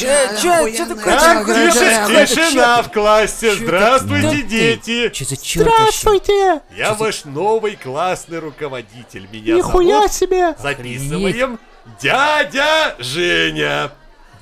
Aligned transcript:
Че, 0.00 0.30
че, 0.40 0.72
че 0.76 0.86
такое? 0.86 1.18
Так, 1.18 1.46
тише, 1.46 2.26
тишина 2.26 2.82
в 2.82 2.90
классе. 2.90 3.54
Здравствуйте, 3.54 4.42
дети. 4.42 5.10
Че 5.12 5.24
за 5.24 5.36
черт? 5.36 5.68
Здравствуйте! 5.68 6.60
Я 6.76 6.94
ваш 6.94 7.24
новый 7.24 7.76
классный 7.76 8.38
руководитель. 8.38 9.28
Меня 9.30 9.56
Нихуя 9.56 9.96
зовут... 9.96 10.12
себе! 10.12 10.54
Записываем. 10.58 11.58
Дядя 12.00 12.94
Женя. 12.98 13.92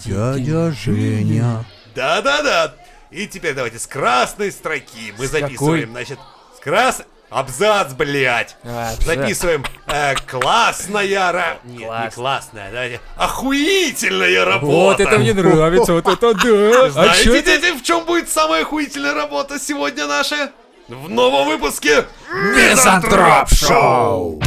Дядя 0.05 0.73
Женя. 0.73 1.65
Да-да-да. 1.95 2.75
И 3.11 3.27
теперь 3.27 3.55
давайте 3.55 3.79
с 3.79 3.87
красной 3.87 4.53
строки 4.53 5.13
мы 5.19 5.27
записываем, 5.27 5.91
значит, 5.91 6.19
с 6.57 6.61
крас... 6.61 7.03
Абзац, 7.31 7.93
блядь. 7.93 8.57
А, 8.65 8.91
абзац. 8.91 9.05
Записываем 9.05 9.65
э, 9.87 10.15
классная 10.27 11.33
ра... 11.33 11.59
Нет, 11.65 11.79
не 11.81 11.85
Класс. 11.85 12.15
классная, 12.15 12.71
давайте. 12.71 13.01
Охуительная 13.17 14.45
работа. 14.45 14.67
Вот 14.73 15.01
это 15.01 15.19
мне 15.19 15.35
нравится, 15.35 15.93
вот 15.93 16.07
это 16.09 16.35
да. 16.35 16.85
А 16.87 16.91
Знаете, 16.91 17.39
это? 17.39 17.59
дети, 17.59 17.79
в 17.79 17.83
чем 17.83 18.05
будет 18.07 18.31
самая 18.31 18.63
охуительная 18.63 19.13
работа 19.15 19.59
сегодня 19.61 20.07
наша? 20.07 20.53
В 20.89 21.11
новом 21.11 21.47
выпуске 21.49 22.07
Мизантроп 22.33 23.51
Шоу! 23.51 24.41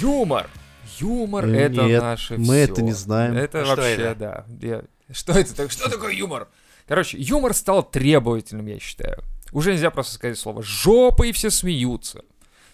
Юмор. 0.00 0.48
Юмор 0.98 1.44
Э, 1.46 1.56
это 1.66 1.82
нет, 1.84 2.02
наше 2.02 2.36
мы 2.38 2.44
всё. 2.44 2.52
это 2.72 2.82
не 2.82 2.92
знаем. 2.92 3.36
Это 3.36 3.62
А 3.62 3.64
что 3.66 3.76
вообще, 3.76 3.92
это? 4.02 4.14
да. 4.60 4.66
Я- 4.66 4.84
Что 5.14 5.32
это? 5.32 5.54
так- 5.54 5.70
Что 5.70 5.88
такое 5.90 6.12
юмор? 6.12 6.48
Короче, 6.86 7.18
юмор 7.18 7.54
стал 7.54 7.82
требовательным, 7.82 8.66
я 8.66 8.78
считаю. 8.78 9.22
Уже 9.52 9.72
нельзя 9.72 9.90
просто 9.90 10.14
сказать 10.14 10.38
слово 10.38 10.62
«жопа» 10.62 11.24
и 11.26 11.32
все 11.32 11.50
смеются. 11.50 12.22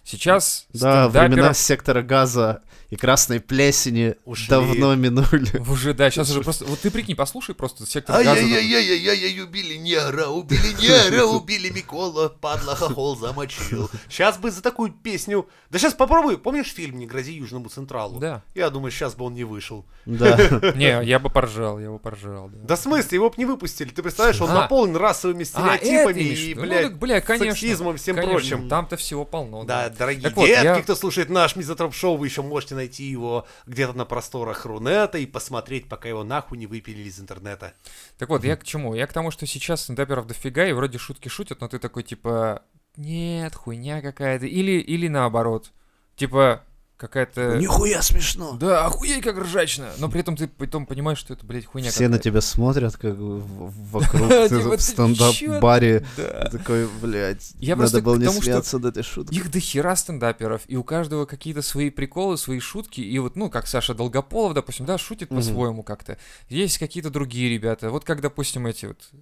Сейчас 0.04 0.66
Да, 0.72 1.06
стендаперов- 1.08 1.28
времена 1.28 1.54
сектора 1.54 2.02
газа 2.02 2.62
и 2.90 2.96
красной 2.96 3.40
плесени 3.40 4.14
Ушли. 4.24 4.48
давно 4.48 4.94
минули. 4.94 5.58
Уже, 5.68 5.94
да, 5.94 6.10
сейчас 6.10 6.30
уже 6.30 6.42
просто... 6.42 6.66
Вот 6.66 6.78
ты 6.78 6.90
прикинь, 6.90 7.16
послушай 7.16 7.54
просто 7.54 7.86
сектор 7.86 8.16
газа. 8.22 8.30
Ай-яй-яй-яй-яй, 8.38 9.40
убили 9.42 9.74
негра, 9.74 10.26
убили 10.26 10.72
негра, 10.80 11.24
убили 11.24 11.70
Микола, 11.70 12.28
падла 12.28 12.76
хохол 12.76 13.16
замочил. 13.16 13.90
Сейчас 14.08 14.36
бы 14.36 14.50
за 14.50 14.62
такую 14.62 14.92
песню... 14.92 15.48
Да 15.70 15.78
сейчас 15.78 15.94
попробуй, 15.94 16.38
помнишь 16.38 16.72
фильм 16.72 16.98
«Не 16.98 17.06
грози 17.06 17.32
Южному 17.32 17.68
Централу»? 17.68 18.20
Да. 18.20 18.42
Я 18.54 18.70
думаю, 18.70 18.92
сейчас 18.92 19.14
бы 19.14 19.24
он 19.24 19.34
не 19.34 19.44
вышел. 19.44 19.86
Да. 20.04 20.36
Не, 20.76 21.02
я 21.04 21.18
бы 21.18 21.30
поржал, 21.30 21.80
я 21.80 21.90
бы 21.90 21.98
поржал, 21.98 22.48
да. 22.50 22.58
Да 22.62 22.76
в 22.76 22.78
смысле, 22.78 23.16
его 23.16 23.30
бы 23.30 23.34
не 23.38 23.46
выпустили. 23.46 23.88
Ты 23.88 24.02
представляешь, 24.02 24.40
он 24.40 24.50
А. 24.50 24.54
наполнен 24.54 24.96
расовыми 24.96 25.42
А, 25.42 25.44
стереотипами 25.78 26.20
и? 26.20 26.54
Ну, 26.54 26.96
блядь, 26.96 27.26
сексизмом, 27.26 27.96
всем 27.96 28.16
прочим. 28.16 28.68
Там-то 28.68 28.96
всего 28.96 29.24
полно. 29.24 29.64
Да, 29.64 29.88
дорогие 29.96 30.22
Так 30.22 30.36
вот, 30.36 30.46
детки, 30.46 30.64
я- 30.64 30.82
кто 30.82 30.94
слушает 30.94 31.30
наш 31.30 31.56
Мизотроп-шоу, 31.56 32.16
вы 32.16 32.26
еще 32.26 32.42
можете 32.42 32.74
найти 32.74 33.04
его 33.04 33.46
где-то 33.66 33.92
на 33.94 34.04
просторах 34.04 34.64
Рунета 34.66 35.18
и 35.18 35.26
посмотреть, 35.26 35.88
пока 35.88 36.08
его 36.08 36.24
нахуй 36.24 36.58
не 36.58 36.66
выпилили 36.66 37.08
из 37.08 37.20
интернета. 37.20 37.72
Так 38.18 38.28
вот, 38.28 38.44
я 38.44 38.56
к 38.56 38.64
чему? 38.64 38.94
Я 38.94 39.06
к 39.06 39.12
тому, 39.12 39.30
что 39.30 39.46
сейчас 39.46 39.82
стендаперов 39.82 40.26
дофига, 40.26 40.66
и 40.66 40.72
вроде 40.72 40.98
шутки 40.98 41.28
шутят, 41.28 41.60
но 41.60 41.68
ты 41.68 41.78
такой, 41.78 42.02
типа, 42.02 42.62
нет, 42.96 43.54
хуйня 43.54 44.00
какая-то. 44.02 44.46
Или, 44.46 44.72
или 44.80 45.08
наоборот. 45.08 45.72
Типа, 46.16 46.62
какая-то... 46.96 47.56
Нихуя 47.58 48.02
смешно. 48.02 48.52
Да, 48.52 48.86
охуеть 48.86 49.22
как 49.22 49.36
ржачно. 49.38 49.90
Но 49.98 50.08
при 50.08 50.20
этом 50.20 50.36
ты 50.36 50.46
потом 50.48 50.86
понимаешь, 50.86 51.18
что 51.18 51.34
это, 51.34 51.44
блядь, 51.44 51.66
хуйня 51.66 51.90
Все 51.90 52.08
на 52.08 52.18
тебя 52.18 52.40
смотрят, 52.40 52.96
как 52.96 53.14
вокруг 53.16 54.28
Типа, 54.48 54.76
в 54.76 54.80
стендап-баре. 54.80 56.06
Да. 56.16 56.48
Такой, 56.50 56.88
блядь, 57.02 57.52
Я 57.58 57.76
просто 57.76 57.96
надо 57.98 58.04
было 58.06 58.16
не 58.16 58.28
смеяться 58.28 58.78
над 58.78 58.92
этой 58.92 59.02
шуткой. 59.02 59.36
Их 59.36 59.50
до 59.50 59.60
хера 59.60 59.96
стендаперов, 59.96 60.62
и 60.68 60.76
у 60.76 60.84
каждого 60.84 61.26
какие-то 61.26 61.62
свои 61.62 61.90
приколы, 61.90 62.38
свои 62.38 62.60
шутки, 62.60 63.00
и 63.00 63.18
вот, 63.18 63.36
ну, 63.36 63.50
как 63.50 63.66
Саша 63.66 63.94
Долгополов, 63.94 64.54
допустим, 64.54 64.86
да, 64.86 64.98
шутит 64.98 65.28
по-своему 65.30 65.82
как-то. 65.82 66.18
Есть 66.48 66.78
какие-то 66.78 67.10
другие 67.10 67.50
ребята, 67.50 67.90
вот 67.90 68.04
как, 68.04 68.20
допустим, 68.20 68.66
эти 68.66 68.86
вот, 68.86 69.08
э, 69.12 69.16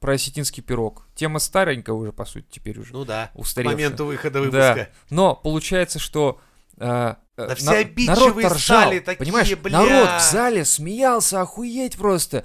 про 0.00 0.12
осетинский 0.12 0.62
пирог. 0.62 1.06
Тема 1.16 1.40
старенькая 1.40 1.92
уже, 1.94 2.12
по 2.12 2.24
сути, 2.24 2.46
теперь 2.50 2.78
уже, 2.78 2.92
Ну 2.92 3.04
да, 3.04 3.30
к 3.34 3.38
устаревшая. 3.38 3.74
моменту 3.76 4.04
выхода 4.06 4.34
Да. 4.34 4.40
выпуска. 4.74 4.88
Но 5.10 5.34
получается, 5.34 5.98
что... 5.98 6.40
э, 6.78 7.14
э, 7.36 7.46
Да 7.46 7.54
все 7.54 7.70
обидчивые 7.70 8.16
народ-то 8.16 8.48
ржал, 8.54 8.80
стали 8.82 8.98
такие, 9.00 9.18
понимаешь? 9.18 9.56
бля. 9.56 9.78
Народ 9.78 10.20
в 10.20 10.30
зале 10.30 10.64
смеялся, 10.64 11.40
охуеть 11.40 11.96
просто. 11.96 12.44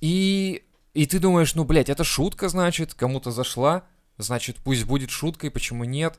И, 0.00 0.64
и 0.94 1.06
ты 1.06 1.18
думаешь, 1.18 1.54
ну, 1.54 1.64
блядь, 1.64 1.88
это 1.88 2.04
шутка, 2.04 2.48
значит, 2.48 2.94
кому-то 2.94 3.30
зашла, 3.30 3.84
значит, 4.18 4.56
пусть 4.56 4.84
будет 4.84 5.10
шуткой, 5.10 5.50
почему 5.50 5.84
нет? 5.84 6.18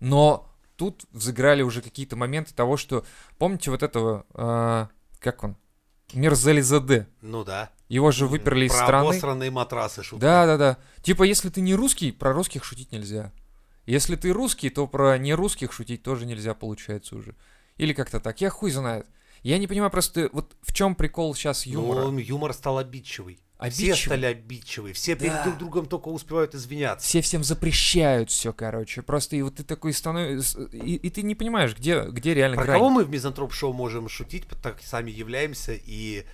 Но 0.00 0.48
тут 0.76 1.04
взыграли 1.12 1.62
уже 1.62 1.80
какие-то 1.82 2.16
моменты 2.16 2.54
того, 2.54 2.76
что... 2.76 3.04
Помните 3.38 3.70
вот 3.70 3.82
этого... 3.82 4.26
э, 4.34 4.86
как 5.20 5.42
он? 5.44 5.56
Мерзели 6.12 6.60
ЗД. 6.60 7.08
Ну 7.22 7.44
да. 7.44 7.70
Его 7.88 8.10
же 8.10 8.26
выперли 8.26 8.66
из 8.66 8.72
Про 8.72 8.84
страны. 8.84 9.08
обосранные 9.08 9.50
матрасы 9.50 10.02
шутка. 10.02 10.20
Да-да-да. 10.24 10.76
Типа, 11.02 11.22
если 11.22 11.48
ты 11.48 11.60
не 11.60 11.74
русский, 11.74 12.12
про 12.12 12.32
русских 12.32 12.64
шутить 12.64 12.92
нельзя. 12.92 13.32
Если 13.86 14.16
ты 14.16 14.32
русский, 14.32 14.68
то 14.70 14.86
про 14.86 15.16
нерусских 15.16 15.72
шутить 15.72 16.02
тоже 16.02 16.26
нельзя, 16.26 16.54
получается 16.54 17.16
уже. 17.16 17.34
Или 17.76 17.92
как-то 17.92 18.20
так. 18.20 18.40
Я 18.40 18.50
хуй 18.50 18.70
знает. 18.70 19.06
Я 19.42 19.58
не 19.58 19.66
понимаю 19.66 19.90
просто, 19.90 20.28
вот 20.32 20.56
в 20.62 20.72
чем 20.72 20.94
прикол 20.96 21.34
сейчас 21.34 21.66
юмора. 21.66 22.06
Ну, 22.06 22.18
юмор 22.18 22.52
стал 22.52 22.78
обидчивый. 22.78 23.38
Все 23.58 23.84
Обидчивый? 23.84 23.96
стали 23.96 24.26
обидчивые. 24.26 24.92
Все 24.94 25.14
перед 25.14 25.32
Да. 25.32 25.44
друг 25.44 25.58
другом 25.58 25.86
только 25.86 26.08
успевают 26.08 26.54
извиняться. 26.54 27.06
Все 27.06 27.20
всем 27.22 27.42
запрещают 27.44 28.30
все, 28.30 28.52
короче. 28.52 29.00
Просто 29.02 29.36
и 29.36 29.42
вот 29.42 29.54
ты 29.56 29.62
такой 29.64 29.92
становишься... 29.94 30.62
И, 30.64 30.96
и 30.96 31.10
ты 31.10 31.22
не 31.22 31.34
понимаешь, 31.34 31.74
где, 31.76 32.02
где 32.02 32.34
реально 32.34 32.56
Про 32.56 32.64
грань. 32.64 32.76
кого 32.78 32.90
мы 32.90 33.04
в 33.04 33.08
Мизантроп-шоу 33.10 33.72
можем 33.72 34.08
шутить, 34.08 34.44
так 34.62 34.82
сами 34.82 35.10
являемся 35.10 35.72
и 35.74 36.24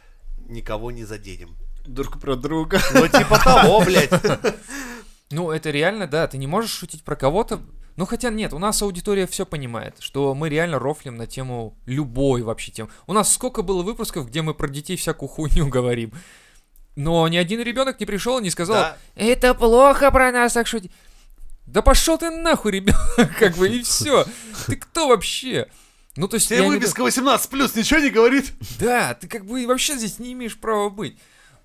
никого 0.49 0.91
не 0.91 1.05
заденем. 1.05 1.55
Друг 1.87 2.21
про 2.21 2.35
друга. 2.35 2.81
Ну, 2.95 3.07
типа 3.07 3.39
того, 3.39 3.85
блядь. 3.85 4.11
Ну, 5.33 5.51
это 5.51 5.71
реально, 5.71 6.07
да, 6.07 6.27
ты 6.29 6.39
не 6.39 6.47
можешь 6.47 6.71
шутить 6.73 7.03
про 7.03 7.17
кого-то. 7.17 7.61
Ну, 7.97 8.07
хотя 8.07 8.31
нет, 8.31 8.53
у 8.53 8.59
нас 8.59 8.81
аудитория 8.83 9.27
все 9.27 9.45
понимает, 9.45 9.97
что 10.01 10.35
мы 10.35 10.49
реально 10.49 10.79
рофлим 10.79 11.17
на 11.17 11.27
тему 11.27 11.77
любой 11.85 12.43
вообще 12.43 12.71
тем. 12.73 12.89
У 13.07 13.13
нас 13.13 13.33
сколько 13.33 13.63
было 13.63 13.83
выпусков, 13.83 14.29
где 14.29 14.41
мы 14.43 14.55
про 14.55 14.69
детей 14.69 14.97
всякую 14.97 15.29
хуйню 15.29 15.69
говорим. 15.69 16.13
Но 16.97 17.27
ни 17.29 17.37
один 17.37 17.61
ребенок 17.61 17.99
не 18.01 18.07
пришел 18.07 18.39
и 18.39 18.43
не 18.43 18.51
сказал, 18.51 18.77
Да. 18.77 18.97
это 19.15 19.55
плохо 19.55 20.11
про 20.11 20.31
нас 20.33 20.53
так 20.53 20.67
шутить. 20.67 20.93
Да 21.67 21.81
пошел 21.81 22.19
ты 22.19 22.31
нахуй, 22.31 22.73
ребенок, 22.73 22.99
как 23.39 23.57
бы, 23.57 23.69
и 23.69 23.83
все. 23.83 24.27
Ты 24.67 24.77
кто 24.77 25.09
вообще? 25.09 25.69
Ну, 26.17 26.29
то 26.29 26.35
есть, 26.37 26.49
Тебе 26.49 26.59
я 26.59 26.65
не 26.65 26.71
выписка 26.71 27.03
18 27.03 27.49
плюс 27.49 27.75
ничего 27.75 28.01
не 28.01 28.11
говорит? 28.11 28.53
да, 28.79 29.15
ты 29.15 29.29
как 29.29 29.47
бы 29.47 29.67
вообще 29.67 29.97
здесь 29.97 30.19
не 30.19 30.33
имеешь 30.35 30.59
права 30.59 30.91
быть. 30.91 31.17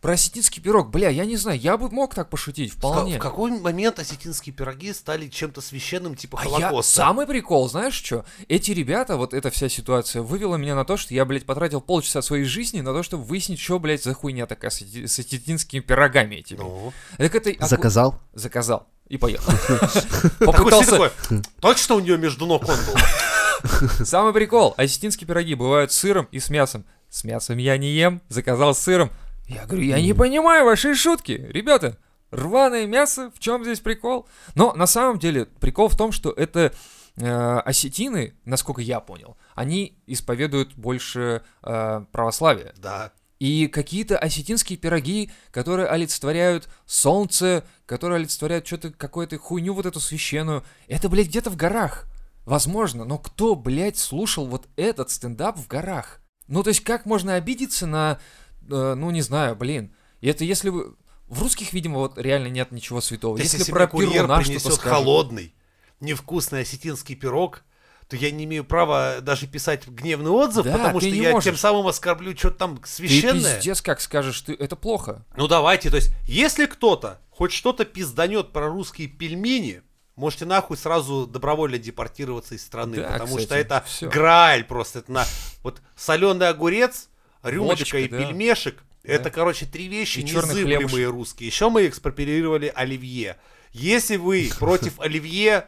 Про 0.02 0.14
осетинский 0.14 0.62
пирог, 0.62 0.92
бля, 0.92 1.10
я 1.10 1.26
не 1.26 1.38
знаю, 1.38 1.60
я 1.60 1.76
бы 1.76 1.90
мог 1.90 2.14
так 2.14 2.30
пошутить, 2.30 2.74
вполне. 2.74 3.18
В 3.18 3.20
какой 3.22 3.60
момент 3.60 3.98
осетинские 3.98 4.54
пироги 4.54 4.94
стали 4.94 5.28
чем-то 5.28 5.60
священным, 5.60 6.16
типа 6.16 6.40
А 6.40 6.44
я... 6.46 6.50
Холокоста? 6.68 6.96
Самый 6.96 7.26
прикол, 7.26 7.68
знаешь 7.68 7.96
что? 7.96 8.24
Эти 8.48 8.72
ребята, 8.72 9.18
вот 9.18 9.34
эта 9.34 9.50
вся 9.50 9.70
ситуация, 9.70 10.22
вывела 10.22 10.56
меня 10.56 10.76
на 10.76 10.86
то, 10.86 10.98
что 10.98 11.14
я, 11.16 11.26
блядь, 11.26 11.46
потратил 11.46 11.82
полчаса 11.82 12.22
своей 12.22 12.44
жизни 12.44 12.82
на 12.82 12.94
то, 12.94 13.02
чтобы 13.02 13.24
выяснить, 13.24 13.60
что, 13.60 13.80
блядь, 13.80 14.04
за 14.04 14.14
хуйня 14.14 14.46
такая 14.46 14.70
с, 14.70 14.82
с 14.82 15.20
осетинскими 15.20 15.80
пирогами 15.80 16.36
этими. 16.36 16.60
Ну. 16.60 16.94
Так 17.18 17.34
это... 17.34 17.50
аку- 17.50 17.68
Заказал? 17.68 18.22
Заказал. 18.34 18.88
И 19.08 19.18
поехал. 19.18 19.52
Попытался... 20.40 21.12
точно 21.60 21.96
у 21.96 22.00
нее 22.02 22.18
между 22.18 22.46
ног 22.46 22.64
он 22.68 22.76
был? 22.76 23.90
Самый 24.06 24.34
прикол. 24.34 24.74
Осетинские 24.78 25.28
пироги 25.28 25.56
бывают 25.56 25.92
с 25.92 25.98
сыром 25.98 26.28
и 26.32 26.40
с 26.40 26.50
мясом. 26.50 26.86
С 27.10 27.24
мясом 27.24 27.58
я 27.58 27.78
не 27.78 27.92
ем, 27.94 28.22
заказал 28.30 28.76
с 28.76 28.80
сыром. 28.80 29.10
Я 29.48 29.66
говорю, 29.66 29.84
я 29.84 30.02
не 30.02 30.14
понимаю 30.14 30.66
вашей 30.66 30.94
шутки. 30.94 31.48
Ребята, 31.50 31.98
рваное 32.32 32.86
мясо, 32.86 33.32
в 33.34 33.40
чем 33.40 33.64
здесь 33.64 33.80
прикол? 33.80 34.28
Но 34.56 34.74
на 34.74 34.88
самом 34.88 35.20
деле 35.20 35.46
прикол 35.46 35.88
в 35.88 35.96
том, 35.96 36.12
что 36.12 36.32
это 36.32 36.74
э, 37.16 37.60
осетины, 37.60 38.36
насколько 38.46 38.82
я 38.82 39.00
понял, 39.00 39.38
они 39.56 39.98
исповедуют 40.06 40.76
больше 40.76 41.44
э, 41.64 42.06
православия. 42.12 42.74
Да. 42.78 43.14
И 43.40 43.68
какие-то 43.68 44.18
осетинские 44.18 44.78
пироги, 44.78 45.32
которые 45.52 45.88
олицетворяют 45.88 46.68
солнце, 46.86 47.64
которые 47.86 48.18
олицетворяют 48.18 48.66
что-то, 48.66 48.92
какую-то 48.92 49.38
хуйню 49.38 49.74
вот 49.74 49.86
эту 49.86 50.00
священную, 50.00 50.64
это, 50.88 51.08
блядь, 51.08 51.28
где-то 51.28 51.52
в 51.52 51.56
горах. 51.56 52.06
Возможно, 52.46 53.06
но 53.06 53.18
кто, 53.18 53.56
блядь, 53.56 53.98
слушал 53.98 54.48
вот 54.48 54.68
этот 54.76 55.12
стендап 55.12 55.58
в 55.58 55.68
горах? 55.68 56.22
Ну, 56.48 56.64
то 56.64 56.70
есть, 56.70 56.82
как 56.82 57.06
можно 57.06 57.36
обидеться 57.36 57.86
на, 57.86 58.20
э, 58.70 58.94
ну, 58.96 59.10
не 59.12 59.22
знаю, 59.22 59.56
блин. 59.56 59.94
И 60.22 60.28
это 60.28 60.44
если 60.44 60.70
вы... 60.70 60.96
В 61.28 61.42
русских, 61.42 61.74
видимо, 61.74 62.00
вот 62.00 62.18
реально 62.18 62.48
нет 62.48 62.72
ничего 62.72 63.02
святого. 63.02 63.38
Если, 63.38 63.58
Если 63.58 63.72
про 63.72 63.88
Перуна 63.88 64.42
что-то 64.44 64.78
холодный, 64.80 65.54
невкусный 66.00 66.62
осетинский 66.62 67.16
пирог, 67.16 67.64
то 68.08 68.16
я 68.16 68.32
не 68.32 68.46
имею 68.46 68.64
права 68.64 69.18
даже 69.20 69.48
писать 69.48 69.86
гневный 69.88 70.32
отзыв, 70.32 70.64
Да, 70.66 70.72
потому 70.78 71.00
ты 71.02 71.08
что 71.08 71.16
я 71.16 71.32
можешь. 71.32 71.44
тем 71.44 71.58
самым 71.58 71.88
оскорблю 71.88 72.38
что-то 72.38 72.58
там 72.60 72.78
Ты 72.78 72.88
священное. 72.88 73.56
пиздец 73.58 73.82
как 73.82 74.00
скажешь, 74.00 74.40
ты 74.42 74.54
это 74.54 74.78
плохо. 74.78 75.26
Ну 75.36 75.48
давайте, 75.50 75.90
то 75.90 75.98
есть, 75.98 76.12
если 76.26 76.66
кто-то 76.66 77.20
хоть 77.30 77.52
что-то 77.52 77.84
пизданет 77.84 78.54
про 78.54 78.68
русские 78.70 79.10
пельмени, 79.10 79.82
можете 80.16 80.46
нахуй 80.46 80.78
сразу 80.78 81.28
добровольно 81.28 81.78
депортироваться 81.78 82.56
из 82.56 82.64
страны, 82.66 82.96
Да, 82.98 83.10
потому 83.12 83.36
кстати, 83.36 83.46
что 83.46 83.56
это 83.58 83.84
всё. 83.86 84.10
грааль 84.10 84.64
просто. 84.64 85.00
Это 85.00 85.12
на 85.12 85.26
вот 85.62 85.82
соленый 85.98 86.48
огурец, 86.48 87.10
рюмочка 87.44 87.96
Водочка, 87.96 87.98
и 88.00 88.08
да. 88.08 88.18
пельмешек. 88.18 88.84
Это, 89.04 89.26
Да. 89.26 89.30
короче, 89.30 89.66
три 89.66 89.88
вещи 89.88 90.20
И 90.20 90.24
незыблемые 90.24 90.78
хлебушек. 90.88 91.10
русские. 91.12 91.48
Еще 91.48 91.70
мы 91.70 91.88
экспроприировали 91.88 92.72
оливье. 92.76 93.38
Если 93.72 94.18
вы 94.18 94.50
против 94.60 95.00
оливье, 95.00 95.68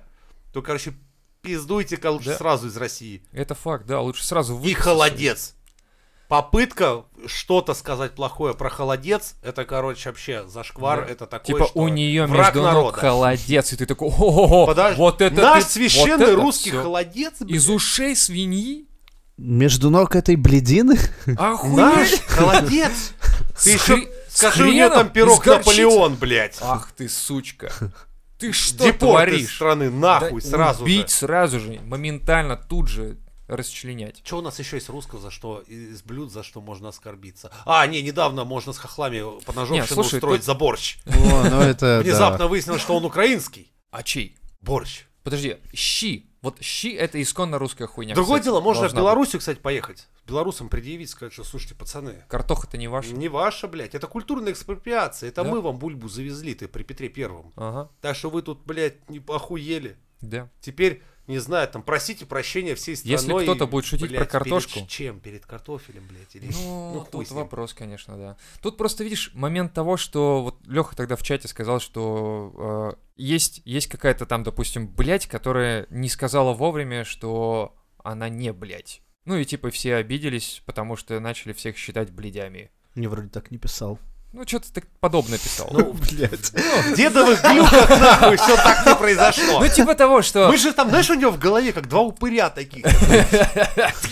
то, 0.54 0.62
короче, 0.62 0.94
пиздуйте-ка 1.42 2.12
лучше 2.12 2.30
Да. 2.30 2.38
сразу 2.38 2.68
из 2.68 2.76
России. 2.76 3.24
Это 3.32 3.56
факт, 3.56 3.86
да, 3.86 4.02
лучше 4.02 4.26
сразу 4.26 4.56
И 4.56 4.58
выкосить. 4.58 4.78
холодец. 4.78 5.56
Попытка 6.28 7.06
что-то 7.26 7.74
сказать 7.74 8.14
плохое 8.14 8.54
про 8.54 8.70
холодец, 8.70 9.34
это, 9.42 9.66
короче, 9.66 10.10
вообще 10.10 10.48
зашквар, 10.48 11.06
Да. 11.06 11.12
это 11.12 11.26
такое, 11.26 11.56
Типа 11.56 11.68
что 11.70 11.80
у 11.80 11.88
нее 11.88 12.28
враг 12.28 12.54
между 12.54 12.62
ног 12.62 12.74
народа. 12.74 12.98
холодец, 12.98 13.74
и 13.74 13.78
ты 13.78 13.88
такой, 13.88 14.10
о 14.16 14.68
Подожди, 14.68 15.00
вот 15.00 15.22
это 15.22 15.42
наш 15.42 15.64
ты- 15.64 15.70
священный 15.72 16.18
вот 16.18 16.22
это 16.22 16.36
русский 16.36 16.70
всё. 16.70 16.84
холодец, 16.84 17.34
блядь. 17.40 17.56
Из 17.56 17.68
ушей 17.70 18.16
свиньи? 18.16 18.86
Между 19.42 19.90
ног 19.90 20.16
этой 20.18 20.36
бледины? 20.36 20.98
Охуеть! 21.38 22.22
холодец. 22.28 23.14
Ты 23.64 23.72
еще 23.72 24.10
скажи, 24.28 24.64
у 24.64 24.66
нее 24.68 24.90
хреном 24.90 25.06
там 25.06 25.10
пирог 25.14 25.46
из. 25.48 25.66
Наполеон, 25.66 26.16
блядь. 26.16 26.58
Ах 26.62 26.92
ты, 26.92 27.08
сучка. 27.08 27.72
Ты 28.38 28.52
что 28.52 28.84
Депорт 28.86 29.30
из 29.30 29.32
творишь? 29.32 29.56
страны, 29.56 29.90
нахуй, 29.90 30.42
Да 30.42 30.48
сразу 30.50 30.84
Убить 30.84 31.10
же. 31.10 31.16
сразу 31.16 31.60
же, 31.60 31.80
моментально, 31.86 32.56
тут 32.58 32.88
же 32.88 33.18
расчленять. 33.48 34.22
Что 34.24 34.38
у 34.38 34.42
нас 34.42 34.60
еще 34.60 34.76
есть 34.78 34.90
русского, 34.90 35.20
за 35.22 35.32
что, 35.32 35.60
из 35.68 36.04
блюд, 36.04 36.32
за 36.32 36.44
что 36.44 36.62
можно 36.62 36.90
оскорбиться? 36.90 37.52
А, 37.66 37.86
не, 37.88 38.02
недавно 38.02 38.46
можно 38.46 38.72
с 38.74 38.78
хохлами 38.78 39.24
по 39.46 39.54
слушай, 39.54 40.16
устроить 40.18 40.42
тут- 40.42 40.46
за 40.46 40.54
борщ. 40.54 40.98
О, 41.06 41.44
ну 41.50 41.62
это 41.62 42.00
Внезапно 42.04 42.38
да. 42.40 42.48
выяснилось, 42.48 42.82
что 42.82 42.96
он 42.96 43.04
украинский. 43.06 43.72
А 43.92 44.04
чей? 44.04 44.38
Борщ. 44.62 45.06
Подожди, 45.24 45.58
щи. 45.74 46.29
Вот 46.42 46.62
щи 46.62 46.94
это 46.94 47.22
исконно 47.22 47.58
русская 47.60 47.86
хуйня. 47.88 48.16
Другое 48.16 48.40
кстати, 48.40 48.46
дело, 48.54 48.62
можно 48.62 48.88
в 48.88 48.92
быть. 48.92 48.98
Белоруссию, 48.98 49.40
кстати, 49.40 49.60
поехать. 49.60 50.08
Белорусам 50.26 50.70
предъявить, 50.70 51.10
сказать, 51.10 51.34
что, 51.34 51.44
слушайте, 51.44 51.76
пацаны, 51.76 52.24
Картоха-то 52.30 52.78
не 52.78 52.88
ваша. 52.88 53.14
не 53.14 53.28
ваша, 53.28 53.68
блядь, 53.68 53.94
это 53.96 54.08
культурная 54.08 54.54
экспроприация. 54.54 55.30
Это 55.30 55.44
Да. 55.44 55.50
мы 55.50 55.60
вам 55.62 55.78
бульбу 55.80 56.08
завезли, 56.08 56.54
ты 56.56 56.68
при 56.68 56.84
Петре 56.84 57.10
Первом. 57.10 57.52
Ага, 57.56 57.90
Так 58.02 58.16
что 58.16 58.30
вы 58.30 58.42
тут, 58.42 58.64
блядь, 58.66 59.10
не 59.10 59.22
охуели. 59.28 59.98
да. 60.22 60.50
Теперь, 60.62 61.02
не 61.30 61.38
знаю, 61.38 61.68
там, 61.68 61.84
просите 61.84 62.26
прощения 62.26 62.74
всей 62.74 62.96
страной. 62.96 63.12
Если 63.12 63.44
кто-то 63.44 63.68
будет 63.68 63.86
шутить 63.86 64.10
блядь, 64.10 64.22
про 64.22 64.40
картошку. 64.40 64.74
Перед 64.74 64.88
чем? 64.90 65.20
Перед 65.20 65.46
картофелем, 65.46 66.08
блядь? 66.08 66.36
Или... 66.36 66.52
Ну, 66.64 67.06
хуй 67.12 67.26
тут 67.26 67.36
вопрос, 67.36 67.74
конечно, 67.74 68.18
да. 68.18 68.38
Тут 68.62 68.78
просто 68.78 69.04
видишь 69.04 69.32
момент 69.36 69.74
того, 69.74 69.96
что 69.96 70.42
вот 70.42 70.68
Леха 70.68 70.96
тогда 70.96 71.16
в 71.16 71.22
чате 71.22 71.48
сказал, 71.48 71.80
что 71.80 72.98
э, 72.98 73.00
есть, 73.16 73.62
есть 73.64 73.88
какая-то 73.88 74.26
там, 74.26 74.44
допустим, 74.44 74.88
блядь, 74.88 75.28
которая 75.28 75.86
не 75.92 76.10
сказала 76.10 76.54
вовремя, 76.54 77.06
что 77.06 77.76
она 78.04 78.28
не 78.28 78.52
блядь. 78.52 79.04
Ну 79.26 79.38
и 79.38 79.46
типа 79.46 79.70
все 79.70 79.96
обиделись, 79.96 80.64
потому 80.66 80.96
что 80.96 81.20
начали 81.20 81.54
всех 81.54 81.78
считать 81.78 82.12
блядями. 82.12 82.72
Мне 82.96 83.08
вроде 83.08 83.30
так 83.30 83.52
не 83.52 83.60
писал. 83.60 84.00
Ну, 84.32 84.46
что-то 84.46 84.72
так 84.72 84.86
подобное 85.00 85.40
писал. 85.40 85.70
Ну, 85.72 85.94
Блядь. 85.94 86.52
в 86.52 86.96
дедовых 86.96 87.42
глюках, 87.42 87.90
нахуй, 87.90 88.38
все 88.38 88.56
так 88.58 88.86
не 88.86 88.96
произошло. 88.96 89.60
Ну, 89.60 89.68
типа 89.68 89.96
того, 89.96 90.22
что... 90.22 90.50
Мы 90.50 90.58
же 90.58 90.72
там, 90.72 90.90
знаешь, 90.90 91.10
у 91.10 91.16
него 91.16 91.32
в 91.32 91.40
голове 91.40 91.74
как 91.74 91.90
два 91.90 92.02
упыря 92.02 92.52
таких. 92.52 92.86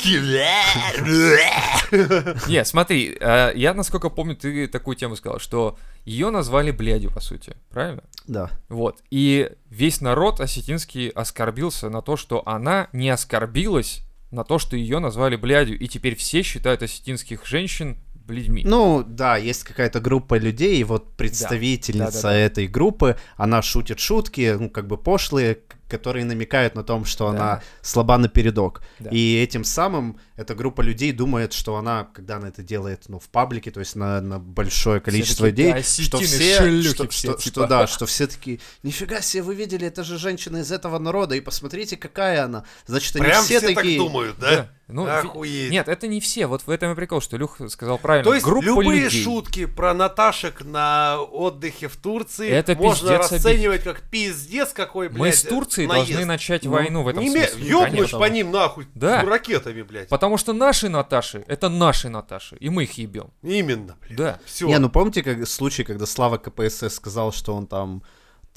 Не, 2.48 2.66
смотри, 2.66 3.16
э, 3.20 3.52
я, 3.54 3.76
насколько 3.76 4.10
помню, 4.10 4.36
ты 4.36 4.68
такую 4.68 4.96
тему 4.96 5.16
сказал, 5.16 5.40
что 5.40 5.78
ее 6.04 6.32
назвали 6.32 6.72
блядью, 6.72 7.12
по 7.12 7.20
сути, 7.20 7.56
правильно? 7.70 8.02
Да. 8.26 8.50
Вот. 8.70 8.98
И 9.12 9.52
весь 9.70 10.02
народ 10.02 10.40
осетинский 10.40 11.10
оскорбился 11.10 11.90
на 11.90 12.02
то, 12.02 12.18
что 12.18 12.42
она 12.48 12.88
не 12.92 13.12
оскорбилась 13.12 14.02
на 14.32 14.44
то, 14.44 14.60
что 14.60 14.76
ее 14.76 15.00
назвали 15.00 15.36
блядью. 15.36 15.80
И 15.80 15.88
теперь 15.88 16.16
все 16.16 16.42
считают 16.42 16.82
осетинских 16.82 17.46
женщин 17.46 17.98
блядьми. 18.28 18.64
Ну, 18.66 19.04
да, 19.08 19.38
есть 19.38 19.64
какая-то 19.64 20.00
группа 20.00 20.38
людей, 20.38 20.78
и 20.80 20.84
вот 20.84 21.16
представительница 21.16 22.12
Да-да-да. 22.24 22.36
этой 22.36 22.68
группы, 22.68 23.18
она 23.38 23.62
шутит 23.62 24.00
шутки, 24.00 24.56
ну, 24.60 24.70
как 24.70 24.88
бы 24.88 24.98
пошлые, 24.98 25.60
которые 25.90 26.26
намекают 26.26 26.76
на 26.76 26.84
том, 26.84 27.06
что 27.06 27.26
Да. 27.26 27.30
она 27.32 27.62
слаба 27.82 28.18
на 28.18 28.28
передок. 28.28 28.82
Да. 29.00 29.10
И 29.10 29.38
этим 29.42 29.64
самым 29.64 30.20
эта 30.36 30.54
группа 30.54 30.82
людей 30.82 31.14
думает, 31.14 31.54
что 31.54 31.78
она, 31.78 32.04
когда 32.14 32.36
она 32.36 32.50
это 32.50 32.62
делает, 32.62 33.04
ну, 33.08 33.20
в 33.20 33.30
паблике, 33.30 33.72
то 33.72 33.80
есть 33.80 33.96
на, 33.96 34.20
на 34.20 34.38
большое 34.38 35.00
количество 35.00 35.46
людей, 35.46 35.72
«Да, 35.72 35.82
что 35.82 36.18
все, 36.20 36.82
что, 36.82 37.08
все, 37.08 37.32
что- 37.32 37.34
типа». 37.36 37.42
что 37.42 37.68
да, 37.68 37.88
что 37.88 38.06
все 38.06 38.28
такие, 38.28 38.60
нифига 38.84 39.22
себе, 39.22 39.44
вы 39.44 39.56
видели, 39.56 39.88
это 39.88 40.04
же 40.04 40.18
женщина 40.18 40.58
из 40.58 40.72
этого 40.74 41.00
народа, 41.00 41.36
и 41.36 41.40
посмотрите, 41.40 41.96
какая 41.96 42.44
она. 42.44 42.66
Значит, 42.86 43.16
они 43.16 43.26
Прям 43.26 43.44
все, 43.46 43.60
все 43.60 43.68
так 43.68 43.76
такие... 43.78 43.98
думают, 43.98 44.38
да? 44.40 44.70
Ну, 44.90 45.06
Охуеть. 45.06 45.70
Нет, 45.70 45.90
это 45.90 46.08
не 46.08 46.22
все. 46.22 46.48
Вот 46.48 46.62
в 46.66 46.70
этом 46.70 46.94
и 46.94 46.96
прикол, 46.96 47.20
что 47.20 47.36
Люх 47.36 47.58
сказал 47.70 47.98
правильно. 47.98 48.24
То 48.24 48.34
есть 48.34 48.46
Группа 48.46 48.64
любые 48.64 49.02
людей. 49.02 49.22
шутки 49.24 49.66
про 49.66 49.94
Наташек 49.94 50.64
на 50.64 51.20
отдыхе 51.22 51.90
в 51.90 51.98
Турции 51.98 52.50
Это 52.50 52.74
можно 52.76 53.10
пиздец 53.18 53.32
расценивать 53.34 53.84
как 53.84 54.02
пиздец 54.02 54.72
какой, 54.72 55.10
блядь, 55.10 55.20
Мы 55.20 55.32
с 55.34 55.44
Турцией 55.44 55.88
наезд. 55.88 56.08
должны 56.10 56.26
начать 56.26 56.64
Ну, 56.64 56.72
войну 56.72 57.04
в 57.04 57.10
этом 57.10 57.22
Не 57.24 57.32
смысле. 57.32 57.68
ёбнуть 57.68 58.12
по 58.12 58.30
ним 58.30 58.52
нахуй 58.52 58.88
Да. 58.96 59.24
ракетами, 59.24 59.82
блядь. 59.82 60.08
Потому 60.08 60.38
что 60.38 60.54
наши 60.54 60.88
Наташи— 60.88 61.44
это 61.48 61.68
наши 61.68 62.08
Наташи, 62.08 62.56
и 62.58 62.70
мы 62.70 62.84
их 62.84 62.94
ебем. 62.94 63.32
Именно, 63.44 63.98
блядь. 64.02 64.16
Да. 64.18 64.40
Все. 64.46 64.68
Не, 64.68 64.80
ну 64.80 64.90
помните 64.90 65.22
как, 65.22 65.46
случай, 65.48 65.84
когда 65.84 66.06
Слава 66.06 66.38
КПСС 66.38 66.96
сказал, 66.96 67.34
что 67.34 67.54
он 67.56 67.68
там 67.68 68.04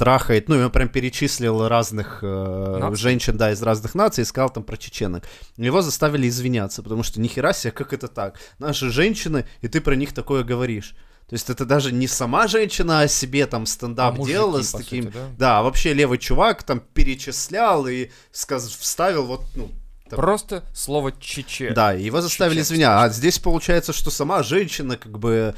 трахает, 0.00 0.49
ну, 0.49 0.58
и 0.58 0.62
он 0.62 0.70
прям 0.70 0.88
перечислил 0.88 1.69
разных 1.69 2.20
э, 2.23 2.91
женщин, 2.94 3.37
да, 3.37 3.52
из 3.52 3.62
разных 3.62 3.94
наций, 3.94 4.23
и 4.23 4.25
сказал 4.25 4.49
там 4.49 4.62
про 4.62 4.79
чеченок. 4.79 5.25
Его 5.58 5.82
заставили 5.82 6.26
извиняться, 6.26 6.82
потому 6.82 7.02
что 7.02 7.20
нихера 7.20 7.52
себе, 7.52 7.70
как 7.70 7.93
это 7.93 8.08
так? 8.08 8.41
Наши 8.58 8.88
женщины, 8.88 9.44
и 9.61 9.69
ты 9.69 9.82
про 9.82 9.97
них 9.97 10.14
такое 10.14 10.43
говоришь. 10.43 10.94
То 11.29 11.35
есть 11.35 11.50
это 11.50 11.67
даже 11.67 11.93
не 11.93 12.08
сама 12.08 12.49
женщина 12.49 13.02
о 13.02 13.08
себе 13.08 13.44
там 13.44 13.67
стендап 13.67 14.14
А 14.14 14.17
мужики, 14.17 14.32
делала 14.32 14.62
с 14.62 14.73
таким... 14.73 15.05
сути, 15.05 15.14
да? 15.14 15.29
да, 15.38 15.58
а 15.58 15.62
вообще 15.62 15.93
левый 15.93 16.17
чувак 16.17 16.62
там 16.62 16.81
перечислял 16.81 17.87
и 17.87 18.08
сказ... 18.32 18.69
вставил 18.70 19.26
вот, 19.26 19.43
ну, 19.55 19.70
там, 20.08 20.17
Просто 20.17 20.64
слово 20.75 21.12
чече. 21.20 21.73
да, 21.73 21.93
его 21.93 22.23
заставили 22.23 22.55
Чеченцы. 22.55 22.73
извиняться. 22.73 23.05
А 23.05 23.08
здесь 23.11 23.38
получается, 23.38 23.93
что 23.93 24.11
сама 24.11 24.43
женщина 24.43 24.97
как 24.97 25.19
бы 25.19 25.55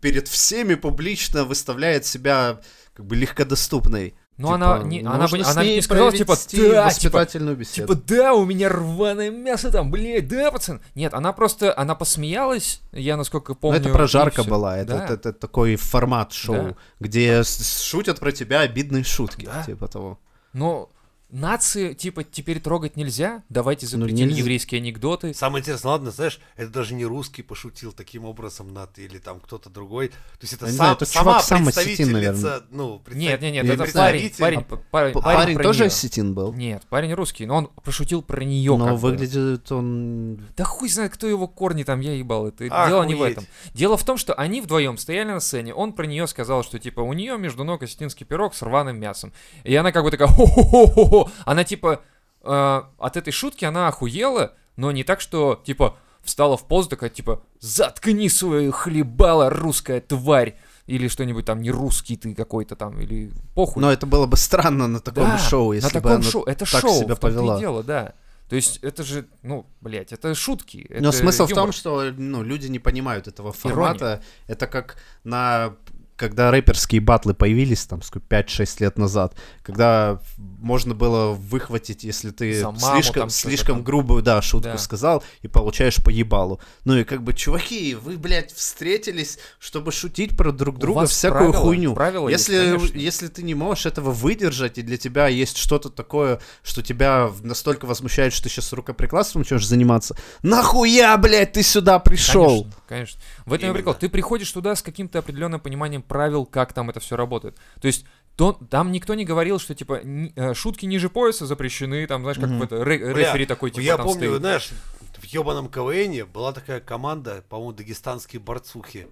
перед 0.00 0.26
всеми 0.26 0.74
публично 0.74 1.44
выставляет 1.44 2.06
себя 2.06 2.60
как 2.98 3.06
бы 3.06 3.14
легкодоступной. 3.14 4.14
Но 4.38 4.54
Типа, 4.54 4.74
она 4.76 4.84
не, 4.84 5.02
ну, 5.02 5.10
она, 5.10 5.26
бы, 5.28 5.38
она 5.40 5.64
не 5.64 5.80
сказала, 5.82 6.12
типа, 6.12 6.36
да, 6.52 6.90
типа, 6.90 7.24
беседу. 7.54 7.94
типа, 7.94 8.02
да, 8.06 8.34
у 8.34 8.44
меня 8.44 8.68
рваное 8.68 9.30
мясо 9.30 9.70
там, 9.70 9.90
блядь, 9.90 10.26
да, 10.28 10.50
пацан. 10.50 10.80
Нет, 10.96 11.14
она 11.14 11.32
просто, 11.32 11.72
она 11.76 11.94
посмеялась, 11.96 12.80
я 12.92 13.16
насколько 13.16 13.52
Ну, 13.52 13.56
помню. 13.56 13.80
это 13.80 13.88
про 13.90 14.04
и 14.04 14.08
жарко 14.08 14.42
всё. 14.42 14.50
была, 14.50 14.78
это, 14.78 14.94
Да. 14.96 15.04
это- 15.04 15.14
это 15.14 15.32
такой 15.32 15.76
формат 15.76 16.32
шоу, 16.32 16.54
Да. 16.70 16.76
где 17.00 17.42
шутят 17.44 18.18
про 18.20 18.30
тебя 18.32 18.60
обидные 18.60 19.02
шутки, 19.04 19.44
Да. 19.46 19.62
типа 19.64 19.86
того. 19.88 20.18
Но 20.52 20.88
нации, 21.30 21.92
типа, 21.92 22.24
теперь 22.24 22.58
трогать 22.60 22.96
нельзя, 22.96 23.42
давайте 23.48 23.86
Ну, 23.86 23.90
запретим 24.02 24.28
нельзя. 24.28 24.38
еврейские 24.40 24.80
анекдоты. 24.80 25.34
Самое 25.34 25.60
интересное, 25.60 25.90
ладно, 25.92 26.10
знаешь, 26.10 26.40
это 26.56 26.70
даже 26.70 26.94
не 26.94 27.04
русский 27.04 27.42
пошутил 27.42 27.92
таким 27.92 28.24
образом 28.24 28.72
над 28.72 28.98
или 28.98 29.18
там 29.18 29.40
кто-то 29.40 29.68
другой. 29.70 30.08
То 30.08 30.14
есть 30.42 30.54
это 30.54 30.66
сам, 30.66 30.74
знаю, 30.74 30.92
это 30.96 31.04
сама 31.04 31.32
чувак 31.32 31.42
сам 31.44 31.68
осетин, 31.68 31.84
представительница, 31.84 32.12
наверное. 32.12 32.60
ну, 32.70 32.98
представ- 33.00 33.20
Нет, 33.20 33.40
нет, 33.42 33.52
нет, 33.52 33.64
Я 33.66 33.74
это 33.74 33.92
парень, 33.92 34.30
парень, 34.38 34.64
П- 34.64 34.76
парень, 34.90 35.12
парень 35.20 35.58
тоже 35.58 35.80
неё. 35.80 35.86
осетин 35.88 36.34
был? 36.34 36.52
Нет, 36.54 36.82
парень 36.88 37.12
русский, 37.12 37.44
но 37.46 37.56
он 37.56 37.66
пошутил 37.84 38.22
про 38.22 38.42
нее. 38.44 38.76
Но 38.76 38.96
выглядит 38.96 39.70
он... 39.70 40.36
Да 40.56 40.64
хуй 40.64 40.88
знает, 40.88 41.12
кто 41.12 41.26
его 41.26 41.46
корни 41.46 41.82
там, 41.84 42.00
я 42.00 42.14
ебал. 42.14 42.46
Это 42.48 42.64
Охуеть. 42.64 42.88
дело 42.88 43.02
не 43.04 43.14
в 43.14 43.22
этом. 43.22 43.44
Дело 43.74 43.96
в 43.96 44.04
том, 44.04 44.16
что 44.16 44.32
они 44.34 44.60
вдвоем 44.60 44.96
стояли 44.96 45.28
на 45.32 45.40
сцене, 45.40 45.74
он 45.74 45.92
про 45.92 46.06
нее 46.06 46.26
сказал, 46.26 46.62
что 46.64 46.78
типа 46.78 47.00
у 47.00 47.12
нее 47.12 47.36
между 47.38 47.64
ног 47.64 47.82
осетинский 47.82 48.24
пирог 48.24 48.54
с 48.54 48.62
рваным 48.62 48.98
мясом. 48.98 49.32
И 49.64 49.74
она 49.74 49.92
как 49.92 50.04
бы 50.04 50.10
такая 50.10 50.28
хо-хо-хо-хо. 50.28 51.17
Она 51.44 51.64
типа 51.64 52.02
э, 52.42 52.82
от 52.98 53.16
этой 53.16 53.32
шутки 53.32 53.64
она 53.64 53.88
охуела, 53.88 54.54
но 54.76 54.92
не 54.92 55.04
так, 55.04 55.20
что 55.20 55.60
типа 55.64 55.96
встала 56.22 56.56
в 56.56 56.66
позу 56.66 56.88
такая 56.88 57.10
типа 57.10 57.42
заткни 57.60 58.28
свою 58.28 58.72
хлебала, 58.72 59.50
русская 59.50 60.00
тварь. 60.00 60.56
Или 60.86 61.08
что-нибудь 61.08 61.44
там, 61.44 61.60
не 61.60 61.70
русский 61.70 62.16
ты 62.16 62.34
какой-то 62.34 62.74
там, 62.74 62.98
или 62.98 63.30
похуй. 63.54 63.82
Но 63.82 63.92
это 63.92 64.06
было 64.06 64.24
бы 64.24 64.38
странно 64.38 64.88
на 64.88 65.00
таком 65.00 65.24
Да, 65.24 65.38
шоу, 65.38 65.72
если 65.72 65.86
на 65.86 65.90
бы 65.90 66.08
таком 66.08 66.12
она 66.12 66.22
шоу. 66.22 66.44
Это 66.44 66.64
так 66.70 66.80
шоу, 66.80 67.00
себя 67.00 67.14
в 67.14 67.20
повела. 67.20 67.58
дело, 67.58 67.82
да. 67.82 68.14
То 68.48 68.56
есть 68.56 68.78
это 68.78 69.02
же, 69.02 69.26
ну, 69.42 69.66
блядь, 69.82 70.14
это 70.14 70.34
шутки. 70.34 70.86
Но 70.88 71.10
это 71.10 71.18
смысл 71.18 71.44
в 71.44 71.50
юмор. 71.50 71.64
том, 71.64 71.72
что 71.72 72.10
ну, 72.16 72.42
люди 72.42 72.68
не 72.68 72.78
понимают 72.78 73.28
этого 73.28 73.52
формата. 73.52 74.22
Это 74.46 74.66
как 74.66 74.96
на 75.24 75.76
когда 76.18 76.50
рэперские 76.50 77.00
батлы 77.00 77.32
появились, 77.32 77.86
там, 77.86 78.02
сколько, 78.02 78.26
5-6 78.26 78.80
лет 78.80 78.98
назад, 78.98 79.34
когда 79.62 80.20
можно 80.36 80.94
было 80.94 81.32
выхватить, 81.32 82.02
если 82.04 82.30
ты 82.30 82.58
За 82.60 82.66
маму 82.72 82.78
слишком, 82.78 83.20
там 83.22 83.30
слишком 83.30 83.76
там. 83.76 83.84
грубую, 83.84 84.22
да, 84.22 84.42
шутку 84.42 84.72
Да. 84.72 84.78
сказал, 84.78 85.22
и 85.42 85.48
получаешь 85.48 85.96
по 86.02 86.10
ебалу. 86.10 86.60
Ну 86.84 86.96
и 86.96 87.04
как 87.04 87.22
бы, 87.22 87.32
чуваки, 87.32 87.94
вы, 87.94 88.16
блядь, 88.18 88.52
встретились, 88.52 89.38
чтобы 89.60 89.92
шутить 89.92 90.36
про 90.36 90.50
друг 90.50 90.78
друга 90.78 91.06
всякую 91.06 91.50
правила- 91.52 91.62
хуйню. 91.64 91.94
правила 91.94 92.28
есть, 92.28 92.48
если, 92.48 92.72
конечно. 92.76 92.98
если 92.98 93.28
ты 93.28 93.42
не 93.44 93.54
можешь 93.54 93.86
этого 93.86 94.10
выдержать, 94.10 94.78
и 94.78 94.82
для 94.82 94.96
тебя 94.96 95.28
есть 95.28 95.56
что-то 95.56 95.88
такое, 95.88 96.40
что 96.64 96.82
тебя 96.82 97.30
настолько 97.42 97.86
возмущает, 97.86 98.32
что 98.32 98.42
ты 98.44 98.48
сейчас 98.48 98.72
рукоприкладством 98.72 99.42
начнешь 99.42 99.66
заниматься, 99.66 100.16
нахуя, 100.42 101.16
блядь, 101.16 101.52
ты 101.52 101.62
сюда 101.62 102.00
пришел? 102.00 102.62
Конечно, 102.64 102.72
конечно. 102.88 103.20
В 103.46 103.52
этом 103.52 103.70
и 103.70 103.72
прикол. 103.74 103.94
Ты 103.94 104.08
приходишь 104.08 104.50
туда 104.50 104.74
с 104.74 104.82
каким-то 104.82 105.20
определенным 105.20 105.60
пониманием 105.60 106.02
правил, 106.08 106.46
как 106.46 106.72
там 106.72 106.90
это 106.90 107.00
все 107.00 107.16
работает. 107.16 107.56
То 107.80 107.86
есть 107.86 108.04
то, 108.36 108.52
там 108.70 108.92
никто 108.92 109.14
не 109.14 109.24
говорил, 109.24 109.58
что 109.58 109.74
типа 109.74 110.00
э, 110.02 110.54
шутки 110.54 110.86
ниже 110.86 111.08
пояса 111.10 111.46
запрещены, 111.46 112.06
там, 112.06 112.22
знаешь, 112.22 112.38
как 112.38 112.50
в 112.50 112.62
это, 112.62 112.84
ре- 112.84 113.12
Бля, 113.12 113.28
рефери 113.32 113.46
такой, 113.46 113.70
типа, 113.70 113.80
я 113.84 113.96
там 113.96 114.06
помню, 114.06 114.28
стоит. 114.28 114.40
знаешь, 114.40 114.70
в 115.18 115.24
ебаном 115.24 115.68
КВНе 115.68 116.24
была 116.24 116.52
такая 116.52 116.80
команда, 116.80 117.44
по-моему, 117.48 117.72
дагестанские 117.72 118.40
борцухи. 118.40 119.08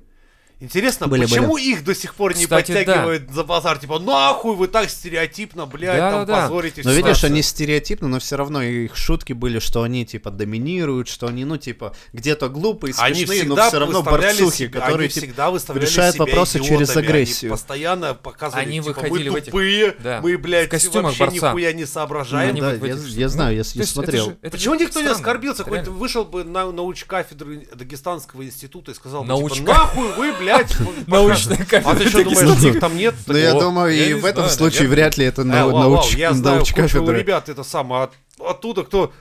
Интересно, 0.58 1.06
Были, 1.06 1.26
почему 1.26 1.58
их 1.58 1.84
до 1.84 1.94
сих 1.94 2.14
пор 2.14 2.34
не 2.34 2.44
Кстати, 2.44 2.72
да. 2.72 2.78
подтягивают 2.78 3.30
за 3.30 3.44
базар? 3.44 3.76
Типа, 3.78 3.98
нахуй 3.98 4.56
вы 4.56 4.68
так 4.68 4.88
стереотипно, 4.88 5.66
блядь, 5.66 5.98
там 5.98 6.24
Да-да-да. 6.24 6.42
позорите 6.48 6.80
Но 6.82 6.90
всю 6.90 6.96
видишь, 6.96 7.08
нацию». 7.10 7.26
они 7.32 7.42
стереотипны, 7.42 8.08
но 8.08 8.18
все 8.20 8.36
равно 8.36 8.62
их 8.62 8.96
шутки 8.96 9.34
были, 9.34 9.58
что 9.58 9.82
они 9.82 10.06
типа 10.06 10.30
доминируют, 10.30 11.08
что 11.08 11.26
они, 11.26 11.44
ну, 11.44 11.58
типа, 11.58 11.94
где-то 12.14 12.48
глупые, 12.48 12.94
Они 12.96 13.16
смешные, 13.26 13.44
но 13.44 13.56
все 13.68 13.78
равно 13.78 14.02
борцухи, 14.02 14.56
себя- 14.56 14.80
которые 14.80 14.96
они 14.96 15.08
типа, 15.10 15.26
всегда 15.26 15.50
выставляли 15.50 15.84
решают 15.84 16.14
себя 16.14 16.24
вопросы 16.24 16.56
идиотами, 16.56 16.76
через 16.78 16.96
они 16.96 17.06
агрессию. 17.06 17.50
постоянно 17.50 18.14
показывали, 18.14 18.62
Они 18.64 18.80
типа, 18.80 18.86
выходили 18.94 19.28
в 19.28 19.32
мы 19.32 19.38
этих- 19.40 19.44
тупые, 19.52 19.96
да, 19.98 20.20
мы, 20.22 20.38
блядь, 20.38 20.68
в 20.70 20.72
вообще 20.72 20.88
борца. 21.18 21.48
нихуя 21.48 21.72
не 21.74 21.84
соображаем. 21.84 22.48
Они 22.48 22.60
да, 22.62 22.72
я, 22.72 22.94
этих- 22.94 23.08
я 23.08 23.28
знаю, 23.28 23.56
я, 23.56 23.62
я 23.74 23.82
это 23.82 23.90
смотрел. 23.92 24.24
же- 24.30 24.38
это 24.40 24.56
Почему 24.56 24.74
никто 24.76 25.02
не 25.02 25.08
оскорбился? 25.08 25.64
реально. 25.68 25.90
вышел 25.90 26.24
бы 26.24 26.44
на 26.44 26.72
науч-кафедры 26.72 27.68
Дагестанского 27.74 28.42
института 28.42 28.92
и 28.92 28.94
сказал 28.94 29.22
бы, 29.22 29.28
Науч- 29.28 29.52
типа, 29.56 29.68
нахуй 29.74 30.12
вы, 30.14 30.32
блядь, 30.32 30.45
Научная 31.06 31.58
А 31.58 31.64
кафедра 31.64 31.94
ты 31.94 32.08
что 32.08 32.24
думаешь, 32.24 32.62
их 32.64 32.80
там 32.80 32.96
нет? 32.96 33.14
Но 33.26 33.36
я 33.36 33.52
думаю, 33.52 33.94
и 33.94 34.14
в 34.14 34.24
этом 34.24 34.48
случае 34.48 34.88
вряд 34.88 35.16
ли 35.16 35.24
это 35.26 35.42
Э, 35.42 35.44
нау- 35.44 35.70
вау, 35.72 35.90
вау, 35.90 36.02
науч- 36.02 36.16
я 36.16 36.32
знаю 36.32 36.60
кучу 36.60 36.76
науч-кафедра. 36.76 37.16
ребят, 37.16 37.48
это 37.48 37.62
самое, 37.64 38.04
от- 38.04 38.14
оттуда, 38.38 38.84
кто, 38.84 39.12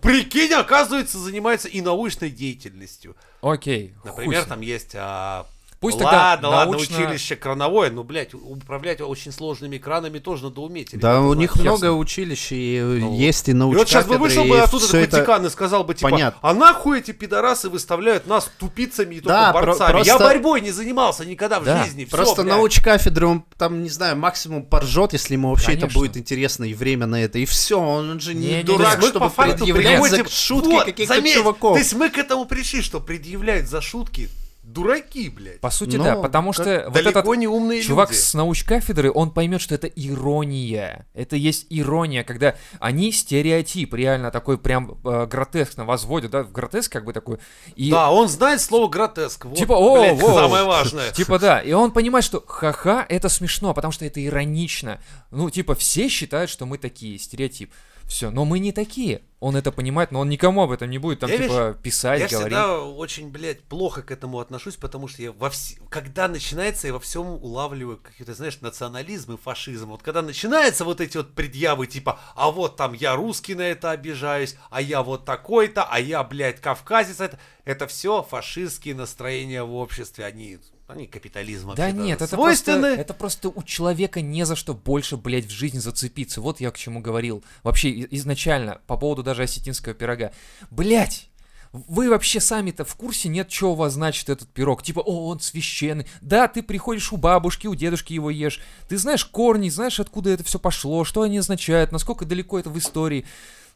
прикинь, 0.00 0.52
оказывается, 0.52 1.18
занимается 1.18 1.68
и 1.68 1.80
научной 1.80 2.30
деятельностью. 2.30 3.16
Окей. 3.40 3.94
Например, 4.04 4.44
там 4.44 4.60
есть... 4.60 4.92
а, 4.94 5.46
Пусть 5.82 6.00
ладно, 6.00 6.10
тогда 6.42 6.48
ладно, 6.48 6.72
научно- 6.72 6.96
училище 6.96 7.36
крановое, 7.36 7.90
ну, 7.90 8.04
блядь, 8.04 8.32
управлять 8.34 9.00
очень 9.02 9.32
сложными 9.32 9.76
кранами 9.78 10.18
тоже 10.20 10.44
надо 10.44 10.60
уметь. 10.62 10.90
Да, 10.98 11.20
у 11.20 11.34
них 11.34 11.52
знают. 11.52 11.66
много 11.68 11.86
Ясно. 11.86 11.98
училищ, 11.98 12.52
и 12.52 12.80
Ну, 13.00 13.16
есть 13.18 13.48
и 13.48 13.50
И 13.50 13.54
вот 13.54 13.88
сейчас 13.88 14.06
бы 14.06 14.16
вышел 14.16 14.44
бы 14.44 14.58
оттуда 14.60 14.86
такой 14.86 15.02
это- 15.02 15.20
декан 15.20 15.44
и 15.44 15.50
сказал 15.50 15.84
бы, 15.84 15.94
типа, 15.94 16.10
понятно. 16.10 16.38
а 16.40 16.54
нахуй 16.54 17.00
эти 17.00 17.10
пидорасы 17.10 17.68
выставляют 17.68 18.26
нас 18.26 18.50
тупицами 18.58 19.16
и 19.16 19.20
только 19.20 19.28
Да, 19.36 19.52
про- 19.52 19.66
борцами? 19.66 19.88
Я 20.06 20.16
просто- 20.16 20.24
борьбой 20.24 20.60
не 20.60 20.70
занимался 20.70 21.24
никогда 21.24 21.58
в 21.60 21.64
Да, 21.64 21.84
жизни. 21.84 22.04
Просто 22.04 22.42
блядь. 22.42 22.54
научкафедры, 22.56 23.26
он 23.26 23.44
там, 23.58 23.82
не 23.82 23.90
знаю, 23.90 24.16
максимум 24.16 24.62
поржет, 24.64 25.12
если 25.14 25.34
ему 25.34 25.50
вообще 25.50 25.72
это 25.72 25.80
Конечно. 25.82 26.00
будет 26.00 26.16
интересно 26.16 26.64
и 26.64 26.74
время 26.74 27.06
на 27.06 27.20
это, 27.22 27.38
и 27.40 27.44
все, 27.44 27.80
он 27.80 28.20
же 28.20 28.34
не, 28.34 28.40
Не-не-не. 28.46 28.62
дурак, 28.62 28.98
Мы 29.00 29.08
чтобы 29.08 29.26
по 29.26 29.28
факту 29.30 29.64
предъявлять 29.64 30.08
за 30.08 30.28
шутки 30.28 30.68
Вот, 30.68 30.84
каких-то 30.84 31.14
заметь, 31.16 31.34
чуваков. 31.34 31.72
То 31.74 31.78
есть 31.80 31.94
мы 31.94 32.08
к 32.08 32.18
этому 32.18 32.44
пришли, 32.44 32.82
что 32.82 33.00
предъявляют 33.00 33.66
за 33.68 33.80
шутки 33.80 34.28
дураки, 34.72 35.28
блядь. 35.28 35.60
По 35.60 35.70
сути, 35.70 35.96
Ну, 35.96 36.04
да, 36.04 36.16
потому 36.16 36.52
что 36.52 36.86
вот 36.88 36.96
этот 36.96 37.26
не 37.36 37.46
умные 37.46 37.82
чувак 37.82 38.10
люди. 38.10 38.18
с 38.20 38.34
научкафедры, 38.34 39.10
он 39.12 39.30
поймет, 39.30 39.60
что 39.60 39.74
это 39.74 39.86
ирония. 39.86 41.06
Это 41.14 41.36
есть 41.36 41.66
ирония, 41.70 42.24
когда 42.24 42.54
они 42.78 43.12
стереотип 43.12 43.94
реально 43.94 44.30
такой 44.30 44.58
прям 44.58 44.98
э, 45.04 45.26
гротескно 45.26 45.84
возводят, 45.84 46.30
да, 46.30 46.42
в 46.42 46.52
гротеск 46.52 46.92
как 46.92 47.04
бы 47.04 47.12
такой. 47.12 47.38
И 47.76 47.90
Да, 47.90 48.10
он 48.10 48.28
знает 48.28 48.60
слово 48.60 48.88
гротеск. 48.88 49.44
Вот, 49.44 49.56
Типа, 49.56 49.72
о, 49.72 49.98
блядь, 49.98 50.20
во. 50.20 50.34
самое 50.34 50.64
важное. 50.64 51.10
Типа 51.12 51.38
да, 51.38 51.60
и 51.60 51.72
он 51.72 51.90
понимает, 51.90 52.24
что 52.24 52.42
ха-ха, 52.46 53.06
это 53.08 53.28
смешно, 53.28 53.74
потому 53.74 53.92
что 53.92 54.04
это 54.04 54.24
иронично. 54.24 55.00
Ну, 55.30 55.50
типа, 55.50 55.74
все 55.74 56.08
считают, 56.08 56.50
что 56.50 56.66
мы 56.66 56.78
такие, 56.78 57.18
стереотип. 57.18 57.72
Все, 58.12 58.30
но 58.30 58.44
мы 58.44 58.58
не 58.58 58.72
такие. 58.72 59.22
Он 59.40 59.56
это 59.56 59.72
понимает, 59.72 60.12
но 60.12 60.20
он 60.20 60.28
никому 60.28 60.62
об 60.62 60.70
этом 60.70 60.90
не 60.90 60.98
будет 60.98 61.20
там, 61.20 61.30
Я, 61.30 61.38
типа, 61.38 61.78
писать, 61.82 62.20
Я 62.20 62.28
говорить. 62.28 62.52
всегда 62.52 62.82
очень, 62.82 63.30
блядь, 63.30 63.62
плохо 63.62 64.02
к 64.02 64.10
этому 64.10 64.38
отношусь, 64.38 64.76
потому 64.76 65.08
что 65.08 65.22
я 65.22 65.32
во 65.32 65.48
вс... 65.48 65.76
когда 65.88 66.28
начинается, 66.28 66.88
я 66.88 66.92
во 66.92 67.00
всем 67.00 67.26
улавливаю 67.26 67.96
какие-то, 67.96 68.34
знаешь, 68.34 68.60
национализм 68.60 69.32
и 69.32 69.36
фашизм. 69.38 69.88
Вот 69.88 70.02
когда 70.02 70.20
начинаются 70.20 70.84
вот 70.84 71.00
эти 71.00 71.16
вот 71.16 71.32
предъявы, 71.34 71.86
типа, 71.86 72.20
а 72.34 72.50
вот 72.50 72.76
там 72.76 72.92
я 72.92 73.16
русский 73.16 73.54
на 73.54 73.62
это 73.62 73.92
обижаюсь, 73.92 74.56
а 74.68 74.82
я 74.82 75.02
вот 75.02 75.24
такой-то, 75.24 75.82
а 75.82 75.98
я, 75.98 76.22
блядь, 76.22 76.60
кавказец, 76.60 77.18
это, 77.18 77.38
это 77.64 77.86
все 77.86 78.22
фашистские 78.22 78.94
настроения 78.94 79.64
в 79.64 79.74
обществе, 79.74 80.26
они, 80.26 80.58
они 80.88 81.06
капитализм 81.06 81.74
Да 81.74 81.84
вообще-то 81.84 82.02
нет, 82.02 82.22
это 82.22 82.36
просто, 82.36 82.72
это 82.72 83.14
просто 83.14 83.48
у 83.48 83.62
человека 83.62 84.20
не 84.20 84.44
за 84.44 84.56
что 84.56 84.74
больше, 84.74 85.16
блядь, 85.16 85.46
в 85.46 85.50
жизни 85.50 85.78
зацепиться. 85.78 86.40
Вот 86.40 86.60
я 86.60 86.70
к 86.70 86.78
чему 86.78 87.00
говорил. 87.00 87.42
Вообще, 87.62 88.06
изначально, 88.10 88.80
по 88.86 88.96
поводу 88.96 89.22
даже 89.22 89.42
осетинского 89.42 89.94
пирога. 89.94 90.32
Блядь! 90.70 91.28
Вы 91.72 92.10
вообще 92.10 92.38
сами-то 92.38 92.84
в 92.84 92.94
курсе 92.96 93.30
нет, 93.30 93.50
что 93.50 93.72
у 93.72 93.74
вас 93.74 93.94
значит 93.94 94.28
этот 94.28 94.46
пирог? 94.50 94.82
Типа, 94.82 95.00
о, 95.00 95.28
он 95.28 95.40
священный. 95.40 96.06
Да, 96.20 96.46
ты 96.46 96.62
приходишь 96.62 97.10
у 97.14 97.16
бабушки, 97.16 97.66
у 97.66 97.74
дедушки 97.74 98.12
его 98.12 98.28
ешь. 98.28 98.60
Ты 98.90 98.98
знаешь 98.98 99.24
корни, 99.24 99.70
знаешь, 99.70 99.98
откуда 99.98 100.30
это 100.30 100.44
все 100.44 100.58
пошло, 100.58 101.04
что 101.04 101.22
они 101.22 101.38
означают, 101.38 101.90
насколько 101.90 102.26
далеко 102.26 102.58
это 102.58 102.68
в 102.68 102.76
истории. 102.76 103.24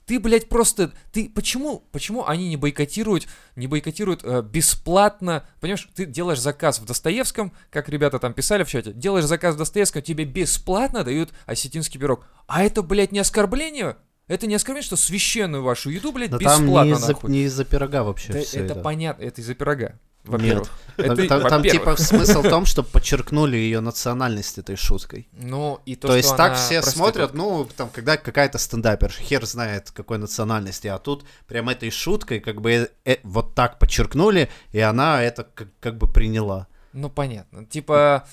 Ты, 0.07 0.21
блядь, 0.21 0.49
просто... 0.49 0.93
Ты 1.13 1.29
почему, 1.29 1.85
почему 1.91 2.27
они 2.27 2.49
не 2.49 2.57
бойкотируют, 2.57 3.27
не 3.57 3.67
бойкотируют 3.67 4.21
э, 4.23 4.41
бесплатно? 4.43 5.45
Понимаешь, 5.61 5.89
ты 5.95 6.07
делаешь 6.07 6.41
заказ 6.41 6.79
в 6.79 6.85
Достоевском, 6.85 7.53
как 7.71 7.89
ребята 7.89 8.21
там 8.21 8.33
писали 8.33 8.63
в 8.63 8.69
чате, 8.69 8.93
делаешь 8.93 9.25
заказ 9.25 9.57
в 9.57 9.59
Достоевском, 9.59 10.03
тебе 10.03 10.25
бесплатно 10.25 11.03
дают 11.03 11.31
осетинский 11.47 11.99
пирог. 11.99 12.25
А 12.47 12.63
это, 12.63 12.83
блядь, 12.83 13.11
не 13.11 13.19
оскорбление? 13.19 13.97
Это 14.29 14.47
не 14.47 14.55
оскорбление, 14.55 14.87
что 14.87 14.97
священную 14.97 15.65
вашу 15.65 15.91
еду, 15.91 16.13
блядь, 16.13 16.31
Да 16.31 16.39
там 16.39 16.63
бесплатно 16.63 16.89
не 16.89 16.95
из-за, 16.97 17.09
нахуй? 17.09 17.31
не 17.31 17.43
из-за 17.45 17.65
пирога 17.65 18.05
вообще 18.05 18.33
Да 18.33 18.41
все 18.43 18.61
это, 18.65 18.75
это. 18.75 18.83
понятно, 18.83 19.23
это 19.23 19.41
из-за 19.41 19.55
пирога. 19.55 19.99
Во-первых. 20.27 20.69
Там, 20.97 21.11
Это, 21.11 21.29
там- 21.29 21.49
там, 21.49 21.63
типа 21.63 21.97
смысл 21.97 22.41
в 22.41 22.49
том, 22.51 22.65
чтобы 22.65 22.89
подчеркнули 22.89 23.57
ее 23.57 23.81
национальность 23.81 24.59
этой 24.59 24.77
шуткой. 24.77 25.29
Ну, 25.33 25.81
и 25.85 25.95
то, 25.95 26.09
То, 26.09 26.13
что 26.13 26.17
есть 26.17 26.37
так 26.37 26.57
все 26.57 26.83
смотрят, 26.83 27.35
ну, 27.35 27.69
там, 27.77 27.91
когда 27.91 28.17
какая-то 28.17 28.59
стендапер, 28.59 29.11
хер 29.13 29.45
знает 29.47 29.91
какой 29.91 30.19
национальности, 30.19 30.87
а 30.89 30.99
тут 30.99 31.25
прям 31.47 31.69
этой 31.69 31.91
шуткой 31.91 32.41
как 32.41 32.61
бы 32.61 32.71
э, 32.73 32.89
э, 33.05 33.17
вот 33.23 33.55
так 33.55 33.79
подчеркнули, 33.79 34.49
и 34.73 34.81
она 34.81 35.23
это 35.23 35.45
как, 35.45 35.69
как 35.81 35.99
бы 35.99 36.09
приняла. 36.09 36.67
Ну, 36.93 37.11
понятно. 37.11 37.67
Типа, 37.67 38.27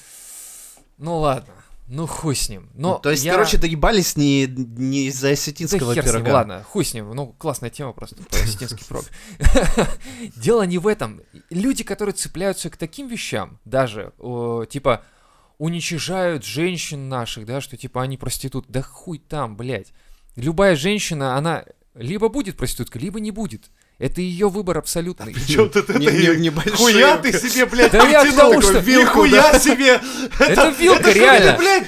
ну 0.97 1.19
ладно, 1.19 1.53
ну 1.95 2.07
хуй 2.07 2.35
с 2.35 2.49
ним. 2.49 2.69
Но 2.73 2.93
Ну, 2.95 2.99
То 2.99 3.11
есть, 3.11 3.23
я- 3.23 3.33
короче, 3.33 3.57
доебались 3.57 4.15
не, 4.15 4.47
не 4.47 5.07
из-за 5.07 5.27
Да 5.27 5.33
осетинского 5.33 5.93
хер 5.93 6.03
с 6.03 6.07
ним, 6.07 6.15
пирога. 6.23 6.33
ладно, 6.33 6.63
хуй 6.63 6.83
с 6.83 6.93
ним. 6.93 7.11
Ну, 7.11 7.27
классная 7.37 7.69
тема 7.69 7.93
просто, 7.93 8.15
про 8.23 8.39
осетинский 8.39 8.85
прог. 8.87 9.05
Дело 10.35 10.63
не 10.63 10.77
в 10.77 10.87
этом. 10.87 11.21
Люди, 11.49 11.83
которые 11.83 12.13
цепляются 12.13 12.69
к 12.69 12.77
таким 12.77 13.07
вещам, 13.07 13.59
даже, 13.65 14.11
типа, 14.69 15.03
уничижают 15.57 16.43
женщин 16.43 17.09
наших, 17.09 17.45
да, 17.45 17.61
что, 17.61 17.77
типа, 17.77 18.01
они 18.01 18.17
проститут. 18.17 18.65
Да 18.67 18.81
хуй 18.81 19.19
там, 19.19 19.55
блядь. 19.55 19.93
Любая 20.35 20.75
женщина, 20.75 21.37
она 21.37 21.63
либо 21.93 22.27
будет 22.29 22.57
проституткой, 22.57 23.01
либо 23.01 23.19
не 23.19 23.31
будет. 23.31 23.69
Это 24.03 24.19
ее 24.19 24.49
выбор 24.49 24.79
абсолютный. 24.79 25.33
Причем 25.33 25.69
тут 25.69 25.89
это 25.89 25.97
Не- 25.97 26.35
не- 26.37 26.49
Хуя 26.75 27.15
ты 27.19 27.31
себе, 27.31 27.65
блядь, 27.65 27.89
Да 27.93 28.05
я 28.05 28.19
к 28.19 28.23
притянул, 28.23 28.49
тому, 28.51 28.61
что- 28.61 28.79
вилку, 28.79 29.23
Нихуя 29.25 29.57
себе! 29.57 30.01
Это 30.39 30.73
вилка, 30.77 31.09
реально. 31.13 31.49
это, 31.51 31.57
блядь? 31.57 31.87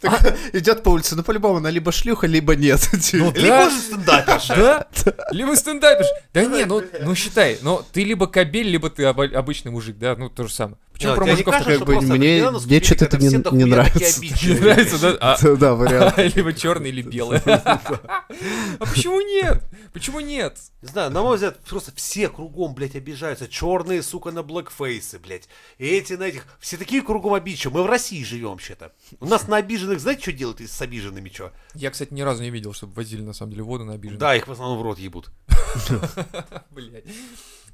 Так, 0.00 0.38
идет 0.54 0.82
по 0.82 0.88
улице, 0.88 1.16
ну 1.16 1.22
по-любому 1.22 1.58
она 1.58 1.68
либо 1.68 1.92
шлюха, 1.92 2.26
либо 2.26 2.56
нет. 2.56 2.80
Ну 3.12 3.30
Либо 3.32 3.48
да. 3.48 3.70
же 3.70 3.76
стендаперша. 3.76 4.56
Да? 4.56 4.86
Либо 5.32 5.54
стендаперш. 5.54 6.06
Да 6.32 6.44
не, 6.46 6.64
ну, 6.64 6.82
ну 7.02 7.14
считай, 7.14 7.58
ну 7.60 7.82
ты 7.92 8.04
либо 8.04 8.26
кабель, 8.26 8.68
либо 8.68 8.88
ты 8.88 9.04
обычный 9.04 9.70
мужик, 9.70 9.98
да, 9.98 10.16
ну 10.16 10.30
то 10.30 10.46
же 10.46 10.54
самое. 10.54 10.78
Почему 11.00 11.12
Да, 11.12 11.16
про 11.16 11.24
не 11.24 11.30
мужиков 11.30 11.54
как 11.64 11.86
бы 11.86 12.00
мне- 12.02 12.50
мне 12.50 12.82
что-то 12.82 13.04
это 13.06 13.16
не- 13.16 13.30
нравится. 13.64 14.20
не 14.20 14.60
нравится, 14.60 14.98
да? 14.98 15.16
А, 15.18 15.56
Да, 15.56 15.74
вариант. 15.74 16.18
Либо 16.36 16.52
черный, 16.52 16.90
или 16.90 17.00
белый. 17.00 17.40
А 17.46 18.86
почему 18.86 19.20
нет? 19.20 19.64
Почему 19.94 20.20
нет? 20.20 20.58
Не 20.82 20.88
знаю, 20.88 21.10
на 21.10 21.22
мой 21.22 21.36
взгляд, 21.36 21.58
просто 21.60 21.90
все 21.94 22.28
кругом, 22.28 22.74
блядь, 22.74 22.96
обижаются. 22.96 23.48
Черные, 23.48 24.02
сука, 24.02 24.30
на 24.30 24.42
блэкфейсы, 24.42 25.18
блядь. 25.18 25.48
И 25.78 25.86
эти 25.86 26.12
на 26.14 26.24
этих. 26.24 26.46
Все 26.60 26.76
такие 26.76 27.00
кругом 27.02 27.32
обидчивые. 27.32 27.78
Мы 27.78 27.82
в 27.84 27.90
России 27.90 28.22
живем 28.22 28.50
вообще-то. 28.50 28.92
У 29.20 29.26
нас 29.26 29.48
на 29.48 29.56
обиженных, 29.56 30.00
знаете, 30.00 30.20
что 30.22 30.32
делают 30.32 30.60
с 30.60 30.80
обиженными, 30.82 31.30
что? 31.30 31.52
Я, 31.74 31.90
кстати, 31.90 32.12
ни 32.12 32.20
разу 32.20 32.42
не 32.42 32.50
видел, 32.50 32.72
чтобы 32.74 32.92
возили 32.92 33.22
на 33.22 33.32
самом 33.32 33.52
деле 33.52 33.62
воду 33.62 33.84
на 33.84 33.94
обиженных. 33.94 34.20
Да, 34.20 34.34
их 34.36 34.46
в 34.46 34.52
основном 34.52 34.78
в 34.78 34.82
рот 34.82 34.98
ебут. 34.98 35.30
Блядь. 36.70 37.04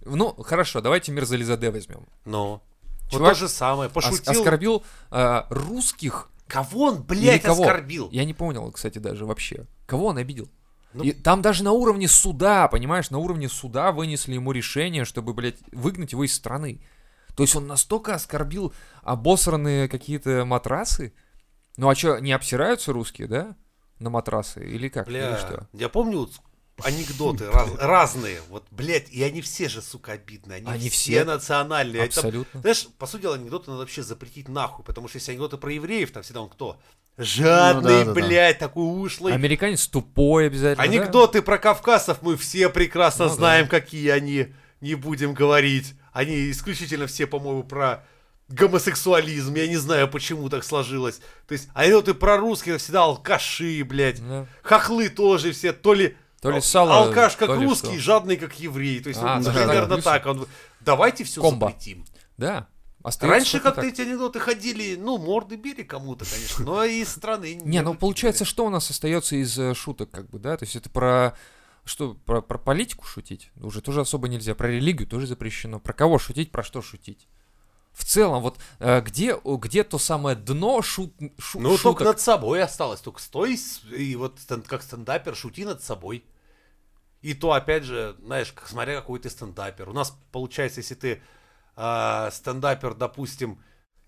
Ну, 0.04 0.33
хорошо, 0.42 0.80
давайте 0.80 1.11
мир 1.11 1.25
Зализаде 1.25 1.71
возьмем. 1.71 2.06
Но. 3.12 3.18
Вот 3.18 3.28
то 3.28 3.34
же 3.34 3.48
самое. 3.48 3.88
Пошутил. 3.90 4.32
оскорбил 4.32 4.84
а, 5.10 5.46
русских. 5.50 6.30
Кого 6.46 6.84
он, 6.84 6.94
Или 6.96 7.02
блядь, 7.02 7.42
кого? 7.42 7.62
оскорбил? 7.64 8.08
Я 8.12 8.25
не 8.25 8.34
понял, 8.34 8.70
кстати, 8.70 8.98
даже 8.98 9.25
вообще. 9.26 9.66
Кого 9.86 10.06
он 10.06 10.18
обидел? 10.18 10.48
Ну- 10.94 11.02
И 11.04 11.12
там 11.12 11.42
даже 11.42 11.62
на 11.64 11.72
уровне 11.72 12.08
суда, 12.08 12.68
понимаешь, 12.68 13.10
на 13.10 13.18
уровне 13.18 13.48
суда 13.48 13.92
вынесли 13.92 14.34
ему 14.34 14.52
решение, 14.52 15.04
чтобы, 15.04 15.34
блядь, 15.34 15.58
выгнать 15.72 16.12
его 16.12 16.25
из 16.25 16.34
страны. 16.34 16.80
То 17.36 17.42
есть 17.42 17.54
он 17.54 17.66
настолько 17.66 18.14
оскорбил 18.14 18.72
обосранные 19.02 19.88
какие-то 19.88 20.44
матрасы. 20.44 21.12
Ну 21.76 21.88
а 21.88 21.94
что, 21.94 22.18
не 22.18 22.32
обсираются 22.32 22.92
русские, 22.92 23.28
да? 23.28 23.56
На 23.98 24.08
матрасы? 24.10 24.64
Или 24.66 24.88
как? 24.88 25.06
Или 25.08 25.18
Бля, 25.18 25.36
что? 25.38 25.68
я 25.72 25.88
помню 25.88 26.28
анекдоты 26.83 27.50
раз- 27.50 27.71
разные. 27.78 28.40
Вот, 28.49 28.64
блядь, 28.71 29.11
и 29.11 29.23
они 29.23 29.40
все 29.40 29.68
же, 29.68 29.80
сука, 29.83 30.12
обидные. 30.12 30.59
Они, 30.59 30.66
Они 30.71 30.88
все, 30.90 31.12
все 31.12 31.25
национальные. 31.25 32.04
Это- 32.04 32.21
Абсолютно. 32.21 32.61
знаешь, 32.61 32.87
по 32.99 33.06
сути 33.06 33.23
дела, 33.23 33.35
анекдоты 33.37 33.71
надо 33.71 33.80
вообще 33.80 34.02
запретить 34.02 34.49
нахуй, 34.49 34.85
потому 34.85 35.09
что 35.09 35.16
если 35.16 35.33
анекдоты 35.33 35.56
про 35.56 35.73
евреев, 35.73 36.11
там 36.11 36.23
всегда 36.23 36.42
он 36.42 36.49
кто? 36.49 36.78
Жадный, 37.18 38.04
да-да-да. 38.04 38.12
блядь, 38.12 38.59
такой 38.59 38.85
ушлый. 38.85 39.33
Американец 39.33 39.87
тупой 39.87 40.47
обязательно. 40.49 40.76
да? 40.76 40.83
Анекдоты 40.90 41.40
про 41.40 41.56
кавказцев 41.59 42.18
мы 42.21 42.37
все 42.37 42.68
прекрасно 42.68 43.25
Ну 43.25 43.30
да. 43.30 43.37
знаем, 43.37 43.68
какие 43.68 44.09
они. 44.11 44.49
Не 44.83 44.95
будем 44.95 45.33
говорить. 45.33 45.95
Они 46.12 46.50
исключительно 46.50 47.06
все, 47.06 47.26
по-моему, 47.26 47.62
про 47.64 48.04
гомосексуализм. 48.49 49.54
Я 49.54 49.66
не 49.68 49.76
знаю, 49.76 50.09
почему 50.09 50.49
так 50.49 50.64
сложилось. 50.64 51.21
То 51.47 51.52
есть 51.52 51.68
анекдоты 51.75 52.14
про 52.14 52.37
русских 52.37 52.78
всегда 52.78 53.04
алкаши, 53.04 53.83
блядь. 53.85 54.21
Да. 54.26 54.47
Хохлы 54.62 55.09
тоже 55.09 55.52
все, 55.52 55.73
то 55.73 55.95
ли, 55.95 56.16
То 56.47 56.50
ли 56.50 56.57
ал- 56.57 56.62
сало, 56.62 56.99
алкаш 57.05 57.37
как 57.37 57.49
то 57.49 57.55
ли 57.57 57.67
русский, 57.67 57.93
что. 57.95 58.00
жадный 58.00 58.37
как 58.37 58.59
еврей. 58.59 59.00
То 59.00 59.09
есть 59.11 59.21
А, 59.23 59.41
да, 59.41 59.50
примерно 59.53 59.97
да. 59.97 60.03
так. 60.03 60.26
Он... 60.26 60.47
Давайте 60.81 61.25
все 61.25 61.41
Комбо. 61.41 61.69
запретим. 61.69 62.05
Да. 62.38 62.67
Остается 63.03 63.38
Раньше 63.38 63.53
только 63.53 63.65
как-то 63.69 63.83
так. 63.83 63.93
эти 63.93 64.00
анекдоты 64.00 64.41
ходили, 64.41 64.97
ну, 64.97 65.17
морды 65.17 65.55
били 65.55 65.83
кому-то, 65.85 66.25
конечно, 66.25 66.65
но 66.65 66.83
из 66.83 67.09
страны 67.09 67.55
Не, 67.65 67.81
ну 67.83 67.95
получается, 67.95 68.45
что 68.45 68.67
у 68.67 68.69
нас 68.69 68.91
остается 68.91 69.37
из 69.37 69.57
э, 69.59 69.75
шуток, 69.75 70.11
как 70.11 70.29
бы, 70.29 70.41
да? 70.41 70.57
То 70.57 70.65
есть 70.65 70.75
это 70.75 70.91
про 70.91 71.37
что, 71.85 72.15
про, 72.25 72.43
про 72.43 72.59
политику 72.59 73.05
шутить? 73.07 73.50
Уже 73.62 73.81
тоже 73.81 74.00
особо 74.00 74.26
нельзя. 74.26 74.57
Про 74.57 74.69
религию 74.73 75.07
тоже 75.07 75.29
запрещено. 75.29 75.79
Про 75.79 75.93
кого 75.93 76.19
шутить, 76.19 76.50
про 76.50 76.65
что 76.65 76.83
шутить? 76.83 77.29
В 77.93 78.05
целом, 78.05 78.43
вот 78.43 78.59
э, 78.81 79.00
где, 79.03 79.35
о, 79.35 79.57
где 79.57 79.85
то 79.85 79.99
самое 79.99 80.35
дно 80.37 80.83
шут, 80.83 81.15
шу- 81.38 81.61
Ну, 81.61 81.69
только 81.79 82.00
шуток? 82.00 82.07
над 82.09 82.21
собой 82.21 82.61
осталось. 82.61 83.00
Только 83.00 83.21
стой 83.23 83.57
с- 83.57 83.83
и 83.97 84.17
вот 84.17 84.41
как 84.67 84.83
стендапер 84.83 85.37
шути 85.37 85.65
над 85.65 85.81
собой. 85.81 86.25
И 87.26 87.35
то, 87.35 87.54
опять 87.54 87.83
же, 87.83 88.14
знаешь, 88.23 88.52
как, 88.52 88.68
смотря 88.68 88.95
какой 88.95 89.18
ты 89.18 89.28
стендапер. 89.28 89.88
У 89.88 89.92
нас 89.92 90.16
получается, 90.30 90.78
если 90.78 90.95
ты 90.95 91.21
а, 91.75 92.30
стендапер, 92.30 92.95
допустим, 92.95 93.59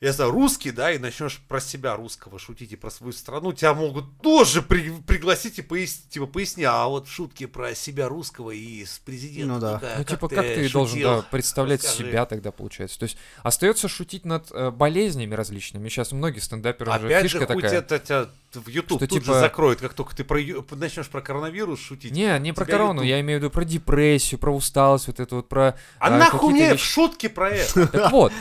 я 0.01 0.13
знаю, 0.13 0.31
русский, 0.31 0.71
да, 0.71 0.93
и 0.93 0.99
начнешь 0.99 1.41
про 1.49 1.59
себя 1.61 1.97
русского 1.97 2.39
шутить 2.39 2.71
и 2.71 2.77
про 2.77 2.89
свою 2.89 3.13
страну, 3.13 3.53
тебя 3.53 3.75
могут 3.75 4.21
тоже 4.23 4.63
при- 4.63 4.93
пригласить 5.03 5.59
и 5.59 5.63
пояснить, 5.63 6.09
типа, 6.11 6.27
поясни, 6.29 6.63
а 6.63 6.87
вот 6.87 7.09
шутки 7.09 7.47
про 7.47 7.75
себя 7.75 8.09
русского 8.09 8.53
и 8.53 8.85
с 8.85 9.01
президентом. 9.01 9.57
Ну 9.57 9.61
да. 9.61 9.75
такая, 9.81 9.99
Ну, 9.99 10.05
типа, 10.05 10.29
как 10.29 10.47
ты 10.47 10.71
должен 10.71 11.03
да, 11.03 11.23
представлять 11.29 11.83
Расскажи. 11.83 12.11
себя 12.11 12.25
тогда, 12.27 12.53
получается? 12.53 13.01
То 13.01 13.03
есть 13.07 13.19
остается 13.43 13.89
шутить 13.89 14.25
над 14.25 14.53
э, 14.53 14.71
болезнями 14.71 15.35
различными. 15.35 15.89
Сейчас 15.89 16.13
многие 16.13 16.39
стендаперы 16.39 16.89
уже 16.93 17.07
Опять 17.07 17.23
фишка 17.25 17.41
же, 17.41 17.47
такая. 17.47 17.83
тебя, 17.83 17.99
тебя 17.99 18.29
в 18.55 18.69
YouTube 18.69 18.99
что 18.99 19.07
тут 19.07 19.23
типа- 19.23 19.35
же 19.35 19.41
закроют, 19.41 19.81
как 19.81 19.95
только 19.95 20.17
ты 20.17 20.25
про, 20.25 20.39
начнешь 20.77 21.09
про 21.09 21.21
коронавирус 21.21 21.81
шутить. 21.81 22.13
Не, 22.13 22.39
не 22.39 22.53
про 22.53 22.65
корону, 22.65 23.01
YouTube- 23.01 23.07
я 23.07 23.21
имею 23.21 23.41
в 23.41 23.43
виду 23.43 23.51
про 23.51 23.65
депрессию, 23.65 24.39
про 24.39 24.55
усталость, 24.55 25.07
вот 25.07 25.21
это 25.21 25.37
вот 25.37 25.49
про... 25.49 25.77
А 25.99 26.07
а, 26.07 26.11
нахуй 26.11 26.53
мне 26.53 26.73
вещи. 26.73 26.85
шутки 26.85 27.29
про 27.29 27.51
это? 27.51 27.87
Так 27.93 28.13
вот, 28.13 28.33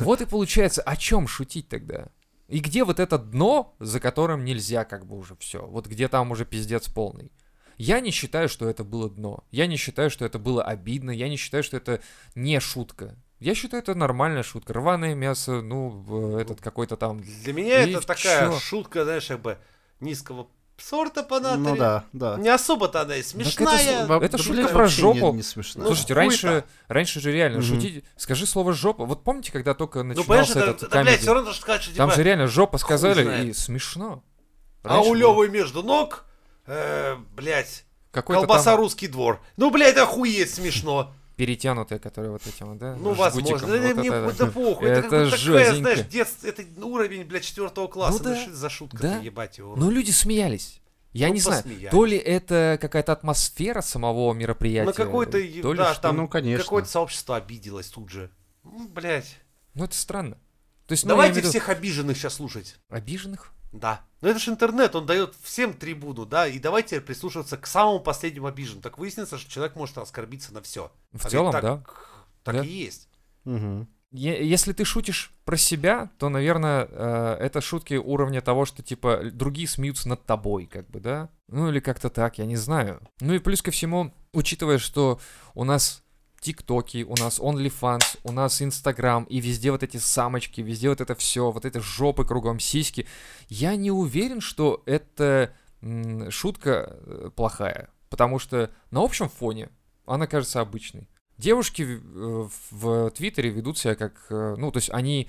вот 0.00 0.20
и 0.20 0.26
получается, 0.26 0.82
о 0.82 0.96
чем 0.96 1.26
шутить 1.28 1.68
тогда? 1.68 2.08
И 2.48 2.60
где 2.60 2.84
вот 2.84 3.00
это 3.00 3.18
дно, 3.18 3.74
за 3.80 3.98
которым 3.98 4.44
нельзя 4.44 4.84
как 4.84 5.06
бы 5.06 5.16
уже 5.16 5.36
все? 5.36 5.66
Вот 5.66 5.86
где 5.86 6.08
там 6.08 6.30
уже 6.30 6.44
пиздец 6.44 6.88
полный? 6.88 7.32
Я 7.76 8.00
не 8.00 8.10
считаю, 8.10 8.48
что 8.48 8.68
это 8.68 8.84
было 8.84 9.10
дно. 9.10 9.44
Я 9.50 9.66
не 9.66 9.76
считаю, 9.76 10.10
что 10.10 10.24
это 10.24 10.38
было 10.38 10.62
обидно. 10.62 11.10
Я 11.10 11.28
не 11.28 11.36
считаю, 11.36 11.62
что 11.62 11.76
это 11.76 12.00
не 12.34 12.58
шутка. 12.60 13.16
Я 13.38 13.54
считаю, 13.54 13.82
это 13.82 13.94
нормальная 13.94 14.42
шутка. 14.42 14.72
Рваное 14.72 15.14
мясо, 15.14 15.60
ну, 15.60 15.88
в 15.88 16.36
этот 16.38 16.60
какой-то 16.60 16.96
там... 16.96 17.20
Для 17.20 17.52
меня 17.52 17.84
И 17.84 17.90
это 17.92 18.06
такая 18.06 18.48
чё? 18.50 18.58
шутка, 18.58 19.04
знаешь, 19.04 19.26
как 19.26 19.40
бы 19.42 19.58
низкого 20.00 20.48
сорта 20.78 21.22
по 21.22 21.38
натуре. 21.40 21.70
Ну 21.70 21.76
да, 21.76 22.04
да. 22.12 22.36
Не 22.36 22.48
особо-то 22.48 23.02
она 23.02 23.14
и 23.16 23.20
это 23.20 23.28
смешная. 23.28 24.04
с- 24.04 24.08
Во- 24.08 24.16
это 24.22 24.36
да, 24.36 24.42
шутка 24.42 24.62
блин, 24.62 24.68
про 24.68 24.86
жопу. 24.88 25.30
Не, 25.32 25.32
не 25.38 25.42
смешно. 25.42 25.82
Ну, 25.82 25.86
Слушайте, 25.88 26.14
раньше, 26.14 26.64
раньше 26.88 27.20
же 27.20 27.32
реально 27.32 27.58
Мгм. 27.58 27.66
шутить... 27.66 28.04
Скажи 28.16 28.46
слово 28.46 28.72
жопа. 28.72 29.04
Вот 29.04 29.22
помните, 29.22 29.52
когда 29.52 29.74
только 29.74 30.02
ну, 30.02 30.14
начинался 30.14 30.52
это, 30.58 30.70
этот 30.70 30.82
это, 30.84 30.90
блядь, 30.92 31.04
камеди? 31.06 31.22
все 31.22 31.34
равно 31.34 31.52
что 31.52 31.60
сказать, 31.62 31.82
что 31.82 31.96
Там 31.96 32.08
типа, 32.08 32.16
же 32.16 32.22
реально 32.24 32.46
жопа 32.46 32.78
сказали, 32.78 33.48
и 33.48 33.52
смешно. 33.52 34.22
а 34.82 34.88
Раньше 34.88 35.10
у 35.10 35.12
было 35.12 35.18
Левы 35.18 35.48
между 35.48 35.82
ног, 35.82 36.24
э, 36.66 37.16
блядь, 37.34 37.84
колбаса 38.12 38.72
там 38.72 38.76
русский 38.80 39.08
двор. 39.08 39.40
Ну, 39.56 39.70
блядь, 39.70 39.96
охуеть 39.96 40.52
смешно. 40.54 41.12
Перетянутая, 41.36 41.98
которая 41.98 42.30
вот 42.32 42.46
этим, 42.46 42.66
вот, 42.70 42.78
да? 42.78 42.96
Ну, 42.96 43.14
жгутиком. 43.14 43.16
возможно. 43.16 43.66
Да, 43.68 43.72
Вот 43.88 43.96
мне 43.96 44.08
это, 44.08 44.34
да 44.38 44.46
похуй. 44.46 44.88
Это 44.88 44.98
Это, 45.00 45.30
такая, 45.30 45.74
знаешь, 45.74 46.00
детство, 46.06 46.46
это 46.48 46.62
уровень, 46.84 47.24
блядь, 47.24 47.44
четвертого 47.44 47.88
класса. 47.88 48.18
Ну 48.22 48.28
Ну, 48.30 48.34
да, 48.34 48.40
что 48.40 48.50
это 48.50 48.58
за 48.58 48.70
шутка 48.70 48.98
да. 48.98 49.18
ебать 49.18 49.58
его. 49.58 49.76
Но 49.76 49.90
люди 49.90 50.10
смеялись. 50.10 50.80
Я 51.12 51.28
Ну, 51.28 51.34
не 51.34 51.40
знаю, 51.40 51.62
посмеялись. 51.62 51.90
то 51.90 52.04
ли 52.04 52.16
это 52.16 52.78
какая-то 52.80 53.12
атмосфера 53.12 53.80
самого 53.80 54.32
мероприятия, 54.34 54.86
На 54.86 54.92
какой-то, 54.92 55.32
то 55.32 55.72
ли 55.72 55.78
да, 55.78 55.92
что. 55.92 56.02
там 56.02 56.16
Ну, 56.16 56.28
конечно. 56.28 56.62
какое-то 56.64 56.88
сообщество 56.88 57.36
обиделось 57.36 57.86
тут 57.88 58.10
же. 58.10 58.30
Ну, 58.64 58.88
блядь. 58.88 59.36
Ну, 59.74 59.84
это 59.84 59.94
странно. 59.94 60.36
То 60.86 60.92
есть, 60.92 61.04
ну, 61.04 61.10
Давайте 61.10 61.40
виду, 61.40 61.48
всех 61.48 61.68
обиженных 61.68 62.16
сейчас 62.16 62.34
слушать. 62.34 62.76
Обиженных? 62.88 63.52
Да. 63.78 64.02
Но 64.22 64.28
это 64.28 64.38
же 64.38 64.50
интернет, 64.50 64.94
он 64.96 65.06
дает 65.06 65.34
всем 65.42 65.74
трибуну, 65.74 66.24
да, 66.24 66.46
и 66.48 66.58
давайте 66.58 67.00
прислушиваться 67.00 67.56
к 67.58 67.66
самому 67.66 68.00
последнему 68.00 68.46
обиженному. 68.46 68.82
Так 68.82 68.98
выяснится, 68.98 69.38
что 69.38 69.50
человек 69.50 69.76
может 69.76 69.98
оскорбиться 69.98 70.52
на 70.54 70.62
все. 70.62 70.90
В 71.12 71.26
целом, 71.28 71.52
да. 71.52 71.82
Так 72.42 72.56
Да. 72.56 72.62
и 72.64 72.68
есть. 72.68 73.08
Е- 74.12 74.48
Если 74.48 74.72
ты 74.72 74.84
шутишь 74.84 75.32
про 75.44 75.56
себя, 75.56 76.10
то, 76.18 76.28
наверное, 76.28 76.88
э, 76.90 77.36
это 77.40 77.60
шутки 77.60 77.94
уровня 77.94 78.40
того, 78.40 78.64
что, 78.64 78.82
типа, 78.82 79.22
другие 79.32 79.68
смеются 79.68 80.08
над 80.08 80.24
тобой, 80.24 80.66
как 80.66 80.88
бы, 80.88 81.00
да? 81.00 81.28
Ну, 81.48 81.68
или 81.68 81.80
как-то 81.80 82.08
так, 82.08 82.38
я 82.38 82.46
не 82.46 82.56
знаю. 82.56 83.00
Ну 83.20 83.34
и 83.34 83.38
плюс 83.38 83.62
ко 83.62 83.70
всему, 83.70 84.14
учитывая, 84.32 84.78
что 84.78 85.20
у 85.54 85.64
нас 85.64 86.02
ТикТоки, 86.40 87.04
у 87.04 87.14
нас 87.16 87.38
OnlyFans, 87.38 88.18
у 88.24 88.32
нас 88.32 88.62
Инстаграм, 88.62 89.24
и 89.24 89.40
везде 89.40 89.70
вот 89.70 89.82
эти 89.82 89.96
самочки, 89.96 90.60
везде 90.60 90.88
вот 90.88 91.00
это 91.00 91.14
все, 91.14 91.50
вот 91.50 91.64
эти 91.64 91.78
жопы 91.78 92.24
кругом, 92.24 92.60
сиськи, 92.60 93.06
я 93.48 93.76
не 93.76 93.90
уверен, 93.90 94.40
что 94.40 94.82
это 94.86 95.54
шутка 96.30 96.96
э, 96.98 97.30
плохая, 97.34 97.90
потому 98.08 98.38
что 98.38 98.70
на 98.90 99.02
общем 99.02 99.28
фоне 99.28 99.70
она 100.06 100.26
кажется 100.26 100.60
обычной. 100.60 101.08
Девушки 101.38 101.82
в, 101.82 102.50
э, 102.88 103.10
Твиттере 103.10 103.50
ведут 103.50 103.78
себя 103.78 103.94
как, 103.94 104.26
э, 104.30 104.54
ну, 104.56 104.70
то 104.70 104.78
есть 104.78 104.90
они, 104.90 105.28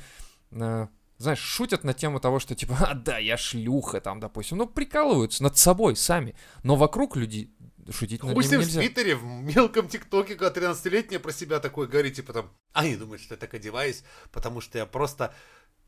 знаешь, 0.50 1.40
шутят 1.40 1.84
на 1.84 1.94
тему 1.94 2.20
того, 2.20 2.40
что 2.40 2.56
типа, 2.56 2.78
а, 2.80 2.94
да, 2.94 3.18
я 3.18 3.38
шлюха, 3.38 4.00
там, 4.00 4.20
допустим, 4.20 4.58
ну, 4.58 4.68
прикалываются 4.68 5.44
над 5.44 5.58
собой 5.58 5.96
сами, 5.96 6.36
но 6.64 6.76
вокруг 6.76 7.18
люди 7.18 7.52
шутить 7.92 8.24
над 8.24 8.34
Хуй 8.34 8.44
ними 8.44 8.52
ним 8.52 8.62
в 8.62 8.64
нельзя. 8.66 8.80
Твиттере, 8.80 9.16
в 9.16 9.24
мелком 9.24 9.88
ТикТоке, 9.88 10.36
когда 10.36 10.60
13-летняя 10.60 11.20
про 11.20 11.32
себя 11.32 11.60
такое 11.60 11.88
говорит, 11.88 12.16
типа 12.16 12.34
там, 12.34 12.50
они 12.74 12.96
думают, 12.96 13.22
что 13.22 13.36
я 13.36 13.40
так 13.40 13.54
одеваюсь, 13.54 14.04
потому 14.32 14.62
что 14.62 14.78
я 14.78 14.86
просто 14.86 15.34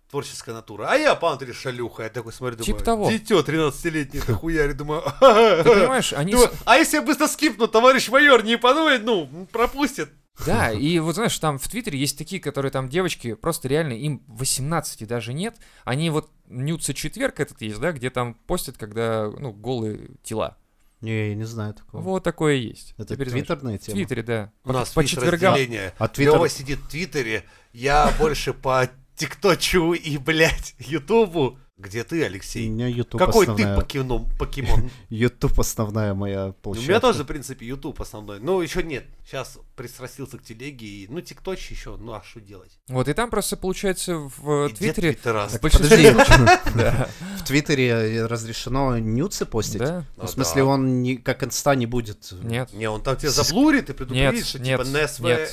творческая 0.09 0.53
натура. 0.53 0.87
А 0.89 0.95
я, 0.95 1.15
по 1.15 1.29
натуре, 1.31 1.53
шалюха. 1.53 2.03
Я 2.03 2.09
такой 2.09 2.33
смотрю, 2.33 2.57
Типа 2.57 2.83
думаю, 2.83 2.85
того. 2.85 3.11
дитё 3.11 3.41
13-летнее, 3.41 4.23
это 4.23 4.33
хуяри, 4.33 4.73
думаю, 4.73 5.03
Ты 5.03 5.63
понимаешь, 5.63 6.13
они... 6.13 6.33
Думаю, 6.33 6.51
а 6.65 6.77
если 6.77 6.97
я 6.97 7.03
быстро 7.03 7.27
скипну, 7.27 7.67
товарищ 7.67 8.09
майор 8.09 8.43
не 8.43 8.57
подумает, 8.57 9.03
ну, 9.03 9.47
пропустит. 9.51 10.09
Да, 10.45 10.71
и 10.71 10.99
вот 10.99 11.15
знаешь, 11.15 11.37
там 11.37 11.59
в 11.59 11.67
Твиттере 11.67 11.99
есть 11.99 12.17
такие, 12.17 12.41
которые 12.41 12.71
там 12.71 12.87
девочки, 12.87 13.33
просто 13.33 13.67
реально 13.67 13.93
им 13.93 14.23
18 14.27 15.05
даже 15.05 15.33
нет. 15.33 15.57
Они 15.83 16.09
вот 16.09 16.29
Нюца 16.47 16.93
четверг 16.93 17.39
этот 17.39 17.61
есть, 17.61 17.79
да, 17.79 17.91
где 17.91 18.09
там 18.09 18.33
постят, 18.33 18.77
когда, 18.77 19.29
ну, 19.29 19.51
голые 19.51 20.11
тела. 20.23 20.57
Не, 21.01 21.29
я 21.29 21.35
не 21.35 21.45
знаю 21.45 21.73
такого. 21.73 22.01
Вот 22.01 22.23
такое 22.23 22.55
есть. 22.55 22.93
Это 22.97 23.13
Теперь 23.15 23.29
знаешь. 23.29 23.45
твиттерная 23.47 23.77
В 23.77 23.81
тема? 23.81 23.95
Твиттере, 23.95 24.23
да. 24.23 24.51
У 24.63 24.67
По- 24.67 24.73
нас 24.73 24.89
по 24.89 25.05
четвергам. 25.05 25.53
разделение. 25.53 25.93
А 25.97 26.07
Твиттер... 26.09 26.33
Лёва 26.35 26.49
сидит 26.49 26.79
в 26.79 26.87
Твиттере, 26.89 27.45
я 27.71 28.13
больше 28.19 28.53
по 28.53 28.89
ТикТочу 29.15 29.93
и, 29.93 30.17
блядь, 30.17 30.75
Ютубу. 30.79 31.57
Где 31.79 32.03
ты, 32.03 32.21
У 32.21 32.25
Алексей? 32.25 32.67
меня 32.67 32.87
YouTube 32.87 33.19
Какой 33.19 33.45
основная... 33.45 33.73
ты 33.75 33.81
покемон? 33.81 34.25
покемон? 34.37 34.91
YouTube 35.09 35.57
основная 35.57 36.13
моя 36.13 36.49
У 36.49 36.53
площадка. 36.53 36.89
меня 36.91 36.99
тоже, 36.99 37.23
в 37.23 37.27
принципе, 37.27 37.65
YouTube 37.65 38.01
основной. 38.01 38.41
Но 38.41 38.61
еще 38.61 38.83
нет. 38.83 39.05
Сейчас 39.25 39.57
пристрастился 39.77 40.37
к 40.37 40.43
телеге 40.43 40.85
и, 40.85 41.07
ну, 41.07 41.21
ТикТоч 41.21 41.71
еще, 41.71 41.95
ну, 41.95 42.11
а 42.11 42.21
что 42.21 42.41
делать? 42.41 42.77
Вот, 42.89 43.07
и 43.07 43.13
там 43.13 43.29
просто, 43.29 43.55
получается, 43.55 44.17
в 44.17 44.67
И 44.67 44.73
Твиттере... 44.73 45.17
большинстве 45.61 46.13
Подожди, 46.13 46.13
в 47.37 47.43
Твиттере 47.45 48.25
разрешено 48.25 48.97
нюцы 48.97 49.45
постить? 49.45 49.79
Да? 49.79 50.03
Ну, 50.17 50.25
в 50.25 50.29
смысле, 50.29 50.63
да. 50.63 50.67
он 50.67 51.01
не, 51.01 51.15
как 51.15 51.43
инста 51.45 51.75
не 51.75 51.85
будет. 51.85 52.29
Нет. 52.43 52.73
Не, 52.73 52.89
он 52.89 53.01
там 53.01 53.15
тебя 53.15 53.29
заблурит 53.29 53.89
и 53.89 53.93
предупредит, 53.93 54.45
что 54.45 54.59
типа 54.59 54.81
нет. 54.81 54.81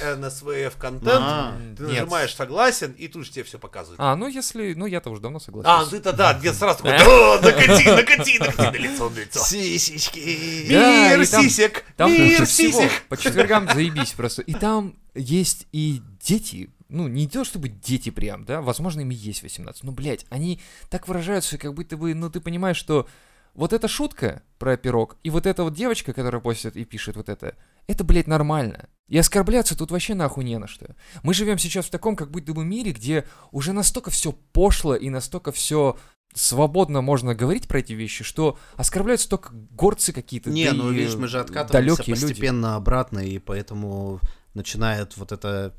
NSVF 0.03 0.73
контент, 0.77 1.13
А, 1.23 1.57
ты 1.77 1.85
нажимаешь 1.85 2.35
согласен, 2.35 2.93
и 2.99 3.07
тут 3.07 3.27
же 3.27 3.31
тебе 3.31 3.45
все 3.45 3.61
показывает. 3.61 4.01
А, 4.01 4.17
ну 4.17 4.27
если... 4.27 4.75
Ну 4.75 4.87
я-то 4.87 5.11
уже 5.11 5.21
давно 5.21 5.39
согласен. 5.39 5.71
А, 5.71 5.85
ты-то 5.87 6.16
да, 6.17 6.35
где 6.35 6.53
сразу 6.53 6.83
такой, 6.83 6.97
«О, 7.03 7.41
накати, 7.41 7.93
накати, 7.93 8.39
накати 8.39 8.71
на 8.71 8.79
лицо, 8.79 9.11
на 9.11 9.21
лицо. 9.21 9.41
Сисечки. 9.45 10.67
Да, 10.71 11.17
Мир 11.17 11.27
сисек, 11.27 11.85
мир 11.99 12.47
сисек. 12.47 12.91
По 13.09 13.17
четвергам 13.17 13.69
заебись 13.73 14.13
просто. 14.13 14.43
И 14.43 14.55
там 14.55 14.95
есть 15.15 15.67
и 15.73 16.03
дети, 16.21 16.71
ну, 16.89 17.09
не 17.09 17.27
то 17.29 17.45
чтобы 17.45 17.69
дети 17.69 18.11
прям, 18.11 18.45
да, 18.45 18.61
возможно, 18.61 19.01
им 19.01 19.11
и 19.11 19.15
есть 19.15 19.43
18, 19.43 19.85
но, 19.85 19.93
блядь, 19.93 20.27
они 20.31 20.61
так 20.89 21.09
выражаются, 21.09 21.59
как 21.59 21.75
будто 21.75 21.97
бы, 21.97 22.15
ну, 22.15 22.31
ты 22.31 22.41
понимаешь, 22.41 22.77
что 22.77 23.09
вот 23.55 23.73
эта 23.73 23.89
шутка 23.89 24.43
про 24.59 24.77
пирог, 24.77 25.17
и 25.23 25.31
вот 25.31 25.47
эта 25.47 25.63
вот 25.63 25.75
девочка, 25.75 26.13
которая 26.13 26.41
постит 26.41 26.77
и 26.77 26.85
пишет 26.85 27.17
вот 27.17 27.29
это, 27.29 27.55
это, 27.87 28.05
блядь, 28.05 28.27
нормально. 28.27 28.89
И 29.09 29.17
оскорбляться 29.17 29.79
тут 29.79 29.93
вообще 29.93 30.15
нахуй 30.15 30.45
не 30.45 30.59
на 30.59 30.67
что. 30.67 30.97
Мы 31.23 31.33
живем 31.33 31.59
сейчас 31.59 31.87
в 31.87 31.91
таком, 31.91 32.17
как 32.17 32.31
будто 32.31 32.53
бы 32.53 32.65
мире, 32.65 32.93
где 32.93 33.25
уже 33.53 33.73
настолько 33.73 34.11
все 34.11 34.33
пошло 34.33 34.97
и 34.97 35.11
настолько 35.11 35.53
все 35.53 35.97
свободно 36.35 37.01
можно 37.03 37.35
говорить 37.35 37.69
про 37.69 37.79
эти 37.79 37.93
вещи, 37.93 38.25
что 38.25 38.59
оскорбляются 38.75 39.29
только 39.29 39.51
горцы 39.53 40.13
какие-то. 40.13 40.51
Не, 40.51 40.71
да 40.71 40.75
ну 40.75 40.91
видишь, 40.91 41.15
мы 41.15 41.29
же 41.29 41.39
откатываемся 41.41 41.73
далекие 41.73 42.15
люди. 42.17 42.27
постепенно 42.27 42.77
обратно, 42.77 43.21
и 43.21 43.39
поэтому 43.39 44.21
начинает 44.55 45.17
вот 45.17 45.33
это, 45.33 45.73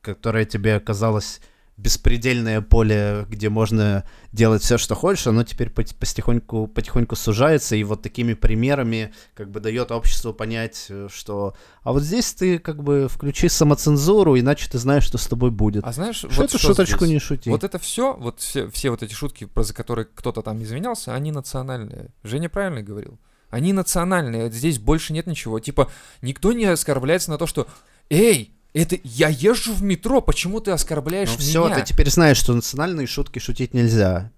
которое 0.00 0.44
тебе 0.44 0.80
казалось 0.80 1.40
беспредельное 1.82 2.60
поле, 2.60 3.26
где 3.28 3.48
можно 3.48 4.04
делать 4.32 4.62
все, 4.62 4.78
что 4.78 4.94
хочешь, 4.94 5.26
оно 5.26 5.42
теперь 5.42 5.68
пот- 5.68 5.94
потихоньку, 5.96 6.68
потихоньку 6.68 7.16
сужается, 7.16 7.74
и 7.74 7.82
вот 7.82 8.02
такими 8.02 8.34
примерами 8.34 9.12
как 9.34 9.50
бы 9.50 9.60
дает 9.60 9.90
обществу 9.90 10.32
понять, 10.32 10.86
э, 10.88 11.08
что 11.12 11.54
а 11.82 11.92
вот 11.92 12.02
здесь 12.02 12.32
ты 12.34 12.58
как 12.58 12.82
бы 12.82 13.08
включи 13.10 13.48
самоцензуру, 13.48 14.38
иначе 14.38 14.70
ты 14.70 14.78
знаешь, 14.78 15.04
что 15.04 15.18
с 15.18 15.26
тобой 15.26 15.50
будет. 15.50 15.84
А 15.84 15.92
знаешь, 15.92 16.16
что 16.16 16.28
вот 16.28 16.44
эту 16.44 16.58
что 16.58 16.68
шуточку 16.68 17.04
здесь? 17.04 17.10
не 17.10 17.18
шути. 17.18 17.50
Вот 17.50 17.64
это 17.64 17.78
все, 17.78 18.14
вот 18.14 18.40
все, 18.40 18.70
все 18.70 18.90
вот 18.90 19.02
эти 19.02 19.12
шутки, 19.12 19.44
про 19.44 19.64
за 19.64 19.74
которые 19.74 20.06
кто-то 20.14 20.42
там 20.42 20.62
извинялся, 20.62 21.14
они 21.14 21.32
национальные. 21.32 22.10
Женя 22.22 22.48
правильно 22.48 22.82
говорил. 22.82 23.18
Они 23.50 23.72
национальные, 23.72 24.50
здесь 24.50 24.78
больше 24.78 25.12
нет 25.12 25.26
ничего. 25.26 25.60
Типа, 25.60 25.90
никто 26.22 26.52
не 26.52 26.64
оскорбляется 26.64 27.30
на 27.30 27.36
то, 27.36 27.46
что 27.46 27.66
«Эй, 28.08 28.54
это 28.74 28.98
я 29.04 29.28
езжу 29.28 29.72
в 29.74 29.82
метро, 29.82 30.20
почему 30.20 30.60
ты 30.60 30.70
оскорбляешь 30.70 31.30
Ну 31.30 31.38
все, 31.38 31.64
меня?» 31.66 31.76
ты 31.76 31.82
теперь 31.82 32.10
знаешь, 32.10 32.36
что 32.38 32.54
национальные 32.54 33.06
шутки 33.06 33.38
шутить 33.38 33.74
нельзя. 33.74 34.32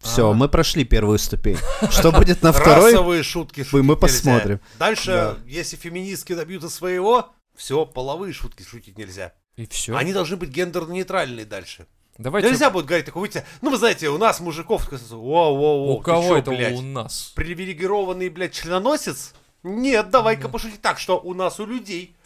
Все, 0.00 0.30
А. 0.30 0.34
мы 0.34 0.48
прошли 0.48 0.84
первую 0.84 1.18
ступень. 1.18 1.58
Что 1.90 2.10
будет 2.10 2.42
на 2.42 2.52
второй? 2.52 2.92
Расовые 2.92 3.22
шутки 3.22 3.60
шутить 3.62 3.72
мы 3.74 3.80
нельзя. 3.82 3.96
посмотрим. 3.96 4.60
Дальше, 4.78 5.10
Да. 5.10 5.36
если 5.46 5.76
феминистки 5.76 6.32
добьются 6.34 6.68
своего, 6.68 7.30
все, 7.56 7.86
половые 7.86 8.32
шутки 8.32 8.62
шутить 8.64 8.98
нельзя. 8.98 9.32
И 9.56 9.66
все. 9.66 9.94
Они 9.96 10.12
должны 10.12 10.36
быть 10.36 10.50
гендерно-нейтральные 10.50 11.44
дальше. 11.44 11.86
Давайте... 12.18 12.48
Нельзя 12.50 12.70
будет 12.70 12.86
говорить 12.86 13.06
такой, 13.06 13.20
выйти, 13.22 13.44
ну 13.62 13.70
вы 13.70 13.76
знаете, 13.78 14.08
у 14.10 14.18
нас 14.18 14.40
мужиков, 14.40 14.90
воу-воу-воу, 14.90 15.94
У 15.94 15.98
ты 15.98 16.04
кого 16.04 16.28
чё, 16.28 16.36
это 16.36 16.50
блядь, 16.50 16.74
у 16.74 16.82
нас? 16.82 17.32
привилегированный, 17.34 18.28
блядь, 18.28 18.52
членоносец? 18.52 19.34
Нет, 19.62 20.10
давай-ка 20.10 20.48
пошути 20.48 20.76
так, 20.80 20.98
что 20.98 21.18
у 21.20 21.32
нас 21.34 21.60
у 21.60 21.66
людей. 21.66 22.16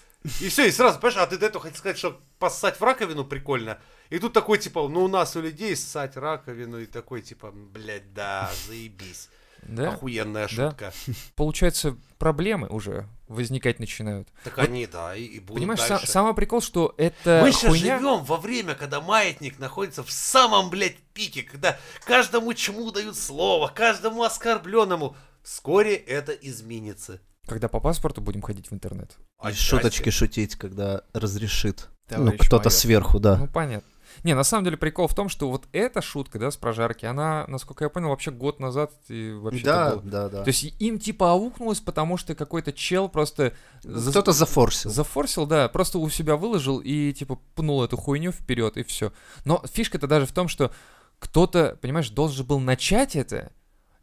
И 0.41 0.49
все, 0.49 0.67
и 0.67 0.71
сразу, 0.71 0.99
понимаешь, 0.99 1.23
а 1.23 1.27
ты 1.27 1.39
до 1.39 1.47
этого 1.47 1.63
хотел 1.63 1.79
сказать, 1.79 1.99
что 1.99 2.21
поссать 2.39 2.79
в 2.79 2.83
раковину 2.83 3.25
прикольно. 3.25 3.79
И 4.11 4.19
тут 4.19 4.33
такой, 4.33 4.59
типа, 4.59 4.87
ну 4.89 5.05
у 5.05 5.09
нас 5.09 5.37
у 5.37 5.41
людей 5.41 5.75
ссать 5.77 6.17
раковину, 6.17 6.79
и 6.79 6.87
такой, 6.87 7.23
типа, 7.23 7.51
блядь, 7.53 8.13
да, 8.13 8.51
заебись. 8.67 9.29
Да? 9.63 9.95
Охуенная 9.95 10.49
Да. 10.49 10.71
шутка. 10.71 10.93
Получается, 11.35 11.97
проблемы 12.19 12.69
уже 12.69 13.09
возникать 13.27 13.81
начинают. 13.81 14.29
Так 14.45 14.57
Вот, 14.59 14.69
они, 14.69 14.87
да, 14.87 15.17
и, 15.17 15.25
и 15.25 15.41
будут 15.41 15.61
Понимаешь, 15.61 15.89
дальше. 15.89 16.07
самый 16.07 16.35
прикол, 16.35 16.61
что 16.61 16.95
это 16.99 17.41
Мы 17.43 17.51
сейчас 17.53 17.71
хуйня... 17.71 17.99
живем 17.99 18.23
во 18.25 18.37
время, 18.37 18.75
когда 18.75 19.01
маятник 19.01 19.59
находится 19.59 20.05
в 20.05 20.11
самом, 20.13 20.71
блядь, 20.71 20.97
пике, 21.15 21.43
когда 21.43 21.79
каждому 22.05 22.55
чему 22.55 22.91
дают 22.93 23.17
слово, 23.17 23.69
каждому 23.69 24.23
оскорбленному. 24.23 25.17
Вскоре 25.43 25.95
это 25.97 26.33
изменится. 26.33 27.21
Когда 27.47 27.69
по 27.69 27.81
паспорту 27.81 28.21
будем 28.21 28.43
ходить 28.43 28.71
в 28.71 28.75
интернет. 28.75 29.17
Отчасти. 29.39 29.63
шуточки 29.63 30.11
шутить, 30.11 30.57
когда 30.57 31.03
разрешит. 31.13 31.89
ну, 32.11 32.17
Товарищ 32.17 32.41
кто-то 32.41 32.65
майор. 32.69 32.73
сверху, 32.73 33.19
да. 33.21 33.37
Ну, 33.37 33.47
понятно. 33.49 33.89
Не, 34.25 34.35
на 34.35 34.45
самом 34.45 34.65
деле 34.65 34.79
прикол 34.79 35.09
в 35.09 35.15
том, 35.15 35.29
что 35.29 35.51
вот 35.51 35.65
эта 35.73 36.01
шутка, 36.01 36.39
да, 36.39 36.51
с 36.51 36.57
прожарки, 36.57 37.05
она, 37.05 37.45
насколько 37.49 37.85
я 37.85 37.91
понял, 37.91 38.09
вообще 38.09 38.31
год 38.31 38.61
назад 38.61 38.91
и 39.09 39.31
вообще 39.33 39.63
Да, 39.65 39.91
была. 39.91 40.03
да, 40.05 40.29
да. 40.31 40.43
То 40.43 40.49
есть 40.49 40.65
им 40.81 40.99
типа 40.99 41.33
аукнулось, 41.33 41.81
потому 41.81 42.17
что 42.17 42.35
какой-то 42.35 42.73
чел 42.73 43.11
просто 43.11 43.53
за- 43.83 44.11
Кто-то 44.11 44.33
зафорсил. 44.33 44.91
зафорсил, 44.91 45.45
да, 45.45 45.69
просто 45.69 45.99
у 45.99 46.09
себя 46.09 46.37
выложил 46.37 46.79
и 46.79 47.13
типа 47.13 47.39
пнул 47.55 47.85
эту 47.85 47.97
хуйню 47.99 48.33
вперед 48.33 48.79
и 48.79 48.85
все. 48.85 49.13
Но 49.45 49.63
фишка-то 49.71 50.07
даже 50.07 50.25
в 50.25 50.33
том, 50.33 50.49
что 50.49 50.73
кто-то, 51.19 51.79
понимаешь, 51.83 52.09
должен 52.11 52.47
был 52.47 52.59
начать 52.59 53.17
это 53.17 53.53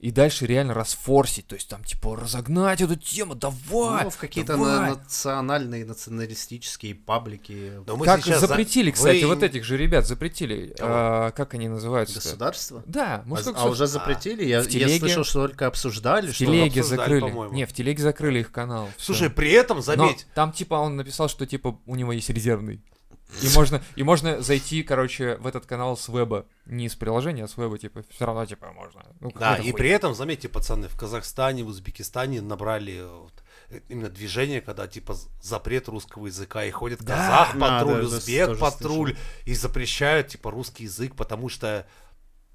и 0.03 0.11
дальше 0.11 0.45
реально 0.45 0.73
расфорсить, 0.73 1.47
то 1.47 1.55
есть 1.55 1.69
там 1.69 1.81
типа 1.83 2.17
разогнать 2.17 2.81
эту 2.81 2.97
тему, 2.97 3.35
давай, 3.35 4.03
Ну, 4.03 4.09
в 4.09 4.17
какие-то 4.17 4.57
на- 4.57 4.89
национальные, 4.89 5.85
националистические 5.85 6.93
паблики 6.93 7.71
Но 7.87 7.95
мы 7.95 8.05
как 8.05 8.21
сейчас 8.21 8.41
за- 8.41 8.47
запретили, 8.47 8.87
Вы- 8.87 8.91
кстати, 8.95 9.23
вот 9.23 9.41
этих 9.43 9.63
же 9.63 9.77
ребят 9.77 10.05
запретили, 10.05 10.73
Кого? 10.77 10.91
а, 10.93 11.31
как 11.31 11.53
они 11.53 11.69
называются? 11.69 12.15
государства. 12.15 12.83
Да, 12.85 13.23
А, 13.25 13.27
мужской 13.27 13.53
а 13.55 13.65
уже 13.69 13.87
запретили? 13.87 14.43
Я, 14.43 14.61
в 14.61 14.65
я 14.65 14.71
телеге- 14.87 14.99
слышал, 14.99 15.23
что 15.23 15.47
только 15.47 15.67
обсуждали. 15.67 16.27
В 16.31 16.35
телеге 16.37 16.81
обсуждали, 16.81 16.99
закрыли. 16.99 17.21
по-моему. 17.21 17.53
Не, 17.53 17.65
в 17.65 17.71
телеге 17.71 18.03
закрыли 18.03 18.39
их 18.39 18.51
канал. 18.51 18.89
Слушай, 18.97 19.29
при 19.29 19.51
этом, 19.51 19.77
Но 19.77 19.83
заметь, 19.83 20.27
там 20.35 20.51
типа 20.51 20.75
он 20.75 20.97
написал, 20.97 21.29
что 21.29 21.45
типа 21.45 21.79
у 21.85 21.95
него 21.95 22.11
есть 22.11 22.29
резервный. 22.29 22.81
И 23.41 23.49
можно, 23.55 23.81
и 23.95 24.03
можно 24.03 24.41
зайти, 24.41 24.83
короче, 24.83 25.35
в 25.37 25.47
этот 25.47 25.65
канал 25.65 25.97
с 25.97 26.07
веба. 26.07 26.45
Не 26.65 26.85
из 26.85 26.95
приложения, 26.95 27.43
а 27.45 27.47
с 27.47 27.57
веба, 27.57 27.77
типа, 27.77 28.03
все 28.09 28.25
равно, 28.25 28.45
типа, 28.45 28.71
можно. 28.71 29.03
Ну, 29.19 29.31
да, 29.35 29.55
и 29.57 29.71
хуй. 29.71 29.73
при 29.73 29.89
этом, 29.89 30.13
заметьте, 30.13 30.49
пацаны, 30.49 30.87
в 30.87 30.95
Казахстане, 30.95 31.63
в 31.63 31.67
Узбекистане 31.67 32.41
набрали 32.41 33.01
вот, 33.01 33.33
э, 33.69 33.79
именно 33.89 34.09
движение, 34.09 34.61
когда 34.61 34.87
типа 34.87 35.15
запрет 35.41 35.87
русского 35.87 36.27
языка, 36.27 36.63
и 36.63 36.71
ходит 36.71 37.01
Да. 37.03 37.15
казах 37.15 37.59
патруль, 37.59 38.01
да, 38.01 38.07
узбек 38.17 38.59
патруль, 38.59 39.17
и 39.45 39.53
запрещают 39.55 40.27
типа 40.29 40.51
русский 40.51 40.83
язык, 40.83 41.15
потому 41.15 41.49
что, 41.49 41.87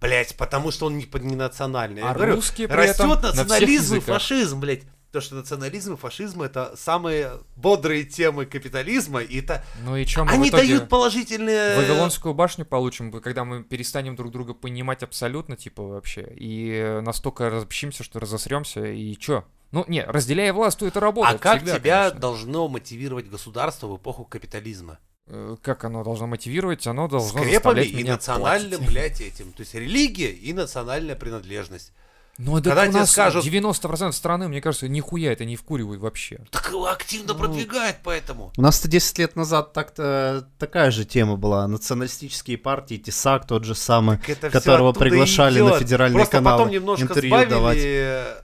блять, 0.01 0.37
потому 0.37 0.71
что 0.71 0.87
он 0.87 0.97
не, 0.99 1.07
под- 1.07 1.25
не 1.25 1.35
национальный. 1.37 2.03
Я 2.03 2.11
А 2.11 2.15
говорю, 2.15 2.37
русские 2.37 2.67
этом 2.67 2.79
растет 2.79 3.23
на 3.23 3.33
всех 3.33 3.37
национализм 3.37 3.95
и 3.95 3.97
языках. 3.97 4.15
фашизм, 4.23 4.61
блять. 4.61 4.83
То, 5.11 5.23
что 5.23 5.37
национализм 5.37 5.95
и 5.95 5.97
фашизм 5.97 6.43
это 6.43 6.75
самые 6.77 7.33
бодрые 7.57 8.05
темы 8.05 8.45
капитализма, 8.45 9.21
и 9.21 9.41
это 9.41 9.65
Ну 9.83 9.97
и 9.97 10.05
чем 10.05 10.29
они 10.29 10.51
дают 10.51 10.89
положительные. 10.91 11.79
Вавилонскую 11.79 12.35
башню 12.35 12.67
получим, 12.67 13.11
когда 13.11 13.45
мы 13.45 13.63
перестанем 13.65 14.17
друг 14.17 14.31
друга 14.33 14.53
понимать 14.53 15.03
абсолютно, 15.03 15.57
типа, 15.57 15.83
вообще. 15.83 16.29
И 16.37 17.01
настолько 17.03 17.49
разобщимся, 17.49 18.05
что 18.05 18.21
разосремся, 18.21 18.85
и 18.85 19.17
чё? 19.17 19.45
Ну, 19.71 19.85
не, 19.89 20.05
разделяя 20.05 20.53
власть, 20.53 20.79
то 20.79 20.87
это 20.87 21.01
работает 21.01 21.37
А 21.37 21.39
как 21.43 21.59
всегда, 21.63 21.79
тебя 21.79 21.99
конечно. 22.05 22.21
должно 22.21 22.69
мотивировать 22.69 23.29
государство 23.29 23.87
в 23.87 23.97
эпоху 23.97 24.25
капитализма? 24.25 24.99
Э, 25.27 25.57
Как 25.63 25.85
оно 25.85 26.05
должно 26.05 26.27
мотивировать? 26.27 26.87
Оно 26.87 27.07
должно 27.09 27.31
Скрепами 27.43 27.53
заставлять 27.55 27.91
и 27.91 27.95
меня 27.95 28.13
национальным, 28.15 28.79
платить. 28.81 28.89
блядь, 28.89 29.21
этим. 29.23 29.53
То 29.53 29.61
есть 29.61 29.75
религия 29.75 30.31
и 30.33 30.53
национальная 30.53 31.17
принадлежность. 31.17 31.93
Ну, 32.39 32.57
это 32.57 32.71
Когда 32.71 32.89
у 32.89 32.93
нас 32.93 33.11
скажут- 33.11 33.45
90% 33.45 34.13
страны, 34.13 34.47
мне 34.49 34.61
кажется, 34.61 34.87
нихуя 34.89 35.33
это 35.33 35.45
не 35.45 35.57
вкуривают 35.57 36.01
вообще. 36.01 36.39
Так 36.51 36.69
его 36.69 36.87
активно 36.87 37.33
Ну, 37.33 37.39
продвигает 37.41 37.97
поэтому. 38.05 38.53
У 38.57 38.63
нас-то 38.63 38.87
10 38.89 39.19
лет 39.19 39.35
назад 39.35 39.73
так-то 39.73 40.47
такая 40.59 40.93
же 40.93 41.05
тема 41.05 41.37
была. 41.37 41.67
Националистические 41.67 42.57
партии, 42.57 42.95
ТИСАК 42.97 43.47
тот 43.47 43.65
же 43.65 43.75
самый, 43.75 44.19
Так 44.19 44.29
это 44.31 44.51
которого 44.51 44.93
приглашали 44.93 45.61
на 45.61 45.69
идёт. 45.71 45.79
федеральные 45.81 46.17
Просто 46.21 46.37
каналы 46.37 46.59
потом 46.59 46.73
немножко 46.73 47.03
интервью 47.07 47.31
сбавили, 47.31 47.51
давать. 47.51 48.39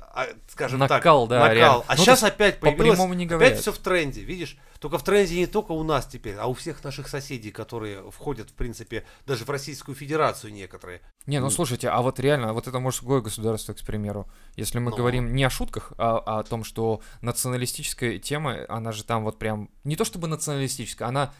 Скажем 0.54 0.78
Накал, 0.78 1.26
так, 1.26 1.30
да, 1.30 1.40
накал. 1.40 1.54
реально. 1.54 1.84
А 1.88 1.96
Ну, 1.96 2.02
сейчас 2.04 2.22
опять 2.22 2.60
По 2.60 2.66
появилось, 2.66 2.96
прямому 2.96 3.14
не 3.14 3.26
опять 3.26 3.58
все 3.58 3.72
в 3.72 3.78
тренде, 3.78 4.20
видишь? 4.22 4.56
Только 4.78 4.98
в 4.98 5.02
тренде 5.02 5.36
не 5.36 5.46
только 5.46 5.72
у 5.72 5.82
нас 5.82 6.06
теперь, 6.06 6.36
а 6.36 6.46
у 6.46 6.54
всех 6.54 6.84
наших 6.84 7.08
соседей, 7.08 7.50
которые 7.50 8.08
входят, 8.10 8.50
в 8.50 8.52
принципе, 8.54 9.04
даже 9.26 9.44
в 9.44 9.50
Российскую 9.50 9.94
Федерацию 9.96 10.52
некоторые. 10.52 11.00
Не, 11.26 11.40
ну 11.40 11.50
слушайте, 11.50 11.88
а 11.88 12.00
вот 12.02 12.20
реально, 12.20 12.52
вот 12.52 12.68
это 12.68 12.78
мужское 12.78 13.20
государство, 13.20 13.72
к 13.72 13.80
примеру. 13.80 14.30
Если 14.56 14.78
мы 14.78 14.90
Ну. 14.90 14.96
говорим 14.96 15.34
не 15.34 15.42
о 15.44 15.50
шутках, 15.50 15.92
а, 15.98 16.22
а 16.24 16.38
о 16.38 16.42
том, 16.44 16.62
что 16.64 17.00
националистическая 17.20 18.18
тема, 18.18 18.64
она 18.68 18.92
же 18.92 19.04
там 19.04 19.24
вот 19.24 19.38
прям, 19.38 19.70
не 19.84 19.96
то 19.96 20.04
чтобы 20.04 20.28
националистическая, 20.28 21.08
она 21.08 21.32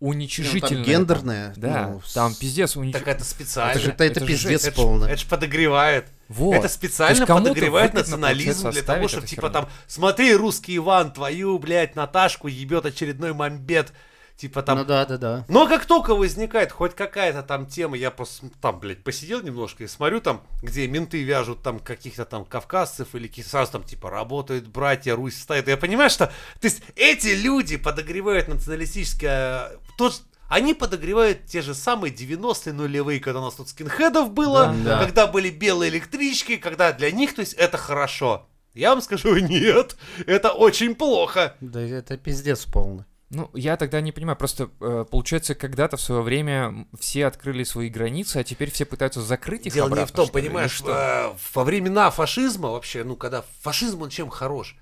Ну, 0.00 0.08
уничижительная. 0.10 0.60
там 0.60 0.82
гендерная. 0.84 1.52
Да, 1.56 1.88
ну, 1.88 2.02
там 2.14 2.32
пиздец 2.34 2.76
уничижительная. 2.76 3.04
Так 3.04 3.16
это 3.16 3.24
специально. 3.24 3.70
Это 3.72 3.80
же- 3.80 3.90
Это, 3.90 4.04
это 4.04 4.12
это 4.12 4.20
же 4.20 4.26
пиздец 4.26 4.64
это, 4.66 4.76
полный. 4.76 5.08
это 5.10 5.16
ж 5.20 5.26
подогревает. 5.26 6.06
Вот. 6.28 6.54
Это 6.54 6.68
специально 6.68 7.26
подогревает 7.26 7.94
национализм 7.94 8.70
для 8.70 8.82
того, 8.82 9.08
чтобы 9.08 9.26
типа 9.26 9.42
равно. 9.42 9.60
там, 9.60 9.68
смотри, 9.86 10.34
русский 10.36 10.76
Иван, 10.76 11.12
твою, 11.12 11.58
блядь, 11.58 11.96
Наташку 11.96 12.46
ебет 12.48 12.86
очередной 12.86 13.32
мамбет. 13.32 13.92
Типа 14.38 14.62
там 14.62 14.78
Ну 14.78 14.84
да, 14.84 15.04
да, 15.04 15.16
да. 15.18 15.44
но 15.48 15.66
как 15.66 15.84
только 15.84 16.14
возникает 16.14 16.70
хоть 16.70 16.94
какая-то 16.94 17.42
там 17.42 17.66
тема, 17.66 17.96
я 17.96 18.12
просто 18.12 18.46
там, 18.62 18.78
блядь, 18.78 19.02
посидел 19.02 19.42
немножко 19.42 19.82
и 19.82 19.88
смотрю 19.88 20.20
там, 20.20 20.42
где 20.62 20.86
менты 20.86 21.20
вяжут 21.24 21.64
там 21.64 21.80
каких-то 21.80 22.24
там 22.24 22.44
кавказцев 22.44 23.16
или 23.16 23.28
сразу 23.42 23.72
там 23.72 23.82
типа 23.82 24.10
работают 24.10 24.68
братья, 24.68 25.16
Русь 25.16 25.36
стоит. 25.40 25.66
Я 25.66 25.76
понимаю, 25.76 26.08
что 26.08 26.26
то 26.26 26.32
есть 26.62 26.82
эти 26.94 27.34
люди 27.34 27.76
подогревают 27.76 28.46
националистическое... 28.46 29.72
То, 29.96 30.10
ж- 30.10 30.18
они 30.48 30.72
подогревают 30.72 31.46
те 31.46 31.60
же 31.60 31.74
самые 31.74 32.14
90-е 32.14 32.72
нулевые, 32.72 33.20
когда 33.20 33.40
у 33.40 33.44
нас 33.44 33.54
тут 33.54 33.68
скинхедов 33.68 34.32
было, 34.32 34.72
Да. 34.84 34.98
Да. 34.98 35.04
когда 35.04 35.26
были 35.26 35.50
белые 35.50 35.90
электрички, 35.90 36.56
когда 36.56 36.92
для 36.92 37.10
них, 37.10 37.34
то 37.34 37.40
есть, 37.40 37.54
это 37.54 37.76
хорошо. 37.76 38.48
Я 38.72 38.90
вам 38.90 39.02
скажу, 39.02 39.36
нет, 39.38 39.96
это 40.26 40.52
очень 40.52 40.94
плохо. 40.94 41.56
Да 41.60 41.80
это 41.80 42.16
пиздец 42.16 42.64
полный. 42.64 43.04
Ну, 43.30 43.50
я 43.52 43.76
тогда 43.76 44.00
не 44.00 44.10
понимаю, 44.10 44.36
просто 44.38 44.70
э, 44.80 45.04
получается, 45.10 45.54
когда-то 45.54 45.98
в 45.98 46.00
свое 46.00 46.22
время 46.22 46.86
все 46.98 47.26
открыли 47.26 47.62
свои 47.62 47.90
границы, 47.90 48.38
а 48.38 48.44
теперь 48.44 48.70
все 48.70 48.86
пытаются 48.86 49.20
закрыть 49.20 49.66
их 49.66 49.74
Дело 49.74 49.88
не 49.88 49.92
обратно, 49.92 50.12
в 50.12 50.16
том, 50.16 50.24
что 50.26 50.32
понимаешь, 50.32 50.70
что? 50.72 50.92
э, 50.92 51.38
во 51.54 51.64
времена 51.64 52.10
фашизма 52.10 52.70
вообще, 52.70 53.04
ну, 53.04 53.16
когда 53.16 53.44
фашизм, 53.60 54.02
он 54.02 54.08
чем 54.08 54.30
хорош? 54.30 54.76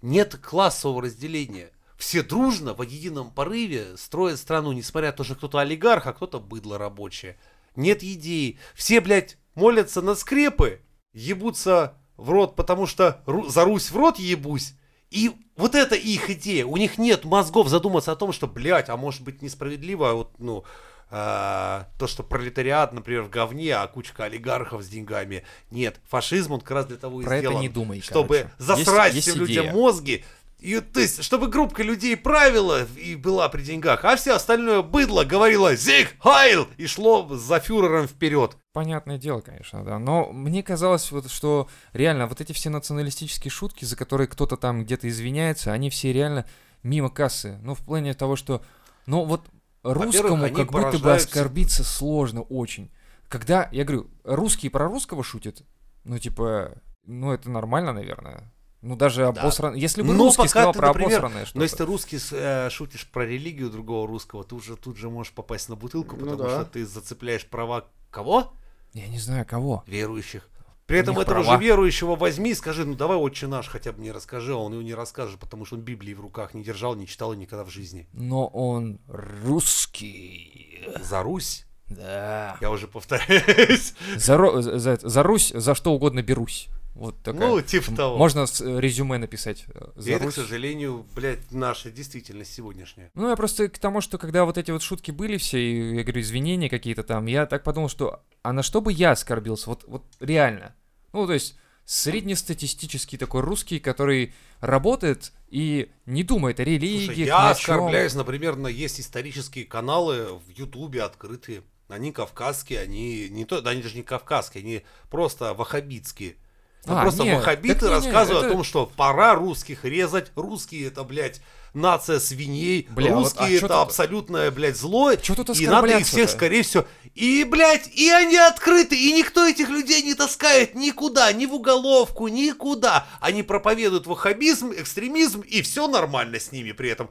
Нет 0.00 0.36
классового 0.36 1.02
разделения. 1.02 1.70
Все 1.98 2.22
дружно 2.22 2.72
в 2.72 2.80
едином 2.82 3.30
порыве 3.30 3.98
строят 3.98 4.38
страну, 4.38 4.72
несмотря 4.72 5.08
на 5.10 5.16
то, 5.16 5.22
что 5.24 5.34
кто-то 5.34 5.58
олигарх, 5.58 6.06
а 6.06 6.14
кто-то 6.14 6.40
быдло 6.40 6.78
рабочее. 6.78 7.36
Нет 7.76 8.02
идей. 8.02 8.58
Все, 8.74 9.02
блядь, 9.02 9.36
молятся 9.54 10.00
на 10.00 10.14
скрепы, 10.14 10.80
ебутся 11.12 11.98
в 12.16 12.30
рот, 12.30 12.56
потому 12.56 12.86
что 12.86 13.22
Ру- 13.26 13.50
за 13.50 13.64
Русь 13.66 13.90
в 13.90 13.96
рот 13.96 14.18
ебусь. 14.18 14.72
И 15.10 15.32
вот 15.56 15.74
это 15.74 15.94
их 15.94 16.30
идея. 16.30 16.64
У 16.66 16.76
них 16.76 16.96
нет 16.98 17.24
мозгов 17.24 17.68
задуматься 17.68 18.12
о 18.12 18.16
том, 18.16 18.32
что, 18.32 18.46
блядь, 18.46 18.88
а 18.88 18.96
может 18.96 19.22
быть 19.22 19.42
несправедливо, 19.42 20.10
а 20.10 20.14
вот, 20.14 20.30
ну, 20.38 20.64
а, 21.10 21.88
то, 21.98 22.06
что 22.06 22.22
пролетариат, 22.22 22.92
например, 22.92 23.22
в 23.22 23.30
говне, 23.30 23.74
а 23.74 23.86
кучка 23.88 24.24
олигархов 24.24 24.82
с 24.82 24.88
деньгами. 24.88 25.44
Нет, 25.72 26.00
фашизм, 26.08 26.52
он 26.52 26.60
как 26.60 26.70
раз 26.70 26.86
для 26.86 26.96
того 26.96 27.20
и 27.20 27.24
Про 27.24 27.36
это 27.38 27.48
сделан, 27.48 27.60
не 27.60 27.68
думай, 27.68 28.00
чтобы 28.00 28.36
короче. 28.36 28.54
засрать 28.58 29.14
Есть- 29.14 29.26
всем 29.28 29.40
есть 29.40 29.48
людям 29.48 29.64
идея. 29.66 29.74
мозги. 29.74 30.24
И, 30.60 30.78
то 30.78 31.00
есть, 31.00 31.24
чтобы 31.24 31.48
группа 31.48 31.80
людей 31.80 32.16
правила 32.16 32.86
и 32.96 33.16
была 33.16 33.48
при 33.48 33.62
деньгах, 33.62 34.04
а 34.04 34.14
все 34.16 34.34
остальное 34.34 34.82
быдло 34.82 35.24
говорило 35.24 35.74
«Зиг! 35.74 36.14
Хайл!» 36.20 36.68
и 36.76 36.86
шло 36.86 37.26
за 37.34 37.58
фюрером 37.60 38.06
вперед. 38.06 38.56
Понятное 38.72 39.18
дело, 39.18 39.40
конечно, 39.40 39.84
да. 39.84 39.98
Но 39.98 40.30
мне 40.32 40.62
казалось, 40.62 41.10
вот, 41.10 41.28
что 41.28 41.68
реально 41.92 42.28
вот 42.28 42.40
эти 42.40 42.52
все 42.52 42.70
националистические 42.70 43.50
шутки, 43.50 43.84
за 43.84 43.96
которые 43.96 44.28
кто-то 44.28 44.56
там 44.56 44.84
где-то 44.84 45.08
извиняется, 45.08 45.72
они 45.72 45.90
все 45.90 46.12
реально 46.12 46.46
мимо 46.84 47.10
кассы. 47.10 47.58
Ну, 47.62 47.74
в 47.74 47.80
плане 47.80 48.14
того, 48.14 48.36
что, 48.36 48.62
ну, 49.06 49.24
вот 49.24 49.42
русскому 49.82 50.48
как 50.54 50.70
будто 50.70 50.98
бы 50.98 51.12
оскорбиться 51.12 51.82
сложно 51.82 52.42
очень. 52.42 52.92
Когда, 53.28 53.68
я 53.72 53.84
говорю, 53.84 54.08
русские 54.24 54.70
про 54.70 54.86
русского 54.86 55.24
шутят, 55.24 55.62
ну, 56.04 56.18
типа, 56.18 56.80
ну, 57.04 57.32
это 57.32 57.50
нормально, 57.50 57.92
наверное. 57.92 58.52
Ну, 58.82 58.96
даже 58.96 59.26
обосран... 59.26 59.74
Если 59.74 60.02
бы 60.02 60.14
Но 60.14 60.24
русский 60.24 60.38
пока 60.38 60.48
сказал 60.48 60.72
ты, 60.72 60.78
про 60.78 60.88
например, 60.88 61.18
обосранное 61.18 61.44
что-то... 61.44 61.58
Но 61.58 61.64
если 61.64 61.76
ты 61.76 61.84
русский 61.84 62.18
э, 62.32 62.70
шутишь 62.70 63.06
про 63.10 63.26
религию 63.26 63.68
другого 63.68 64.08
русского, 64.08 64.42
ты 64.42 64.54
уже 64.54 64.76
тут 64.76 64.96
же 64.96 65.10
можешь 65.10 65.34
попасть 65.34 65.68
на 65.68 65.76
бутылку, 65.76 66.16
Ну 66.16 66.30
потому 66.30 66.48
да. 66.48 66.62
что 66.62 66.64
ты 66.64 66.86
зацепляешь 66.86 67.44
права 67.46 67.84
кого? 68.10 68.52
Я 68.92 69.06
не 69.08 69.18
знаю, 69.18 69.46
кого. 69.46 69.84
Верующих. 69.86 70.48
При 70.86 70.98
этом 70.98 71.16
этого 71.20 71.42
права. 71.42 71.56
же 71.56 71.62
верующего 71.64 72.16
возьми 72.16 72.50
и 72.50 72.54
скажи, 72.54 72.84
ну 72.84 72.96
давай 72.96 73.16
отче 73.16 73.46
наш 73.46 73.68
хотя 73.68 73.92
бы 73.92 74.02
не 74.02 74.10
расскажи, 74.10 74.52
а 74.52 74.56
он 74.56 74.72
его 74.72 74.82
не 74.82 74.94
расскажет, 74.94 75.38
потому 75.38 75.64
что 75.64 75.76
он 75.76 75.82
Библии 75.82 76.14
в 76.14 76.20
руках 76.20 76.52
не 76.52 76.64
держал, 76.64 76.96
не 76.96 77.06
читал 77.06 77.32
никогда 77.34 77.64
в 77.64 77.70
жизни. 77.70 78.08
Но 78.12 78.48
он 78.48 78.98
русский. 79.06 80.84
За 81.00 81.22
Русь, 81.22 81.66
Да. 81.88 82.56
я 82.60 82.70
уже 82.70 82.88
повторяюсь. 82.88 83.94
За, 84.16 84.60
за- 84.62 84.96
за 85.00 85.22
Русь, 85.22 85.52
за 85.54 85.74
что 85.76 85.92
угодно 85.92 86.22
берусь. 86.22 86.68
Вот 87.00 87.22
такая. 87.22 87.48
Ну, 87.48 87.62
типа 87.62 87.92
того. 87.96 88.18
Можно 88.18 88.44
с- 88.46 88.60
э, 88.60 88.78
резюме 88.78 89.16
написать. 89.16 89.64
э, 89.74 89.88
И 89.96 90.00
За 90.02 90.10
это, 90.12 90.20
к 90.20 90.26
Русь. 90.26 90.34
сожалению, 90.34 91.06
блядь, 91.14 91.50
наша 91.50 91.90
действительность 91.90 92.52
сегодняшняя. 92.52 93.10
Ну, 93.14 93.30
я 93.30 93.36
просто 93.36 93.68
к 93.70 93.78
тому, 93.78 94.02
что 94.02 94.18
когда 94.18 94.44
вот 94.44 94.58
эти 94.58 94.70
вот 94.70 94.82
шутки 94.82 95.10
были 95.10 95.38
все, 95.38 95.58
и 95.58 95.96
я 95.96 96.02
говорю, 96.02 96.20
извинения 96.20 96.68
какие-то 96.68 97.02
там, 97.02 97.24
я 97.24 97.46
так 97.46 97.64
подумал, 97.64 97.88
что 97.88 98.22
а 98.42 98.52
на 98.52 98.62
что 98.62 98.82
бы 98.82 98.92
я 98.92 99.12
оскорбился? 99.12 99.70
Вот, 99.70 99.84
вот 99.86 100.04
реально. 100.20 100.74
Ну, 101.14 101.26
то 101.26 101.32
есть 101.32 101.56
среднестатистический 101.86 103.16
такой 103.16 103.40
русский, 103.40 103.78
который 103.80 104.34
работает 104.60 105.32
и 105.48 105.90
не 106.06 106.22
думает 106.22 106.60
о 106.60 106.64
религии, 106.64 107.06
Слушай, 107.06 107.24
я 107.24 107.50
оскорбляюсь, 107.50 108.14
например, 108.14 108.56
на 108.56 108.68
есть 108.68 109.00
исторические 109.00 109.64
каналы 109.64 110.34
в 110.38 110.48
Ютубе 110.50 111.02
открытые. 111.02 111.62
Они 111.88 112.12
кавказские, 112.12 112.80
они 112.80 113.28
не 113.30 113.44
то, 113.44 113.60
да 113.62 113.70
они 113.70 113.82
даже 113.82 113.96
не 113.96 114.02
кавказские, 114.02 114.62
они 114.62 114.82
просто 115.10 115.54
ваххабитские. 115.54 116.36
Там 116.84 116.98
А, 116.98 117.02
просто 117.02 117.24
не, 117.24 117.34
ваххабиты 117.34 117.74
так 117.74 117.82
не, 117.82 117.88
не, 117.88 117.94
рассказывают 117.96 118.44
это- 118.44 118.52
о 118.54 118.56
том, 118.56 118.64
что 118.64 118.86
пора 118.86 119.34
русских 119.34 119.84
резать. 119.84 120.32
Русские 120.34 120.88
это, 120.88 121.04
блядь, 121.04 121.40
нация 121.74 122.18
свиней. 122.18 122.88
Бля, 122.90 123.12
вот, 123.14 123.24
русские 123.24 123.44
а 123.44 123.48
чё 123.50 123.56
это 123.66 123.68
тут- 123.68 123.76
абсолютное, 123.76 124.50
блядь, 124.50 124.76
зло. 124.76 125.14
Чё 125.16 125.34
тут 125.34 125.50
и 125.58 125.66
надо 125.66 125.98
их 125.98 126.06
всех, 126.06 126.30
скорее 126.30 126.62
всего. 126.62 126.86
И, 127.14 127.44
блядь, 127.44 127.88
и 127.94 128.08
они 128.10 128.36
открыты, 128.36 128.96
и 128.96 129.12
никто 129.12 129.46
этих 129.46 129.68
людей 129.68 130.02
не 130.02 130.14
таскает 130.14 130.74
никуда, 130.74 131.32
ни 131.32 131.44
в 131.46 131.54
уголовку, 131.54 132.28
никуда. 132.28 133.06
Они 133.20 133.42
проповедуют 133.42 134.06
ваххабизм, 134.06 134.72
экстремизм, 134.72 135.40
и 135.40 135.60
все 135.62 135.86
нормально 135.86 136.40
с 136.40 136.50
ними 136.50 136.72
при 136.72 136.88
этом. 136.88 137.10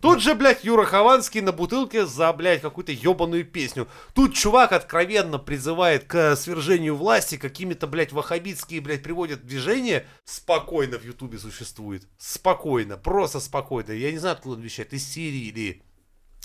Тут 0.00 0.22
же, 0.22 0.34
блядь, 0.34 0.64
Юра 0.64 0.84
Хованский 0.84 1.40
на 1.40 1.52
бутылке 1.52 2.06
за, 2.06 2.32
блядь, 2.32 2.60
какую-то 2.60 2.92
ебаную 2.92 3.44
песню. 3.44 3.88
Тут 4.14 4.34
чувак 4.34 4.72
откровенно 4.72 5.38
призывает 5.38 6.04
к 6.04 6.36
свержению 6.36 6.94
власти, 6.94 7.36
какими-то, 7.36 7.86
блядь, 7.86 8.12
ваххабитские, 8.12 8.80
блядь, 8.80 9.02
приводят 9.02 9.44
движение. 9.44 10.06
Спокойно 10.24 10.98
в 10.98 11.04
Ютубе 11.04 11.38
существует. 11.38 12.06
Спокойно, 12.16 12.96
просто 12.96 13.40
спокойно. 13.40 13.92
Я 13.92 14.12
не 14.12 14.18
знаю, 14.18 14.34
откуда 14.34 14.56
он 14.56 14.62
вещает, 14.62 14.92
из 14.92 15.06
Сирии 15.06 15.48
или 15.48 15.82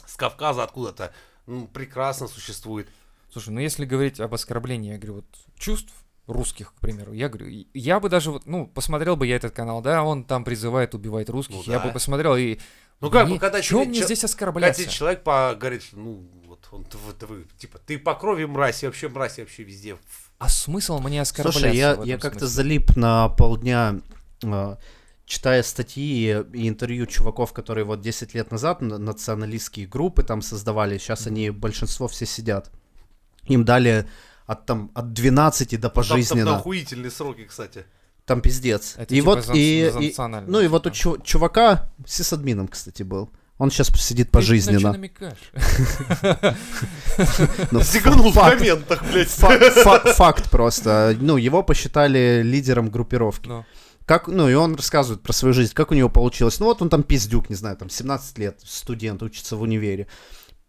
с 0.08 0.16
Кавказа 0.16 0.64
откуда-то. 0.64 1.14
Ну, 1.46 1.68
прекрасно 1.68 2.28
существует. 2.28 2.90
Слушай, 3.32 3.50
ну 3.50 3.60
если 3.60 3.86
говорить 3.86 4.20
об 4.20 4.34
оскорблении, 4.34 4.92
я 4.92 4.98
говорю, 4.98 5.16
вот 5.16 5.26
чувств 5.58 5.92
русских, 6.28 6.74
к 6.74 6.80
примеру, 6.80 7.14
я 7.14 7.30
говорю, 7.30 7.66
я 7.74 8.00
бы 8.00 8.10
даже 8.10 8.32
вот, 8.32 8.46
ну, 8.46 8.68
посмотрел 8.68 9.16
бы 9.16 9.28
я 9.28 9.36
этот 9.36 9.54
канал, 9.54 9.82
да, 9.82 10.04
он 10.04 10.24
там 10.24 10.44
призывает 10.44 10.96
убивать 10.96 11.30
русских, 11.30 11.56
Ну 11.56 11.64
я 11.66 11.80
да. 11.80 11.86
бы 11.86 11.92
посмотрел 11.92 12.36
и... 12.36 12.60
Ну 13.02 13.10
как 13.12 13.24
бы, 13.26 13.32
мне- 13.32 13.40
когда 13.40 13.62
тебе 13.62 13.84
мне 13.86 14.02
здесь 14.04 14.20
Когда 14.20 14.26
оскорбляться? 14.26 14.82
тебе 14.84 14.92
человек 14.92 15.24
по- 15.24 15.56
говорит, 15.60 15.84
что, 15.84 15.98
ну, 15.98 16.30
вот 16.48 16.68
он, 16.72 16.86
ты, 16.86 16.98
вот 16.98 17.22
вы, 17.24 17.46
типа, 17.58 17.80
ты 17.86 17.98
по 18.00 18.16
крови 18.16 18.46
мразь, 18.46 18.84
и 18.84 18.86
вообще 18.86 19.10
мразь, 19.10 19.40
и 19.40 19.42
вообще 19.42 19.64
везде. 19.64 19.98
А 20.40 20.50
смысл 20.50 21.00
мне 21.00 21.22
оскорбляться 21.22 21.60
Слушай, 21.60 21.76
я, 21.78 22.00
я 22.04 22.18
как-то 22.18 22.48
залип 22.48 22.96
на 22.96 23.28
полдня, 23.30 24.00
э, 24.44 24.76
читая 25.26 25.64
статьи 25.64 26.34
и 26.54 26.68
интервью 26.70 27.06
чуваков, 27.06 27.52
которые 27.54 27.86
вот 27.86 28.02
10 28.02 28.34
лет 28.34 28.52
назад 28.52 28.82
на- 28.82 28.98
националистские 28.98 29.88
группы 29.88 30.24
там 30.24 30.42
создавали, 30.42 30.98
сейчас 30.98 31.28
они, 31.28 31.50
большинство 31.50 32.08
все 32.08 32.26
сидят. 32.26 32.72
Им 33.48 33.66
дали 33.66 34.08
от, 34.46 34.66
там, 34.66 34.92
от 34.94 35.14
12 35.14 35.76
до 35.78 35.90
Там, 35.90 35.92
там 35.92 35.92
пожизненно. 35.92 36.56
охуительные 36.58 37.12
сроки, 37.12 37.46
кстати. 37.46 37.86
Там 38.26 38.42
пиздец. 38.42 38.96
Это 38.98 39.14
и 39.14 39.20
типа 39.20 39.36
вот 39.36 39.46
за- 39.46 39.54
и, 39.54 39.90
за 39.92 40.00
и- 40.00 40.16
ну 40.48 40.62
и 40.62 40.68
вот 40.68 40.88
у 40.88 40.90
да. 40.90 40.96
чу- 40.96 41.18
чувака 41.24 41.90
сисадмином, 42.06 42.68
кстати, 42.68 43.04
был. 43.04 43.30
Он 43.58 43.70
сейчас 43.70 43.90
сидит 44.02 44.32
пожизненно. 44.32 44.98
Ну, 47.72 47.82
Зиганул 47.82 48.32
в 48.32 48.34
факт, 48.34 48.58
комментах, 48.58 49.04
блядь. 49.12 49.30
фа- 49.30 49.58
фа- 49.60 50.14
факт 50.14 50.50
просто. 50.50 51.16
Ну, 51.20 51.38
его 51.38 51.64
посчитали 51.64 52.42
лидером 52.44 52.90
группировки. 52.90 53.48
Ну, 53.48 53.66
Как, 54.06 54.28
ну, 54.28 54.50
и 54.50 54.54
он 54.54 54.76
рассказывает 54.76 55.22
про 55.22 55.34
свою 55.34 55.54
жизнь, 55.54 55.74
как 55.74 55.92
у 55.92 55.94
него 55.94 56.10
получилось. 56.10 56.60
Ну, 56.60 56.66
вот 56.66 56.82
он 56.82 56.90
там 56.90 57.04
пиздюк, 57.04 57.50
не 57.50 57.56
знаю, 57.56 57.78
там 57.78 57.90
17 57.90 58.38
лет, 58.38 58.60
студент, 58.66 59.24
учится 59.24 59.56
в 59.56 59.62
универе. 59.62 60.08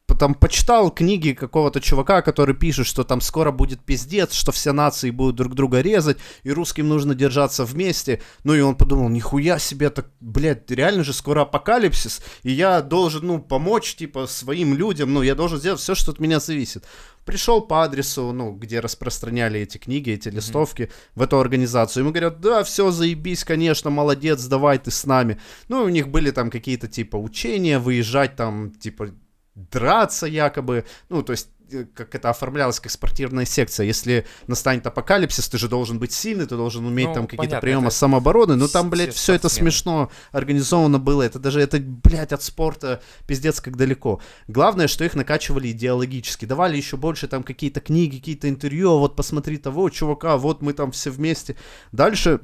Потом 0.07 0.35
почитал 0.35 0.91
книги 0.91 1.33
какого-то 1.33 1.81
чувака, 1.81 2.21
который 2.21 2.55
пишет, 2.55 2.87
что 2.87 3.05
там 3.05 3.23
скоро 3.23 3.53
будет 3.53 3.81
пиздец, 3.81 4.35
что 4.35 4.53
все 4.53 4.73
нации 4.73 5.11
будут 5.11 5.37
друг 5.37 5.55
друга 5.55 5.81
резать, 5.81 6.19
и 6.43 6.53
русским 6.53 6.89
нужно 6.89 7.15
держаться 7.15 7.65
вместе. 7.65 8.21
Ну, 8.45 8.55
и 8.55 8.61
он 8.61 8.77
подумал, 8.77 9.09
нихуя 9.09 9.59
себе, 9.59 9.89
так, 9.89 10.11
блядь, 10.21 10.71
реально 10.71 11.05
же 11.05 11.15
скоро 11.15 11.43
апокалипсис, 11.43 12.23
и 12.43 12.53
я 12.53 12.83
должен, 12.83 13.27
ну, 13.27 13.39
помочь, 13.41 13.95
типа, 13.95 14.27
своим 14.27 14.75
людям, 14.75 15.15
ну, 15.15 15.23
я 15.23 15.35
должен 15.35 15.59
сделать 15.59 15.81
все, 15.81 15.95
что 15.95 16.13
от 16.13 16.21
меня 16.21 16.39
зависит. 16.39 16.85
Пришел 17.25 17.63
по 17.63 17.83
адресу, 17.83 18.33
ну, 18.33 18.53
где 18.53 18.81
распространяли 18.81 19.61
эти 19.61 19.79
книги, 19.79 20.11
эти 20.11 20.29
листовки, 20.29 20.91
в 21.15 21.23
эту 21.23 21.41
организацию. 21.41 22.03
Ему 22.03 22.13
говорят, 22.13 22.41
да, 22.41 22.63
все, 22.63 22.91
заебись, 22.91 23.45
конечно, 23.45 23.89
молодец, 23.89 24.45
давай 24.45 24.79
ты 24.79 24.91
с 24.91 25.07
нами. 25.07 25.41
Ну, 25.69 25.83
и 25.83 25.87
у 25.87 25.89
них 25.89 26.09
были 26.09 26.31
там 26.31 26.51
какие-то, 26.51 26.89
типа, 26.89 27.17
учения, 27.17 27.79
выезжать 27.79 28.37
там, 28.37 28.71
типа, 28.71 29.09
драться 29.55 30.27
якобы. 30.27 30.85
Ну, 31.09 31.23
то 31.23 31.33
есть 31.33 31.49
э, 31.71 31.85
как 31.95 32.15
это 32.15 32.31
оформлялось 32.31 32.81
как 32.81 32.91
спортивная 32.91 33.45
секция. 33.45 33.87
Если 33.87 34.27
настанет 34.49 34.87
апокалипсис, 34.87 35.49
ты 35.49 35.59
же 35.59 35.69
должен 35.69 35.99
быть 35.99 36.13
сильный, 36.13 36.47
ты 36.47 36.57
должен 36.57 36.85
уметь 36.85 37.09
Ну, 37.09 37.15
там 37.15 37.27
какие-то 37.27 37.55
приемы 37.61 37.87
это 37.87 37.97
самообороны. 37.97 38.57
С- 38.67 38.71
там, 38.73 38.91
блядь, 38.91 39.15
все 39.15 39.35
это 39.35 39.49
смешно 39.49 40.11
организовано 40.33 40.99
было. 40.99 41.23
Это 41.23 41.39
даже, 41.39 41.61
это, 41.61 41.79
блядь, 41.79 42.33
от 42.33 42.43
спорта 42.43 43.01
пиздец 43.27 43.61
как 43.61 43.77
далеко. 43.77 44.21
Главное, 44.49 44.89
что 44.89 45.05
их 45.05 45.15
накачивали 45.15 45.71
идеологически. 45.71 46.45
Давали 46.47 46.77
еще 46.77 46.97
больше 46.97 47.29
там 47.29 47.43
какие-то 47.45 47.81
книги, 47.81 48.17
какие-то 48.19 48.49
интервью. 48.49 48.91
«А 48.91 48.99
Вот 48.99 49.15
посмотри 49.17 49.57
того 49.59 49.89
чувака, 49.91 50.37
вот 50.37 50.63
мы 50.63 50.73
там 50.73 50.91
все 50.91 51.11
вместе. 51.11 51.57
Дальше 51.93 52.41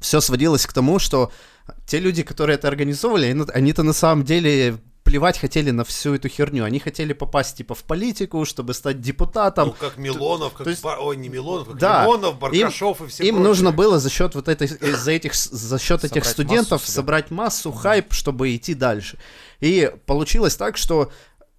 все 0.00 0.20
сводилось 0.20 0.64
к 0.66 0.72
тому, 0.72 0.98
что 0.98 1.30
те 1.86 1.98
люди, 1.98 2.22
которые 2.22 2.54
это 2.54 2.68
организовывали, 2.68 3.26
они- 3.26 3.44
они-то 3.52 3.82
на 3.82 3.92
самом 3.92 4.24
деле 4.24 4.78
плевать 5.08 5.38
хотели 5.38 5.70
на 5.70 5.84
всю 5.84 6.14
эту 6.14 6.28
херню. 6.28 6.64
Они 6.64 6.78
хотели 6.78 7.14
попасть 7.14 7.56
типа 7.56 7.74
в 7.74 7.82
политику, 7.84 8.44
чтобы 8.44 8.74
стать 8.74 9.00
депутатом. 9.00 9.68
Ну, 9.68 9.74
как 9.78 9.96
Милонов, 9.96 10.52
как... 10.52 10.64
то 10.64 10.70
есть- 10.70 10.84
Ой, 10.84 11.16
не 11.16 11.28
Милонов, 11.30 11.68
как 11.68 11.78
Да. 11.78 12.02
Лимонов, 12.02 12.38
Баркашов 12.38 13.00
и 13.00 13.06
все 13.06 13.24
Им 13.24 13.36
прочие. 13.36 13.48
нужно 13.48 13.72
было 13.72 13.98
за 13.98 14.10
счет 14.10 14.34
вот 14.34 14.48
этой, 14.48 14.68
за 14.68 15.10
этих, 15.10 15.34
за 15.34 15.78
счет 15.78 16.04
этих 16.04 16.24
студентов 16.26 16.82
массу 16.82 16.92
собрать 16.92 17.30
массу, 17.30 17.72
хайп, 17.72 18.12
чтобы 18.12 18.54
идти 18.54 18.74
дальше. 18.74 19.18
И 19.60 19.90
получилось 20.06 20.56
так, 20.56 20.76
что 20.76 21.10